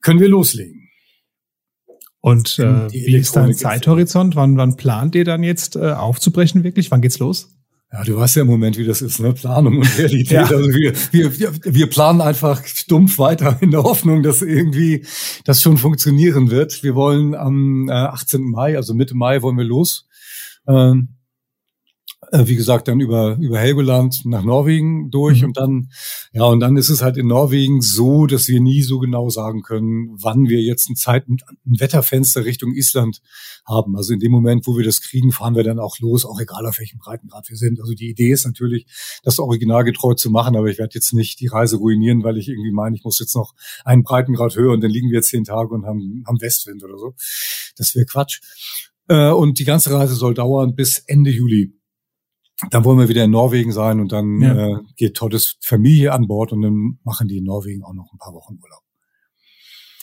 können 0.00 0.20
wir 0.20 0.28
loslegen. 0.28 0.88
Und 2.20 2.58
äh, 2.58 2.92
wie 2.92 3.16
ist 3.16 3.36
dein 3.36 3.54
Zeithorizont? 3.54 4.34
Wann, 4.34 4.56
wann 4.56 4.76
plant 4.76 5.14
ihr 5.14 5.24
dann 5.24 5.44
jetzt 5.44 5.76
äh, 5.76 5.92
aufzubrechen 5.92 6.64
wirklich? 6.64 6.90
Wann 6.90 7.00
geht's 7.00 7.20
los? 7.20 7.55
Ja, 7.92 8.02
du 8.02 8.16
weißt 8.16 8.36
ja 8.36 8.42
im 8.42 8.48
Moment, 8.48 8.76
wie 8.76 8.84
das 8.84 9.00
ist, 9.00 9.20
ne? 9.20 9.32
Planung 9.32 9.78
und 9.78 9.86
Realität. 9.98 10.30
ja. 10.30 10.42
Also 10.42 10.68
wir, 10.68 10.92
wir, 11.12 11.52
wir 11.62 11.86
planen 11.88 12.20
einfach 12.20 12.64
stumpf 12.66 13.18
weiter 13.18 13.58
in 13.60 13.70
der 13.70 13.84
Hoffnung, 13.84 14.22
dass 14.22 14.42
irgendwie 14.42 15.06
das 15.44 15.62
schon 15.62 15.78
funktionieren 15.78 16.50
wird. 16.50 16.82
Wir 16.82 16.94
wollen 16.94 17.34
am 17.34 17.88
äh, 17.88 17.92
18. 17.92 18.42
Mai, 18.42 18.76
also 18.76 18.94
Mitte 18.94 19.14
Mai, 19.14 19.40
wollen 19.42 19.56
wir 19.56 19.64
los. 19.64 20.08
Ähm, 20.68 21.08
äh, 21.10 21.15
wie 22.32 22.56
gesagt, 22.56 22.88
dann 22.88 23.00
über, 23.00 23.36
über 23.40 23.58
Helgoland 23.58 24.24
nach 24.24 24.42
Norwegen 24.42 25.10
durch 25.10 25.42
mhm. 25.42 25.48
und 25.48 25.56
dann, 25.56 25.90
ja, 26.32 26.44
und 26.44 26.60
dann 26.60 26.76
ist 26.76 26.88
es 26.88 27.02
halt 27.02 27.16
in 27.16 27.26
Norwegen 27.26 27.80
so, 27.80 28.26
dass 28.26 28.48
wir 28.48 28.60
nie 28.60 28.82
so 28.82 28.98
genau 28.98 29.28
sagen 29.28 29.62
können, 29.62 30.16
wann 30.20 30.48
wir 30.48 30.60
jetzt 30.60 30.88
ein 30.88 30.96
Zeit, 30.96 31.28
ein 31.28 31.38
Wetterfenster 31.64 32.44
Richtung 32.44 32.74
Island 32.74 33.20
haben. 33.64 33.96
Also 33.96 34.12
in 34.12 34.20
dem 34.20 34.32
Moment, 34.32 34.66
wo 34.66 34.76
wir 34.76 34.84
das 34.84 35.00
kriegen, 35.00 35.32
fahren 35.32 35.54
wir 35.54 35.64
dann 35.64 35.78
auch 35.78 35.98
los, 36.00 36.24
auch 36.24 36.40
egal 36.40 36.66
auf 36.66 36.78
welchem 36.78 36.98
Breitengrad 36.98 37.48
wir 37.48 37.56
sind. 37.56 37.80
Also 37.80 37.94
die 37.94 38.10
Idee 38.10 38.32
ist 38.32 38.46
natürlich, 38.46 38.86
das 39.22 39.38
originalgetreu 39.38 40.14
zu 40.14 40.30
machen, 40.30 40.56
aber 40.56 40.66
ich 40.66 40.78
werde 40.78 40.94
jetzt 40.94 41.12
nicht 41.12 41.40
die 41.40 41.46
Reise 41.46 41.76
ruinieren, 41.76 42.24
weil 42.24 42.38
ich 42.38 42.48
irgendwie 42.48 42.72
meine, 42.72 42.96
ich 42.96 43.04
muss 43.04 43.18
jetzt 43.18 43.34
noch 43.34 43.54
einen 43.84 44.02
Breitengrad 44.02 44.56
höher 44.56 44.72
und 44.72 44.82
dann 44.82 44.90
liegen 44.90 45.10
wir 45.10 45.22
zehn 45.22 45.44
Tage 45.44 45.74
und 45.74 45.86
haben, 45.86 46.24
haben 46.26 46.40
Westwind 46.40 46.82
oder 46.82 46.98
so. 46.98 47.14
Das 47.76 47.94
wäre 47.94 48.06
Quatsch. 48.06 48.40
Äh, 49.08 49.30
und 49.30 49.58
die 49.58 49.64
ganze 49.64 49.92
Reise 49.92 50.14
soll 50.14 50.34
dauern 50.34 50.74
bis 50.74 50.98
Ende 50.98 51.30
Juli 51.30 51.75
dann 52.70 52.84
wollen 52.84 52.98
wir 52.98 53.08
wieder 53.08 53.24
in 53.24 53.30
Norwegen 53.30 53.72
sein 53.72 54.00
und 54.00 54.12
dann 54.12 54.40
ja. 54.40 54.68
äh, 54.68 54.76
geht 54.96 55.14
Toddes 55.14 55.56
Familie 55.60 56.12
an 56.12 56.26
Bord 56.26 56.52
und 56.52 56.62
dann 56.62 56.98
machen 57.04 57.28
die 57.28 57.38
in 57.38 57.44
Norwegen 57.44 57.82
auch 57.82 57.94
noch 57.94 58.12
ein 58.12 58.18
paar 58.18 58.34
Wochen 58.34 58.58
Urlaub. 58.62 58.82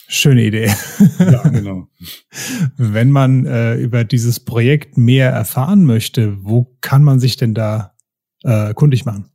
Schöne 0.06 0.44
Idee. 0.44 0.72
Ja, 1.18 1.48
genau. 1.48 1.88
Wenn 2.76 3.10
man 3.10 3.46
äh, 3.46 3.76
über 3.76 4.04
dieses 4.04 4.40
Projekt 4.40 4.98
mehr 4.98 5.30
erfahren 5.30 5.84
möchte, 5.84 6.44
wo 6.44 6.76
kann 6.80 7.02
man 7.02 7.18
sich 7.20 7.36
denn 7.36 7.54
da 7.54 7.94
äh, 8.42 8.74
kundig 8.74 9.04
machen? 9.04 9.30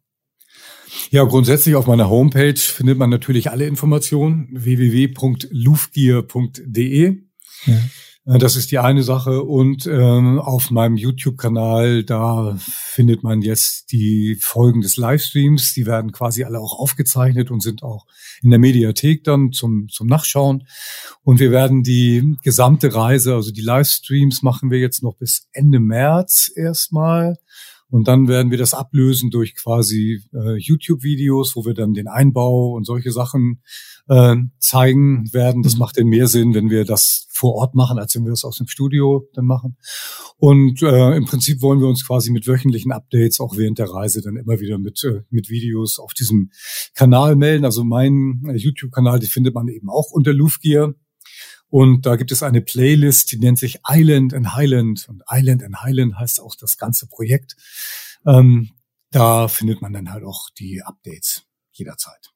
Ja, 1.10 1.23
grundsätzlich 1.23 1.75
auf 1.75 1.88
meiner 1.88 2.10
Homepage 2.10 2.58
findet 2.58 2.97
man 2.97 3.10
natürlich 3.10 3.51
alle 3.51 3.67
Informationen 3.67 4.49
www.lufgear.de. 4.51 7.17
Ja. 7.65 7.73
Äh, 8.25 8.38
das 8.38 8.55
ist 8.55 8.71
die 8.71 8.79
eine 8.79 9.03
Sache. 9.03 9.43
Und 9.43 9.86
ähm, 9.88 10.39
auf 10.39 10.71
meinem 10.71 10.97
YouTube-Kanal, 10.97 12.03
da 12.03 12.55
findet 12.58 13.23
man 13.23 13.41
jetzt 13.41 13.91
die 13.91 14.38
Folgen 14.39 14.82
des 14.82 14.97
Livestreams. 14.97 15.73
Die 15.73 15.86
werden 15.86 16.12
quasi 16.12 16.43
alle 16.43 16.60
auch 16.60 16.77
aufgezeichnet 16.79 17.51
und 17.51 17.62
sind 17.62 17.84
auch 17.84 18.05
in 18.41 18.49
der 18.49 18.60
Mediathek 18.60 19.23
dann 19.23 19.51
zum, 19.51 19.88
zum 19.89 20.08
Nachschauen. 20.08 20.67
Und 21.23 21.39
wir 21.39 21.51
werden 21.51 21.84
die 21.84 22.38
gesamte 22.43 22.93
Reise, 22.93 23.36
also 23.36 23.51
die 23.51 23.62
Livestreams 23.62 24.41
machen 24.43 24.71
wir 24.71 24.79
jetzt 24.79 25.03
noch 25.03 25.15
bis 25.15 25.47
Ende 25.51 25.79
März 25.79 26.51
erstmal. 26.55 27.36
Und 27.91 28.08
dann 28.08 28.27
werden 28.27 28.51
wir 28.51 28.60
das 28.60 28.75
ablösen 28.75 29.32
durch 29.32 29.55
quasi 29.55 30.21
äh, 30.32 30.58
YouTube-Videos, 30.58 31.55
wo 31.55 31.65
wir 31.65 31.73
dann 31.73 31.93
den 31.93 32.08
Einbau 32.08 32.73
und 32.73 32.86
solche 32.86 33.12
Sachen 33.12 33.63
äh, 34.10 34.36
zeigen 34.58 35.32
werden. 35.34 35.63
Das 35.63 35.74
mhm. 35.74 35.80
macht 35.80 35.98
denn 35.98 36.08
mehr 36.08 36.28
Sinn, 36.28 36.54
wenn 36.54 36.69
wir 36.69 36.84
das 36.84 37.28
vor 37.30 37.56
Ort 37.56 37.76
machen, 37.76 38.00
als 38.00 38.15
wenn 38.15 38.26
wir 38.26 38.32
das 38.32 38.43
aus 38.43 38.58
dem 38.58 38.67
Studio 38.67 39.28
dann 39.34 39.45
machen. 39.45 39.78
Und 40.38 40.82
äh, 40.82 41.15
im 41.15 41.26
Prinzip 41.26 41.62
wollen 41.62 41.80
wir 41.80 41.88
uns 41.88 42.06
quasi 42.06 42.32
mit 42.32 42.48
wöchentlichen 42.48 42.91
Updates 42.91 43.39
auch 43.39 43.56
während 43.56 43.80
der 43.80 43.89
Reise 43.89 44.22
dann 44.22 44.36
immer 44.36 44.60
wieder 44.60 44.78
mit, 44.78 45.04
äh, 45.04 45.22
mit 45.30 45.50
Videos 45.50 46.00
auf 46.00 46.13
diesem 46.13 46.52
Kanal 46.95 47.36
melden. 47.36 47.65
Also 47.65 47.84
mein 47.84 48.43
äh, 48.48 48.56
YouTube-Kanal, 48.56 49.19
die 49.19 49.28
findet 49.28 49.54
man 49.54 49.67
eben 49.67 49.89
auch 49.89 50.12
unter 50.12 50.34
Loofgear. 50.34 50.93
Und 51.69 52.08
da 52.08 52.15
gibt 52.15 52.32
es 52.32 52.41
eine 52.41 52.62
Playlist, 52.62 53.32
die 53.32 53.38
nennt 53.38 53.60
sich 53.60 53.80
Island 53.88 54.34
and 54.34 54.56
Highland. 54.56 55.08
Und 55.08 55.22
Island 55.30 55.63
and 55.63 55.82
Highland 55.84 56.17
heißt 56.17 56.41
auch 56.41 56.56
das 56.56 56.78
ganze 56.78 57.08
Projekt. 57.08 57.56
Ähm, 58.26 58.72
da 59.12 59.48
findet 59.48 59.82
man 59.82 59.93
dann 59.93 60.12
halt 60.12 60.24
auch 60.24 60.50
die 60.58 60.82
Updates 60.82 61.43
jederzeit. 61.72 62.32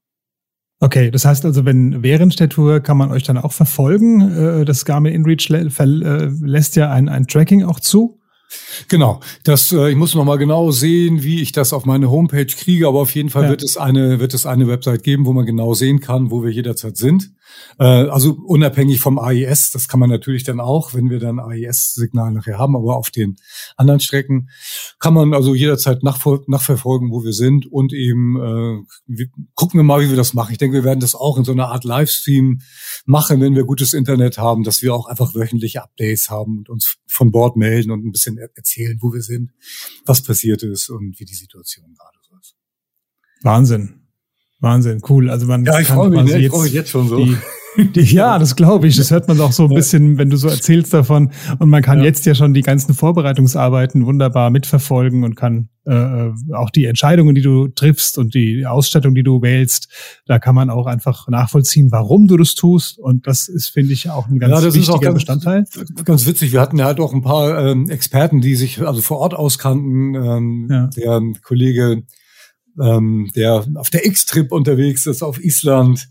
Okay, 0.83 1.11
das 1.11 1.23
heißt 1.23 1.45
also, 1.45 1.63
wenn 1.63 2.03
während 2.03 2.41
der 2.41 2.49
Tour 2.49 2.81
kann 2.81 2.97
man 2.97 3.09
euch 3.09 3.23
dann 3.23 3.37
auch 3.37 3.53
verfolgen. 3.53 4.19
Äh, 4.19 4.65
das 4.65 4.83
Garmin 4.83 5.13
InReach 5.13 5.49
äh, 5.49 6.29
lässt 6.41 6.75
ja 6.75 6.91
ein, 6.91 7.07
ein 7.07 7.25
Tracking 7.25 7.63
auch 7.63 7.79
zu. 7.79 8.19
Genau, 8.89 9.21
das 9.45 9.71
äh, 9.71 9.91
ich 9.91 9.95
muss 9.95 10.13
noch 10.13 10.25
mal 10.25 10.37
genau 10.37 10.71
sehen, 10.71 11.23
wie 11.23 11.41
ich 11.41 11.53
das 11.53 11.71
auf 11.71 11.85
meine 11.85 12.11
Homepage 12.11 12.47
kriege, 12.47 12.89
aber 12.89 12.99
auf 12.99 13.15
jeden 13.15 13.29
Fall 13.29 13.43
ja. 13.43 13.49
wird 13.51 13.63
es 13.63 13.77
eine 13.77 14.19
wird 14.19 14.33
es 14.33 14.45
eine 14.45 14.67
Website 14.67 15.03
geben, 15.03 15.25
wo 15.25 15.31
man 15.31 15.45
genau 15.45 15.73
sehen 15.73 16.01
kann, 16.01 16.31
wo 16.31 16.43
wir 16.43 16.51
jederzeit 16.51 16.97
sind. 16.97 17.31
Äh, 17.79 17.83
also 17.83 18.33
unabhängig 18.45 18.99
vom 18.99 19.19
AIS, 19.19 19.71
das 19.71 19.87
kann 19.87 19.99
man 19.99 20.09
natürlich 20.09 20.43
dann 20.43 20.59
auch, 20.59 20.93
wenn 20.93 21.09
wir 21.09 21.19
dann 21.19 21.39
AIS-Signal 21.39 22.31
nachher 22.31 22.57
haben, 22.57 22.75
aber 22.75 22.97
auf 22.97 23.09
den 23.09 23.37
anderen 23.77 23.99
Strecken 23.99 24.49
kann 24.99 25.13
man 25.13 25.33
also 25.33 25.55
jederzeit 25.55 26.03
nachverfolgen, 26.03 27.11
wo 27.11 27.23
wir 27.23 27.33
sind 27.33 27.65
und 27.71 27.93
eben 27.93 28.85
äh, 29.07 29.25
gucken 29.55 29.79
wir 29.79 29.83
mal, 29.83 30.01
wie 30.01 30.09
wir 30.09 30.17
das 30.17 30.33
machen. 30.33 30.51
Ich 30.51 30.57
denke, 30.57 30.77
wir 30.77 30.83
werden 30.83 30.99
das 30.99 31.15
auch 31.15 31.37
in 31.37 31.43
so 31.43 31.51
einer 31.51 31.69
Art 31.69 31.83
Livestream 31.83 32.61
machen, 33.05 33.41
wenn 33.41 33.55
wir 33.55 33.63
gutes 33.63 33.93
Internet 33.93 34.37
haben, 34.37 34.63
dass 34.63 34.81
wir 34.81 34.93
auch 34.93 35.07
einfach 35.07 35.33
wöchentliche 35.35 35.83
Updates 35.83 36.29
haben 36.29 36.59
und 36.59 36.69
uns 36.69 36.97
von 37.07 37.31
Bord 37.31 37.55
melden 37.55 37.91
und 37.91 38.05
ein 38.05 38.11
bisschen 38.11 38.37
erzählen, 38.37 38.97
wo 39.01 39.13
wir 39.13 39.21
sind, 39.21 39.51
was 40.05 40.23
passiert 40.23 40.63
ist 40.63 40.89
und 40.89 41.19
wie 41.19 41.25
die 41.25 41.33
Situation 41.33 41.93
gerade 41.97 42.17
so 42.21 42.35
ist. 42.37 42.55
Wahnsinn. 43.41 44.02
Wahnsinn, 44.63 45.01
cool. 45.09 45.29
Also 45.29 45.45
man 45.45 45.65
ja, 45.65 45.77
ich 45.77 45.87
freue 45.87 46.09
mich, 46.09 46.23
ne? 46.23 46.39
ich 46.39 46.49
freue 46.49 46.63
mich 46.63 46.73
jetzt 46.73 46.89
schon 46.89 47.09
so. 47.09 47.17
Die, 47.17 47.37
die, 47.77 48.01
ja, 48.01 48.39
das 48.39 48.55
glaube 48.55 48.87
ich. 48.87 48.95
Das 48.95 49.11
hört 49.11 49.27
man 49.27 49.39
auch 49.41 49.51
so 49.51 49.65
ein 49.65 49.73
bisschen, 49.73 50.17
wenn 50.17 50.29
du 50.29 50.37
so 50.37 50.47
erzählst 50.47 50.93
davon. 50.93 51.31
Und 51.59 51.69
man 51.69 51.81
kann 51.81 51.99
ja. 51.99 52.05
jetzt 52.05 52.25
ja 52.25 52.33
schon 52.33 52.53
die 52.53 52.61
ganzen 52.61 52.93
Vorbereitungsarbeiten 52.93 54.05
wunderbar 54.05 54.51
mitverfolgen 54.51 55.25
und 55.25 55.35
kann 55.35 55.67
äh, 55.85 56.29
auch 56.53 56.69
die 56.69 56.85
Entscheidungen, 56.85 57.35
die 57.35 57.41
du 57.41 57.67
triffst 57.67 58.17
und 58.17 58.35
die 58.35 58.65
Ausstattung, 58.65 59.15
die 59.15 59.23
du 59.23 59.41
wählst, 59.41 59.89
da 60.27 60.39
kann 60.39 60.55
man 60.55 60.69
auch 60.69 60.85
einfach 60.85 61.27
nachvollziehen, 61.27 61.91
warum 61.91 62.27
du 62.27 62.37
das 62.37 62.55
tust. 62.55 62.97
Und 62.97 63.27
das 63.27 63.49
ist, 63.49 63.67
finde 63.67 63.91
ich, 63.91 64.09
auch 64.09 64.29
ein 64.29 64.39
ganz 64.39 64.51
ja, 64.51 64.61
das 64.61 64.75
wichtiger 64.75 64.81
ist 64.81 64.89
auch 64.89 65.01
ganz, 65.01 65.13
Bestandteil. 65.15 65.65
Ganz 66.05 66.25
witzig. 66.25 66.53
Wir 66.53 66.61
hatten 66.61 66.77
ja 66.77 66.85
halt 66.85 67.01
auch 67.01 67.13
ein 67.13 67.21
paar 67.21 67.59
ähm, 67.59 67.89
Experten, 67.89 68.39
die 68.39 68.55
sich 68.55 68.81
also 68.81 69.01
vor 69.01 69.17
Ort 69.17 69.33
auskannten. 69.33 70.15
Ähm, 70.15 70.67
ja. 70.69 70.87
Der 70.95 71.21
Kollege 71.43 72.03
ähm, 72.81 73.31
der 73.35 73.65
auf 73.75 73.89
der 73.89 74.05
X-Trip 74.05 74.51
unterwegs 74.51 75.05
ist 75.05 75.23
auf 75.23 75.43
Island. 75.43 76.07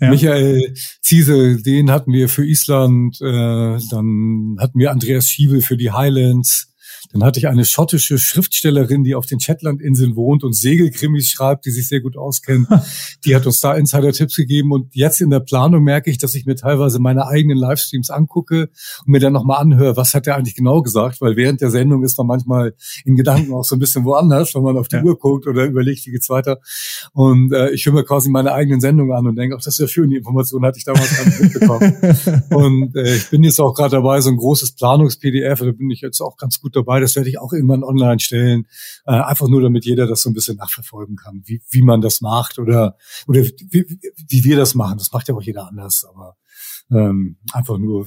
Ja. 0.00 0.10
Michael 0.10 0.74
Ziese, 1.02 1.60
den 1.60 1.90
hatten 1.90 2.12
wir 2.12 2.28
für 2.28 2.46
Island, 2.46 3.20
äh, 3.20 3.78
dann 3.90 4.56
hatten 4.58 4.78
wir 4.78 4.90
Andreas 4.90 5.28
Schiebel 5.28 5.60
für 5.60 5.76
die 5.76 5.90
Highlands, 5.90 6.69
dann 7.12 7.24
hatte 7.24 7.40
ich 7.40 7.48
eine 7.48 7.64
schottische 7.64 8.18
Schriftstellerin, 8.18 9.02
die 9.02 9.14
auf 9.14 9.26
den 9.26 9.40
Shetlandinseln 9.40 10.14
wohnt 10.14 10.44
und 10.44 10.54
Segelkrimis 10.54 11.28
schreibt, 11.28 11.66
die 11.66 11.70
sich 11.70 11.88
sehr 11.88 12.00
gut 12.00 12.16
auskennt. 12.16 12.68
die 13.24 13.34
hat 13.34 13.46
uns 13.46 13.60
da 13.60 13.74
Insider-Tipps 13.74 14.36
gegeben. 14.36 14.72
Und 14.72 14.94
jetzt 14.94 15.20
in 15.20 15.30
der 15.30 15.40
Planung 15.40 15.82
merke 15.82 16.10
ich, 16.10 16.18
dass 16.18 16.34
ich 16.34 16.46
mir 16.46 16.54
teilweise 16.54 17.00
meine 17.00 17.26
eigenen 17.26 17.58
Livestreams 17.58 18.10
angucke 18.10 18.70
und 19.04 19.08
mir 19.08 19.18
dann 19.18 19.32
nochmal 19.32 19.60
anhöre, 19.60 19.96
was 19.96 20.14
hat 20.14 20.28
er 20.28 20.36
eigentlich 20.36 20.54
genau 20.54 20.82
gesagt? 20.82 21.20
Weil 21.20 21.36
während 21.36 21.60
der 21.60 21.70
Sendung 21.70 22.04
ist 22.04 22.16
man 22.16 22.28
manchmal 22.28 22.74
in 23.04 23.16
Gedanken 23.16 23.52
auch 23.54 23.64
so 23.64 23.74
ein 23.74 23.80
bisschen 23.80 24.04
woanders, 24.04 24.54
wenn 24.54 24.62
man 24.62 24.78
auf 24.78 24.86
die 24.86 24.96
ja. 24.96 25.02
Uhr 25.02 25.18
guckt 25.18 25.48
oder 25.48 25.64
überlegt, 25.64 26.06
wie 26.06 26.12
geht's 26.12 26.28
weiter. 26.28 26.60
Und 27.12 27.52
äh, 27.52 27.70
ich 27.70 27.84
höre 27.86 27.94
mir 27.94 28.04
quasi 28.04 28.30
meine 28.30 28.52
eigenen 28.52 28.80
Sendungen 28.80 29.16
an 29.16 29.26
und 29.26 29.36
denke, 29.36 29.56
ach, 29.56 29.62
das 29.64 29.74
ist 29.74 29.80
ja 29.80 29.88
schön, 29.88 30.10
die 30.10 30.16
Information 30.16 30.64
hatte 30.64 30.78
ich 30.78 30.84
damals 30.84 31.16
gar 31.16 31.26
nicht 31.26 31.40
mitbekommen. 31.40 31.96
und 32.50 32.96
äh, 32.96 33.16
ich 33.16 33.30
bin 33.30 33.42
jetzt 33.42 33.60
auch 33.60 33.74
gerade 33.74 33.96
dabei, 33.96 34.20
so 34.20 34.30
ein 34.30 34.36
großes 34.36 34.72
Planungs-PDF, 34.76 35.58
da 35.58 35.72
bin 35.72 35.90
ich 35.90 36.02
jetzt 36.02 36.20
auch 36.20 36.36
ganz 36.36 36.60
gut 36.60 36.76
dabei, 36.76 36.99
das 37.00 37.16
werde 37.16 37.28
ich 37.28 37.38
auch 37.38 37.52
irgendwann 37.52 37.84
online 37.84 38.20
stellen. 38.20 38.66
Äh, 39.06 39.12
einfach 39.12 39.48
nur, 39.48 39.62
damit 39.62 39.84
jeder 39.84 40.06
das 40.06 40.22
so 40.22 40.30
ein 40.30 40.34
bisschen 40.34 40.56
nachverfolgen 40.56 41.16
kann, 41.16 41.42
wie, 41.44 41.62
wie 41.70 41.82
man 41.82 42.00
das 42.00 42.20
macht 42.20 42.58
oder, 42.58 42.96
oder 43.26 43.44
wie, 43.44 43.98
wie 44.28 44.44
wir 44.44 44.56
das 44.56 44.74
machen. 44.74 44.98
Das 44.98 45.12
macht 45.12 45.28
ja 45.28 45.34
auch 45.34 45.42
jeder 45.42 45.68
anders, 45.68 46.06
aber 46.08 46.36
ähm, 46.90 47.36
einfach 47.52 47.78
nur 47.78 48.06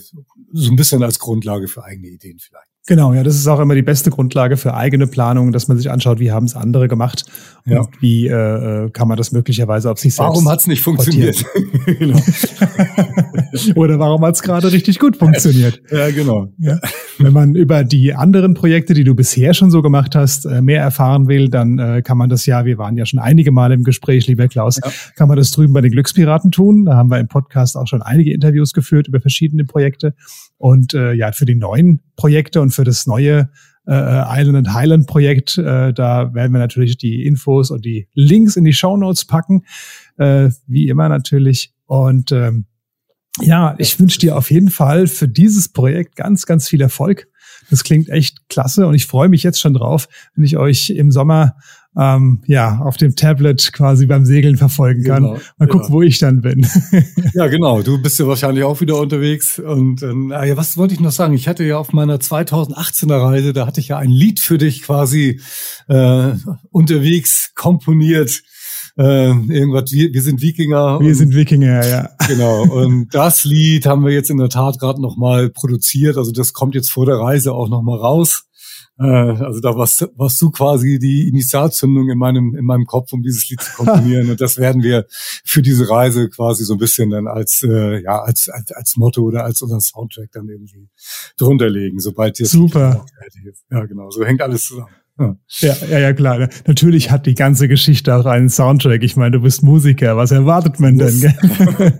so 0.52 0.72
ein 0.72 0.76
bisschen 0.76 1.04
als 1.04 1.20
Grundlage 1.20 1.68
für 1.68 1.84
eigene 1.84 2.08
Ideen 2.08 2.40
vielleicht. 2.40 2.73
Genau, 2.86 3.14
ja, 3.14 3.24
das 3.24 3.36
ist 3.36 3.48
auch 3.48 3.62
immer 3.62 3.76
die 3.76 3.82
beste 3.82 4.10
Grundlage 4.10 4.58
für 4.58 4.74
eigene 4.74 5.08
Planung, 5.08 5.54
dass 5.54 5.70
man 5.70 5.78
sich 5.78 5.90
anschaut, 5.90 6.20
wie 6.20 6.34
haben 6.34 6.46
es 6.46 6.54
andere 6.54 6.90
gemacht 6.90 7.24
ja. 7.66 7.80
und 7.80 8.02
wie 8.02 8.28
äh, 8.28 8.34
äh 8.34 8.90
kann 8.90 9.08
man 9.08 9.16
das 9.16 9.32
möglicherweise 9.32 9.90
auf 9.90 10.00
sich 10.00 10.16
selbst. 10.16 10.32
Warum 10.32 10.50
hat 10.50 10.60
es 10.60 10.68
nicht 10.68 10.82
funktioniert? 10.82 11.46
genau. 11.86 12.20
Oder 13.76 14.00
warum 14.00 14.26
hat 14.26 14.36
es 14.36 14.42
gerade 14.42 14.70
richtig 14.72 15.00
gut 15.00 15.16
funktioniert? 15.16 15.82
Ja, 15.94 16.10
genau. 16.10 16.48
Ja. 16.58 16.80
Wenn 17.20 17.34
man 17.34 17.56
über 17.56 17.84
die 17.84 18.16
anderen 18.16 18.56
Projekte, 18.56 18.94
die 18.94 19.04
du 19.04 19.14
bisher 19.14 19.54
schon 19.54 19.70
so 19.70 19.82
gemacht 19.82 20.16
hast, 20.16 20.46
äh, 20.46 20.62
mehr 20.62 20.82
erfahren 20.82 21.28
will, 21.28 21.50
dann 21.50 21.78
äh, 21.78 22.02
kann 22.02 22.18
man 22.18 22.30
das 22.30 22.46
ja, 22.48 22.66
wir 22.66 22.78
waren 22.80 22.98
ja 22.98 23.06
schon 23.06 23.20
einige 23.20 23.52
Male 23.52 23.76
im 23.76 23.84
Gespräch, 23.84 24.28
lieber 24.28 24.48
Klaus, 24.48 24.80
ja. 24.84 24.92
kann 25.16 25.28
man 25.28 25.38
das 25.38 25.52
drüben 25.52 25.72
bei 25.72 25.82
den 25.82 25.92
Glückspiraten 25.92 26.52
tun. 26.52 26.86
Da 26.86 26.96
haben 26.96 27.12
wir 27.12 27.20
im 27.20 27.28
Podcast 27.28 27.78
auch 27.78 27.88
schon 27.88 28.02
einige 28.02 28.34
Interviews 28.34 28.74
geführt 28.74 29.08
über 29.08 29.22
verschiedene 29.22 29.66
Projekte. 29.66 30.16
Und 30.58 30.94
äh, 30.94 31.14
ja, 31.14 31.32
für 31.32 31.46
die 31.46 31.56
neuen 31.56 32.02
Projekte 32.16 32.62
und 32.62 32.72
für 32.72 32.84
das 32.84 33.06
neue 33.06 33.50
äh, 33.86 34.40
Island 34.40 34.58
and 34.58 34.74
Highland 34.74 35.08
Projekt, 35.08 35.58
äh, 35.58 35.94
da 35.94 36.34
werden 36.34 36.54
wir 36.54 36.60
natürlich 36.60 36.98
die 36.98 37.26
Infos 37.26 37.70
und 37.70 37.84
die 37.86 38.08
Links 38.14 38.56
in 38.56 38.64
die 38.64 38.74
Show 38.74 38.96
Notes 38.96 39.26
packen, 39.26 39.66
äh, 40.18 40.50
wie 40.68 40.88
immer 40.88 41.10
natürlich. 41.10 41.74
Und 41.86 42.32
ähm, 42.32 42.66
ja, 43.42 43.76
ich 43.80 44.00
wünsche 44.00 44.20
dir 44.20 44.38
auf 44.38 44.52
jeden 44.52 44.70
Fall 44.70 45.08
für 45.08 45.28
dieses 45.28 45.70
Projekt 45.70 46.16
ganz, 46.16 46.46
ganz 46.46 46.70
viel 46.70 46.82
Erfolg. 46.82 47.28
Das 47.70 47.84
klingt 47.84 48.10
echt 48.10 48.48
klasse 48.50 48.88
und 48.88 48.94
ich 48.94 49.08
freue 49.08 49.30
mich 49.30 49.44
jetzt 49.44 49.60
schon 49.60 49.74
drauf, 49.74 50.08
wenn 50.36 50.44
ich 50.44 50.58
euch 50.58 50.92
im 50.92 51.12
Sommer 51.12 51.56
ähm, 51.98 52.42
ja 52.46 52.80
auf 52.80 52.98
dem 52.98 53.16
Tablet 53.16 53.72
quasi 53.74 54.06
beim 54.06 54.26
Segeln 54.26 54.58
verfolgen 54.58 55.04
kann. 55.04 55.24
Genau, 55.24 55.40
Mal 55.58 55.68
gucken, 55.68 55.88
ja. 55.88 55.94
wo 55.94 56.02
ich 56.02 56.20
dann 56.20 56.42
bin. 56.42 56.68
ja, 57.34 57.48
genau. 57.48 57.82
Du 57.82 58.02
bist 58.02 58.20
ja 58.20 58.28
wahrscheinlich 58.28 58.64
auch 58.64 58.82
wieder 58.82 58.98
unterwegs. 58.98 59.60
Und 59.60 60.02
äh, 60.02 60.48
ja, 60.48 60.58
was 60.58 60.78
wollte 60.78 60.94
ich 60.94 61.00
noch 61.00 61.12
sagen? 61.12 61.34
Ich 61.34 61.48
hatte 61.48 61.64
ja 61.64 61.78
auf 61.78 61.94
meiner 61.94 62.18
2018er 62.18 63.22
Reise, 63.22 63.54
da 63.54 63.68
hatte 63.68 63.80
ich 63.80 63.90
ja 63.90 63.98
ein 63.98 64.10
Lied 64.10 64.40
für 64.40 64.58
dich 64.58 64.84
quasi 64.84 65.40
äh, 65.88 66.32
unterwegs 66.72 67.52
komponiert 67.56 68.42
äh, 68.98 69.30
irgendwas, 69.30 69.92
wir, 69.92 70.14
wir 70.14 70.22
sind 70.22 70.42
Wikinger. 70.42 71.00
Wir 71.00 71.08
und, 71.08 71.16
sind 71.16 71.36
Wikinger, 71.36 71.86
ja. 71.86 72.10
Genau. 72.28 72.64
Und 72.64 73.14
das 73.14 73.44
Lied 73.44 73.86
haben 73.86 74.06
wir 74.06 74.12
jetzt 74.12 74.30
in 74.30 74.38
der 74.38 74.50
Tat 74.50 74.80
gerade 74.80 75.02
nochmal 75.02 75.50
produziert. 75.50 76.18
Also 76.18 76.32
das 76.32 76.54
kommt 76.54 76.76
jetzt 76.76 76.92
vor 76.92 77.06
der 77.06 77.16
Reise 77.16 77.54
auch 77.54 77.70
nochmal 77.70 77.98
raus. 77.98 78.46
Äh, 79.00 79.06
also 79.06 79.60
da 79.60 79.76
warst, 79.76 80.08
warst 80.16 80.42
du 80.42 80.52
quasi 80.52 81.00
die 81.00 81.28
Initialzündung 81.28 82.10
in 82.10 82.18
meinem, 82.18 82.56
in 82.56 82.66
meinem 82.66 82.86
Kopf, 82.86 83.12
um 83.14 83.24
dieses 83.24 83.50
Lied 83.50 83.62
zu 83.62 83.74
komponieren. 83.74 84.30
und 84.32 84.42
das 84.42 84.58
werden 84.58 84.84
wir 84.84 85.06
für 85.10 85.62
diese 85.62 85.90
Reise 85.90 86.30
quasi 86.30 86.64
so 86.64 86.74
ein 86.74 86.80
bisschen 86.80 87.10
dann 87.10 87.28
als, 87.28 87.64
äh, 87.64 88.04
ja, 88.04 88.22
als, 88.22 88.50
als, 88.50 88.72
als 88.72 88.98
Motto 88.98 89.22
oder 89.24 89.44
als 89.44 89.62
unseren 89.62 89.82
Soundtrack 89.82 90.32
dann 90.32 90.48
irgendwie 90.48 90.90
drunter 91.38 91.70
legen, 91.70 92.00
sobald 92.00 92.38
dir 92.38 92.46
Super. 92.46 93.06
Ja, 93.72 93.86
genau. 93.86 94.10
So 94.12 94.24
hängt 94.24 94.42
alles 94.42 94.66
zusammen. 94.66 94.90
Ja, 95.20 95.36
ja, 95.90 96.00
ja, 96.00 96.14
klar. 96.14 96.50
Natürlich 96.66 97.12
hat 97.12 97.28
die 97.28 97.36
ganze 97.36 97.68
Geschichte 97.68 98.16
auch 98.16 98.26
einen 98.26 98.50
Soundtrack. 98.50 99.04
Ich 99.04 99.16
meine, 99.16 99.32
du 99.32 99.42
bist 99.42 99.62
Musiker. 99.62 100.18
Was 100.18 100.32
erwartet 100.32 100.80
man 100.80 100.98
denn? 100.98 101.20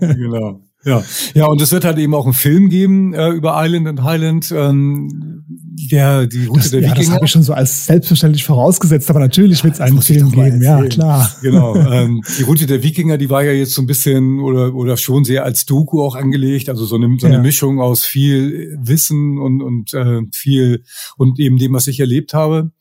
genau. 0.00 0.60
Ja, 0.84 1.02
ja, 1.32 1.46
und 1.46 1.62
es 1.62 1.72
wird 1.72 1.84
halt 1.84 1.98
eben 1.98 2.14
auch 2.14 2.24
einen 2.24 2.34
Film 2.34 2.68
geben 2.68 3.14
äh, 3.14 3.30
über 3.30 3.54
Island 3.56 3.88
and 3.88 4.02
Highland. 4.02 4.52
Ähm, 4.54 5.43
der, 5.90 6.26
die 6.26 6.46
Route 6.46 6.60
das, 6.60 6.70
der 6.70 6.80
ja, 6.80 6.90
Wikinger. 6.90 7.06
Das 7.06 7.14
habe 7.14 7.24
ich 7.24 7.30
schon 7.30 7.42
so 7.42 7.52
als 7.52 7.86
selbstverständlich 7.86 8.44
vorausgesetzt, 8.44 9.10
aber 9.10 9.20
natürlich 9.20 9.58
ja, 9.58 9.64
wird 9.64 9.74
es 9.74 9.80
einen 9.80 10.02
Film 10.02 10.30
geben, 10.30 10.62
ja 10.62 10.84
klar. 10.86 11.30
Genau. 11.42 11.74
ähm, 11.76 12.22
die 12.38 12.42
Route 12.42 12.66
der 12.66 12.82
Wikinger, 12.82 13.18
die 13.18 13.30
war 13.30 13.42
ja 13.42 13.52
jetzt 13.52 13.72
so 13.72 13.82
ein 13.82 13.86
bisschen 13.86 14.40
oder 14.40 14.74
oder 14.74 14.96
schon 14.96 15.24
sehr 15.24 15.44
als 15.44 15.66
Doku 15.66 16.02
auch 16.02 16.14
angelegt, 16.14 16.68
also 16.68 16.84
so 16.84 16.96
eine, 16.96 17.16
so 17.18 17.26
eine 17.26 17.36
ja. 17.36 17.42
Mischung 17.42 17.80
aus 17.80 18.04
viel 18.04 18.76
Wissen 18.80 19.38
und 19.38 19.62
und 19.62 19.94
äh, 19.94 20.22
viel 20.32 20.84
und 21.16 21.38
eben 21.38 21.58
dem, 21.58 21.72
was 21.72 21.86
ich 21.86 22.00
erlebt 22.00 22.34
habe. 22.34 22.72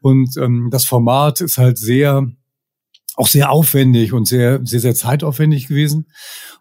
Und 0.00 0.36
ähm, 0.36 0.68
das 0.70 0.84
Format 0.84 1.40
ist 1.40 1.58
halt 1.58 1.78
sehr 1.78 2.26
auch 3.16 3.28
sehr 3.28 3.50
aufwendig 3.50 4.12
und 4.12 4.26
sehr 4.26 4.60
sehr 4.64 4.80
sehr 4.80 4.94
zeitaufwendig 4.94 5.68
gewesen. 5.68 6.06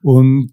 Und 0.01 0.51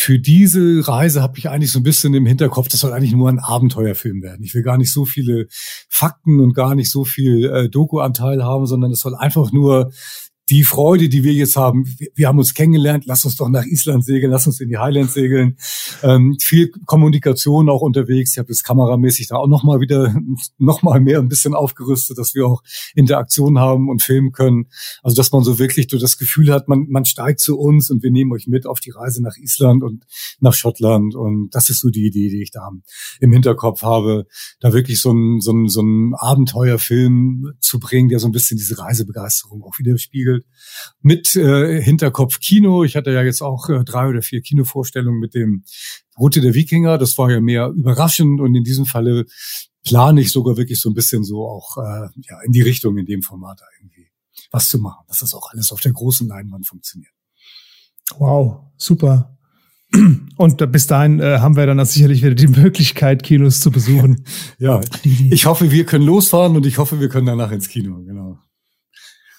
für 0.00 0.20
diese 0.20 0.86
Reise 0.86 1.22
habe 1.22 1.38
ich 1.38 1.48
eigentlich 1.48 1.72
so 1.72 1.80
ein 1.80 1.82
bisschen 1.82 2.14
im 2.14 2.24
Hinterkopf, 2.24 2.68
das 2.68 2.78
soll 2.78 2.92
eigentlich 2.92 3.10
nur 3.10 3.28
ein 3.28 3.40
Abenteuerfilm 3.40 4.22
werden. 4.22 4.44
Ich 4.44 4.54
will 4.54 4.62
gar 4.62 4.78
nicht 4.78 4.92
so 4.92 5.04
viele 5.04 5.48
Fakten 5.88 6.38
und 6.38 6.54
gar 6.54 6.76
nicht 6.76 6.88
so 6.88 7.04
viel 7.04 7.46
äh, 7.46 7.68
Doku-Anteil 7.68 8.44
haben, 8.44 8.66
sondern 8.66 8.92
es 8.92 9.00
soll 9.00 9.16
einfach 9.16 9.50
nur 9.50 9.90
die 10.50 10.64
Freude, 10.64 11.08
die 11.10 11.24
wir 11.24 11.32
jetzt 11.34 11.56
haben, 11.56 11.84
wir 12.14 12.26
haben 12.26 12.38
uns 12.38 12.54
kennengelernt, 12.54 13.04
lass 13.06 13.24
uns 13.24 13.36
doch 13.36 13.48
nach 13.50 13.66
Island 13.66 14.04
segeln, 14.04 14.32
lass 14.32 14.46
uns 14.46 14.60
in 14.60 14.70
die 14.70 14.78
Highlands 14.78 15.12
segeln. 15.12 15.58
Ähm, 16.02 16.36
viel 16.40 16.70
Kommunikation 16.86 17.68
auch 17.68 17.82
unterwegs. 17.82 18.32
Ich 18.32 18.38
habe 18.38 18.48
das 18.48 18.62
kameramäßig 18.62 19.28
da 19.28 19.36
auch 19.36 19.46
nochmal 19.46 19.80
wieder, 19.80 20.14
nochmal 20.58 21.00
mehr 21.00 21.18
ein 21.18 21.28
bisschen 21.28 21.54
aufgerüstet, 21.54 22.16
dass 22.16 22.34
wir 22.34 22.46
auch 22.46 22.62
Interaktion 22.94 23.58
haben 23.58 23.90
und 23.90 24.02
filmen 24.02 24.32
können. 24.32 24.68
Also 25.02 25.16
dass 25.16 25.30
man 25.32 25.44
so 25.44 25.58
wirklich 25.58 25.88
so 25.90 25.98
das 25.98 26.16
Gefühl 26.16 26.50
hat, 26.50 26.66
man, 26.66 26.86
man 26.88 27.04
steigt 27.04 27.40
zu 27.40 27.58
uns 27.58 27.90
und 27.90 28.02
wir 28.02 28.10
nehmen 28.10 28.32
euch 28.32 28.46
mit 28.46 28.66
auf 28.66 28.80
die 28.80 28.90
Reise 28.90 29.22
nach 29.22 29.36
Island 29.36 29.82
und 29.82 30.04
nach 30.40 30.54
Schottland. 30.54 31.14
Und 31.14 31.50
das 31.50 31.68
ist 31.68 31.80
so 31.80 31.90
die 31.90 32.06
Idee, 32.06 32.30
die 32.30 32.42
ich 32.42 32.52
da 32.52 32.70
im 33.20 33.32
Hinterkopf 33.32 33.82
habe, 33.82 34.26
da 34.60 34.72
wirklich 34.72 35.00
so 35.00 35.12
ein, 35.12 35.40
so 35.40 35.52
ein, 35.52 35.68
so 35.68 35.82
ein 35.82 36.14
Abenteuerfilm 36.14 37.52
zu 37.60 37.78
bringen, 37.78 38.08
der 38.08 38.18
so 38.18 38.28
ein 38.28 38.32
bisschen 38.32 38.56
diese 38.56 38.78
Reisebegeisterung 38.78 39.62
auch 39.62 39.78
wieder 39.78 39.98
spiegelt 39.98 40.37
entwickelt 40.38 40.58
mit 41.00 41.36
äh, 41.36 41.80
Hinterkopf 41.82 42.40
Kino. 42.40 42.84
Ich 42.84 42.96
hatte 42.96 43.12
ja 43.12 43.22
jetzt 43.22 43.42
auch 43.42 43.68
äh, 43.68 43.84
drei 43.84 44.08
oder 44.08 44.22
vier 44.22 44.40
Kinovorstellungen 44.40 45.20
mit 45.20 45.34
dem 45.34 45.64
Route 46.18 46.40
der 46.40 46.54
Wikinger. 46.54 46.98
Das 46.98 47.16
war 47.18 47.30
ja 47.30 47.40
mehr 47.40 47.68
überraschend 47.68 48.40
und 48.40 48.54
in 48.54 48.64
diesem 48.64 48.86
Falle 48.86 49.26
plane 49.84 50.20
ich 50.20 50.32
sogar 50.32 50.56
wirklich 50.56 50.80
so 50.80 50.90
ein 50.90 50.94
bisschen 50.94 51.24
so 51.24 51.46
auch 51.46 51.76
äh, 51.78 52.08
ja 52.28 52.40
in 52.44 52.52
die 52.52 52.62
Richtung 52.62 52.98
in 52.98 53.06
dem 53.06 53.22
Format 53.22 53.60
irgendwie 53.80 54.08
was 54.50 54.68
zu 54.68 54.78
machen, 54.78 55.04
dass 55.08 55.18
das 55.18 55.34
auch 55.34 55.50
alles 55.52 55.72
auf 55.72 55.80
der 55.80 55.92
großen 55.92 56.28
Leinwand 56.28 56.66
funktioniert. 56.66 57.12
Wow, 58.18 58.60
super. 58.76 59.34
Und 60.36 60.70
bis 60.70 60.86
dahin 60.86 61.18
äh, 61.20 61.38
haben 61.38 61.56
wir 61.56 61.66
dann 61.66 61.82
sicherlich 61.86 62.22
wieder 62.22 62.34
die 62.34 62.46
Möglichkeit, 62.48 63.22
Kinos 63.22 63.60
zu 63.60 63.70
besuchen. 63.70 64.24
ja, 64.58 64.80
ich 65.02 65.46
hoffe, 65.46 65.70
wir 65.70 65.84
können 65.86 66.04
losfahren 66.04 66.56
und 66.56 66.66
ich 66.66 66.76
hoffe, 66.76 67.00
wir 67.00 67.08
können 67.08 67.26
danach 67.26 67.52
ins 67.52 67.68
Kino, 67.68 68.02
genau. 68.04 68.38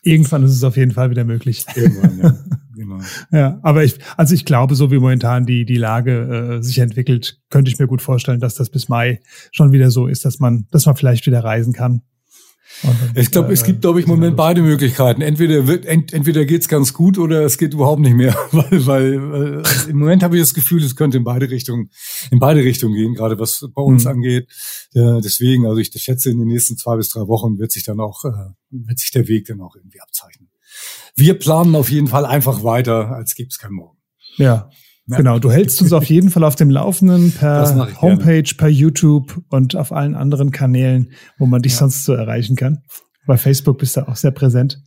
Irgendwann 0.04 0.44
ist 0.44 0.52
es 0.52 0.64
auf 0.64 0.78
jeden 0.78 0.92
Fall 0.92 1.10
wieder 1.10 1.24
möglich. 1.24 1.66
Irgendwann, 1.76 2.20
ja. 2.20 2.38
Genau. 2.80 3.00
ja, 3.34 3.60
aber 3.62 3.84
ich, 3.84 4.00
also 4.16 4.34
ich 4.34 4.46
glaube, 4.46 4.74
so 4.74 4.90
wie 4.90 5.00
momentan 5.00 5.46
die, 5.46 5.66
die 5.66 5.76
Lage 5.76 6.60
äh, 6.60 6.64
sich 6.64 6.80
entwickelt, 6.80 7.38
könnte 7.50 7.70
ich 7.70 7.78
mir 7.78 7.88
gut 7.88 8.02
vorstellen, 8.02 8.40
dass 8.40 8.56
das 8.56 8.70
bis 8.70 8.88
Mai 8.88 9.20
schon 9.52 9.74
wieder 9.74 9.92
so 9.92 10.08
ist, 10.08 10.24
dass 10.24 10.40
man, 10.40 10.66
dass 10.72 10.86
man 10.86 10.96
vielleicht 10.96 11.26
wieder 11.26 11.44
reisen 11.44 11.74
kann. 11.74 12.04
Ich 13.16 13.32
glaube, 13.32 13.52
es 13.52 13.64
gibt, 13.64 13.82
glaube 13.82 14.00
ich, 14.00 14.06
im 14.06 14.12
Moment 14.12 14.38
beide 14.38 14.62
Möglichkeiten. 14.62 15.22
Entweder 15.22 15.68
wird, 15.68 15.86
ent, 15.86 16.14
entweder 16.14 16.46
geht's 16.46 16.68
ganz 16.68 16.94
gut 16.94 17.18
oder 17.18 17.44
es 17.44 17.58
geht 17.58 17.74
überhaupt 17.74 18.02
nicht 18.02 18.16
mehr, 18.16 18.36
weil, 18.52 18.86
weil 18.86 19.64
äh, 19.64 19.90
im 19.90 19.98
Moment 19.98 20.24
habe 20.24 20.38
ich 20.38 20.42
das 20.42 20.54
Gefühl, 20.54 20.84
es 20.84 20.96
könnte 20.96 21.18
in 21.18 21.24
beide 21.24 21.50
Richtungen, 21.50 21.90
in 22.32 22.40
beide 22.40 22.62
Richtungen 22.62 22.96
gehen, 22.96 23.16
gerade 23.16 23.38
was 23.40 23.66
bei 23.74 23.82
uns 23.82 24.06
mhm. 24.06 24.12
angeht. 24.12 24.48
Äh, 24.94 25.20
deswegen, 25.22 25.66
also 25.66 25.78
ich 25.78 25.92
schätze, 25.94 26.30
in 26.30 26.40
den 26.40 26.48
nächsten 26.48 26.78
zwei 26.78 26.96
bis 26.96 27.10
drei 27.10 27.28
Wochen 27.28 27.60
wird 27.60 27.72
sich 27.72 27.84
dann 27.84 28.00
auch, 28.00 28.24
äh, 28.24 28.32
wird 28.70 29.00
sich 29.00 29.12
der 29.12 29.28
Weg 29.28 29.48
dann 29.48 29.62
auch 29.62 29.76
irgendwie 29.76 30.02
abzeichnen. 30.02 30.50
Wir 31.16 31.34
planen 31.34 31.76
auf 31.76 31.90
jeden 31.90 32.08
Fall 32.08 32.26
einfach 32.26 32.64
weiter, 32.64 33.12
als 33.12 33.36
gibt's 33.36 33.58
kein 33.58 33.74
Morgen. 33.74 33.98
Ja, 34.38 34.70
Genau, 35.18 35.40
du 35.40 35.52
hältst 35.52 35.82
uns 35.82 35.94
auf 35.94 36.06
jeden 36.06 36.30
Fall 36.30 36.44
auf 36.44 36.56
dem 36.56 36.70
Laufenden 36.70 37.32
per 37.32 38.02
Homepage, 38.02 38.44
gerne. 38.44 38.58
per 38.58 38.68
YouTube 38.68 39.42
und 39.50 39.76
auf 39.76 39.92
allen 39.92 40.16
anderen 40.16 40.52
Kanälen, 40.52 41.12
wo 41.38 41.46
man 41.46 41.62
dich 41.62 41.74
ja. 41.74 41.80
sonst 41.80 42.04
so 42.06 42.14
erreichen 42.14 42.56
kann. 42.56 42.84
Bei 43.26 43.38
Facebook 43.38 43.78
bist 43.78 43.98
du 43.98 44.08
auch 44.08 44.16
sehr 44.16 44.32
präsent. 44.32 44.82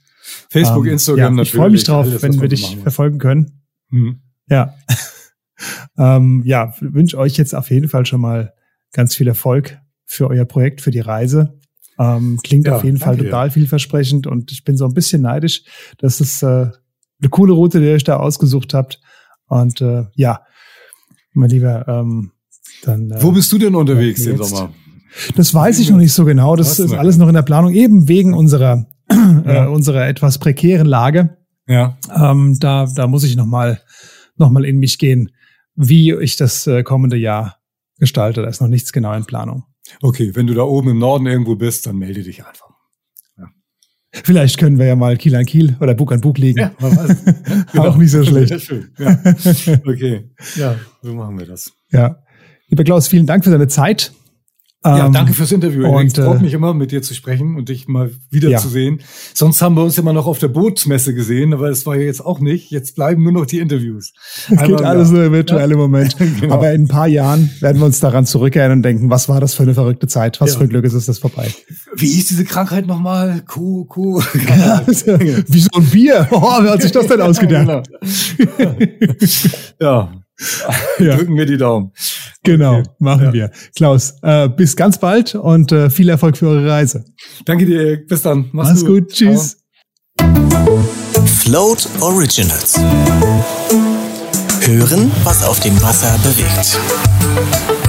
Facebook, 0.51 0.87
ähm, 0.87 0.93
Instagram 0.93 1.19
ja, 1.19 1.31
natürlich. 1.31 1.49
Ich 1.49 1.57
freue 1.57 1.71
mich 1.71 1.85
drauf, 1.85 2.07
Alles, 2.07 2.23
wenn 2.23 2.41
wir 2.41 2.49
dich 2.49 2.77
verfolgen 2.83 3.19
können. 3.19 3.63
Mhm. 3.91 4.21
Ja. 4.49 4.75
ähm, 5.99 6.43
ja, 6.45 6.75
wünsche 6.81 7.19
euch 7.19 7.37
jetzt 7.37 7.55
auf 7.55 7.71
jeden 7.71 7.89
Fall 7.89 8.07
schon 8.07 8.21
mal 8.21 8.55
ganz 8.93 9.15
viel 9.15 9.29
Erfolg 9.29 9.79
für 10.05 10.29
euer 10.29 10.45
Projekt, 10.45 10.81
für 10.81 10.91
die 10.91 11.01
Reise. 11.01 11.59
Ähm, 11.99 12.39
klingt 12.43 12.67
ja, 12.67 12.77
auf 12.77 12.85
jeden 12.85 12.99
Fall 12.99 13.17
total 13.17 13.49
dir. 13.49 13.53
vielversprechend 13.53 14.27
und 14.27 14.53
ich 14.53 14.65
bin 14.65 14.77
so 14.77 14.87
ein 14.87 14.95
bisschen 14.95 15.23
neidisch. 15.23 15.65
Das 15.99 16.21
ist 16.21 16.43
äh, 16.43 16.47
eine 16.47 17.29
coole 17.31 17.53
Route, 17.53 17.81
die 17.81 17.87
ihr 17.87 17.95
euch 17.95 18.05
da 18.05 18.17
ausgesucht 18.17 18.75
habt. 18.75 19.01
Und 19.53 19.83
äh, 19.83 20.05
ja, 20.15 20.41
mein 21.35 21.51
Lieber, 21.51 21.87
ähm, 21.87 22.33
dann. 22.85 23.11
Äh, 23.11 23.23
Wo 23.23 23.33
bist 23.33 23.53
du 23.53 23.59
denn 23.59 23.75
unterwegs 23.75 24.25
den 24.25 24.43
Sommer? 24.43 24.73
Das 25.37 25.53
weiß 25.53 25.79
ich 25.79 25.91
noch 25.91 25.99
nicht 25.99 26.15
so 26.15 26.25
genau. 26.25 26.57
Das 26.57 26.79
ist 26.79 26.95
alles 26.95 27.19
noch 27.19 27.29
in 27.29 27.35
der 27.35 27.43
Planung, 27.43 27.75
eben 27.75 28.09
wegen 28.09 28.33
unserer, 28.33 28.87
äh, 29.11 29.15
ja. 29.15 29.65
äh, 29.67 29.69
unserer 29.69 30.09
etwas 30.09 30.39
prekären 30.39 30.87
Lage. 30.87 31.37
Ja. 31.69 31.99
Ähm, 32.17 32.57
da, 32.61 32.87
da 32.87 33.07
muss 33.07 33.25
ich 33.25 33.37
nochmal 33.37 33.83
noch 34.39 34.49
mal 34.49 34.65
in 34.65 34.79
mich 34.79 34.99
gehen, 34.99 35.31
wie 35.75 36.15
ich 36.15 36.37
das 36.37 36.67
äh, 36.67 36.83
kommende 36.83 37.19
Jahr 37.19 37.59
gestalte. 37.99 38.41
Da 38.41 38.49
ist 38.49 38.63
noch 38.63 38.69
nichts 38.69 38.91
genau 38.91 39.13
in 39.13 39.27
Planung. 39.27 39.65
Okay, 40.01 40.35
wenn 40.35 40.47
du 40.47 40.55
da 40.55 40.63
oben 40.63 40.89
im 40.89 40.99
Norden 40.99 41.27
irgendwo 41.27 41.57
bist, 41.57 41.87
dann 41.87 41.99
melde 41.99 42.23
dich 42.23 42.47
einfach. 42.47 42.72
Vielleicht 44.13 44.59
können 44.59 44.79
wir 44.79 44.87
ja 44.87 44.95
mal 44.95 45.17
Kiel 45.17 45.35
an 45.35 45.47
Kiel 45.47 45.75
oder 45.81 45.95
Bug 45.95 46.13
an 46.13 46.21
Bug 46.21 46.37
legen. 46.37 46.59
Ja, 46.59 46.73
man 46.81 46.97
weiß. 46.97 47.17
genau. 47.73 47.89
Auch 47.89 47.97
nicht 47.97 48.11
so 48.11 48.23
schlecht. 48.23 48.61
schön. 48.61 48.91
Ja. 48.99 49.19
Okay. 49.87 50.31
Ja, 50.57 50.77
so 51.01 51.15
machen 51.15 51.39
wir 51.39 51.47
das. 51.47 51.73
Ja. 51.91 52.23
Lieber 52.69 52.85
Klaus, 52.85 53.09
vielen 53.09 53.27
Dank 53.27 53.45
für 53.45 53.51
deine 53.51 53.69
Zeit. 53.69 54.13
Ja, 54.85 55.07
ähm, 55.07 55.13
danke 55.13 55.33
fürs 55.33 55.53
Interview. 55.53 55.87
Und, 55.87 56.07
es 56.07 56.25
freut 56.25 56.41
äh, 56.41 56.43
mich 56.43 56.55
immer, 56.55 56.75
mit 56.75 56.91
dir 56.91 57.03
zu 57.03 57.15
sprechen 57.15 57.57
und 57.57 57.69
dich 57.69 57.87
mal 57.87 58.11
wiederzusehen. 58.31 58.99
Ja. 58.99 59.05
Sonst 59.33 59.63
haben 59.63 59.77
wir 59.77 59.85
uns 59.85 59.97
immer 59.97 60.13
noch 60.13 60.27
auf 60.27 60.41
der 60.41 60.49
Bootsmesse 60.49 61.15
gesehen, 61.15 61.55
aber 61.55 61.69
das 61.69 61.87
war 61.87 61.95
ja 61.95 62.03
jetzt 62.03 62.25
auch 62.25 62.41
nicht. 62.41 62.71
Jetzt 62.71 62.97
bleiben 62.97 63.23
nur 63.23 63.31
noch 63.31 63.47
die 63.47 63.61
Interviews. 63.61 64.13
Einmal 64.49 64.67
Geht 64.67 64.83
alles 64.83 65.11
nur 65.11 65.25
im 65.25 65.79
Moment. 65.79 66.17
genau. 66.41 66.55
Aber 66.55 66.73
in 66.73 66.83
ein 66.83 66.89
paar 66.89 67.07
Jahren 67.07 67.51
werden 67.61 67.81
wir 67.81 67.87
uns 67.87 68.01
daran 68.01 68.27
zurückerinnern 68.27 68.79
und 68.79 68.83
denken, 68.83 69.09
was 69.09 69.29
war 69.29 69.41
das 69.41 69.55
für 69.55 69.63
eine 69.63 69.75
verrückte 69.75 70.09
Zeit? 70.09 70.41
Was 70.41 70.53
ja. 70.53 70.59
für 70.59 70.65
ein 70.65 70.71
Glück 70.71 70.85
ist 70.85 70.95
es, 70.95 71.07
das 71.07 71.21
vorbei. 71.21 71.55
Wie 71.95 72.09
hieß 72.09 72.27
diese 72.27 72.45
Krankheit 72.45 72.87
nochmal? 72.87 73.43
Kuh, 73.47 73.85
Kuh. 73.85 74.21
Wie 74.33 75.61
so 75.61 75.71
ein 75.75 75.87
Bier. 75.87 76.27
Oh, 76.33 76.59
wer 76.61 76.73
hat 76.73 76.83
sich 76.83 76.93
das 76.93 77.07
denn 77.07 77.21
ausgedacht? 77.21 77.89
ja. 79.81 80.13
Ja. 80.99 81.17
Drücken 81.17 81.37
wir 81.37 81.47
die 81.47 81.57
Daumen. 81.57 81.93
Genau, 82.43 82.79
okay. 82.79 82.89
machen 82.99 83.25
ja. 83.27 83.33
wir. 83.33 83.51
Klaus, 83.77 84.15
äh, 84.23 84.49
bis 84.49 84.77
ganz 84.77 84.99
bald 84.99 85.35
und 85.35 85.73
äh, 85.73 85.91
viel 85.91 86.09
Erfolg 86.09 86.37
für 86.37 86.49
eure 86.49 86.69
Reise. 86.69 87.05
Danke 87.45 87.67
dir, 87.67 88.05
bis 88.07 88.23
dann. 88.23 88.49
Mach's, 88.53 88.71
Mach's 88.71 88.85
gut. 88.85 89.05
gut. 89.05 89.13
Tschüss. 89.13 89.59
Float 91.27 91.89
Originals. 92.01 92.79
Hören, 94.61 95.11
was 95.25 95.45
auf 95.45 95.61
dem 95.61 95.81
Wasser 95.83 96.17
bewegt. 96.23 97.82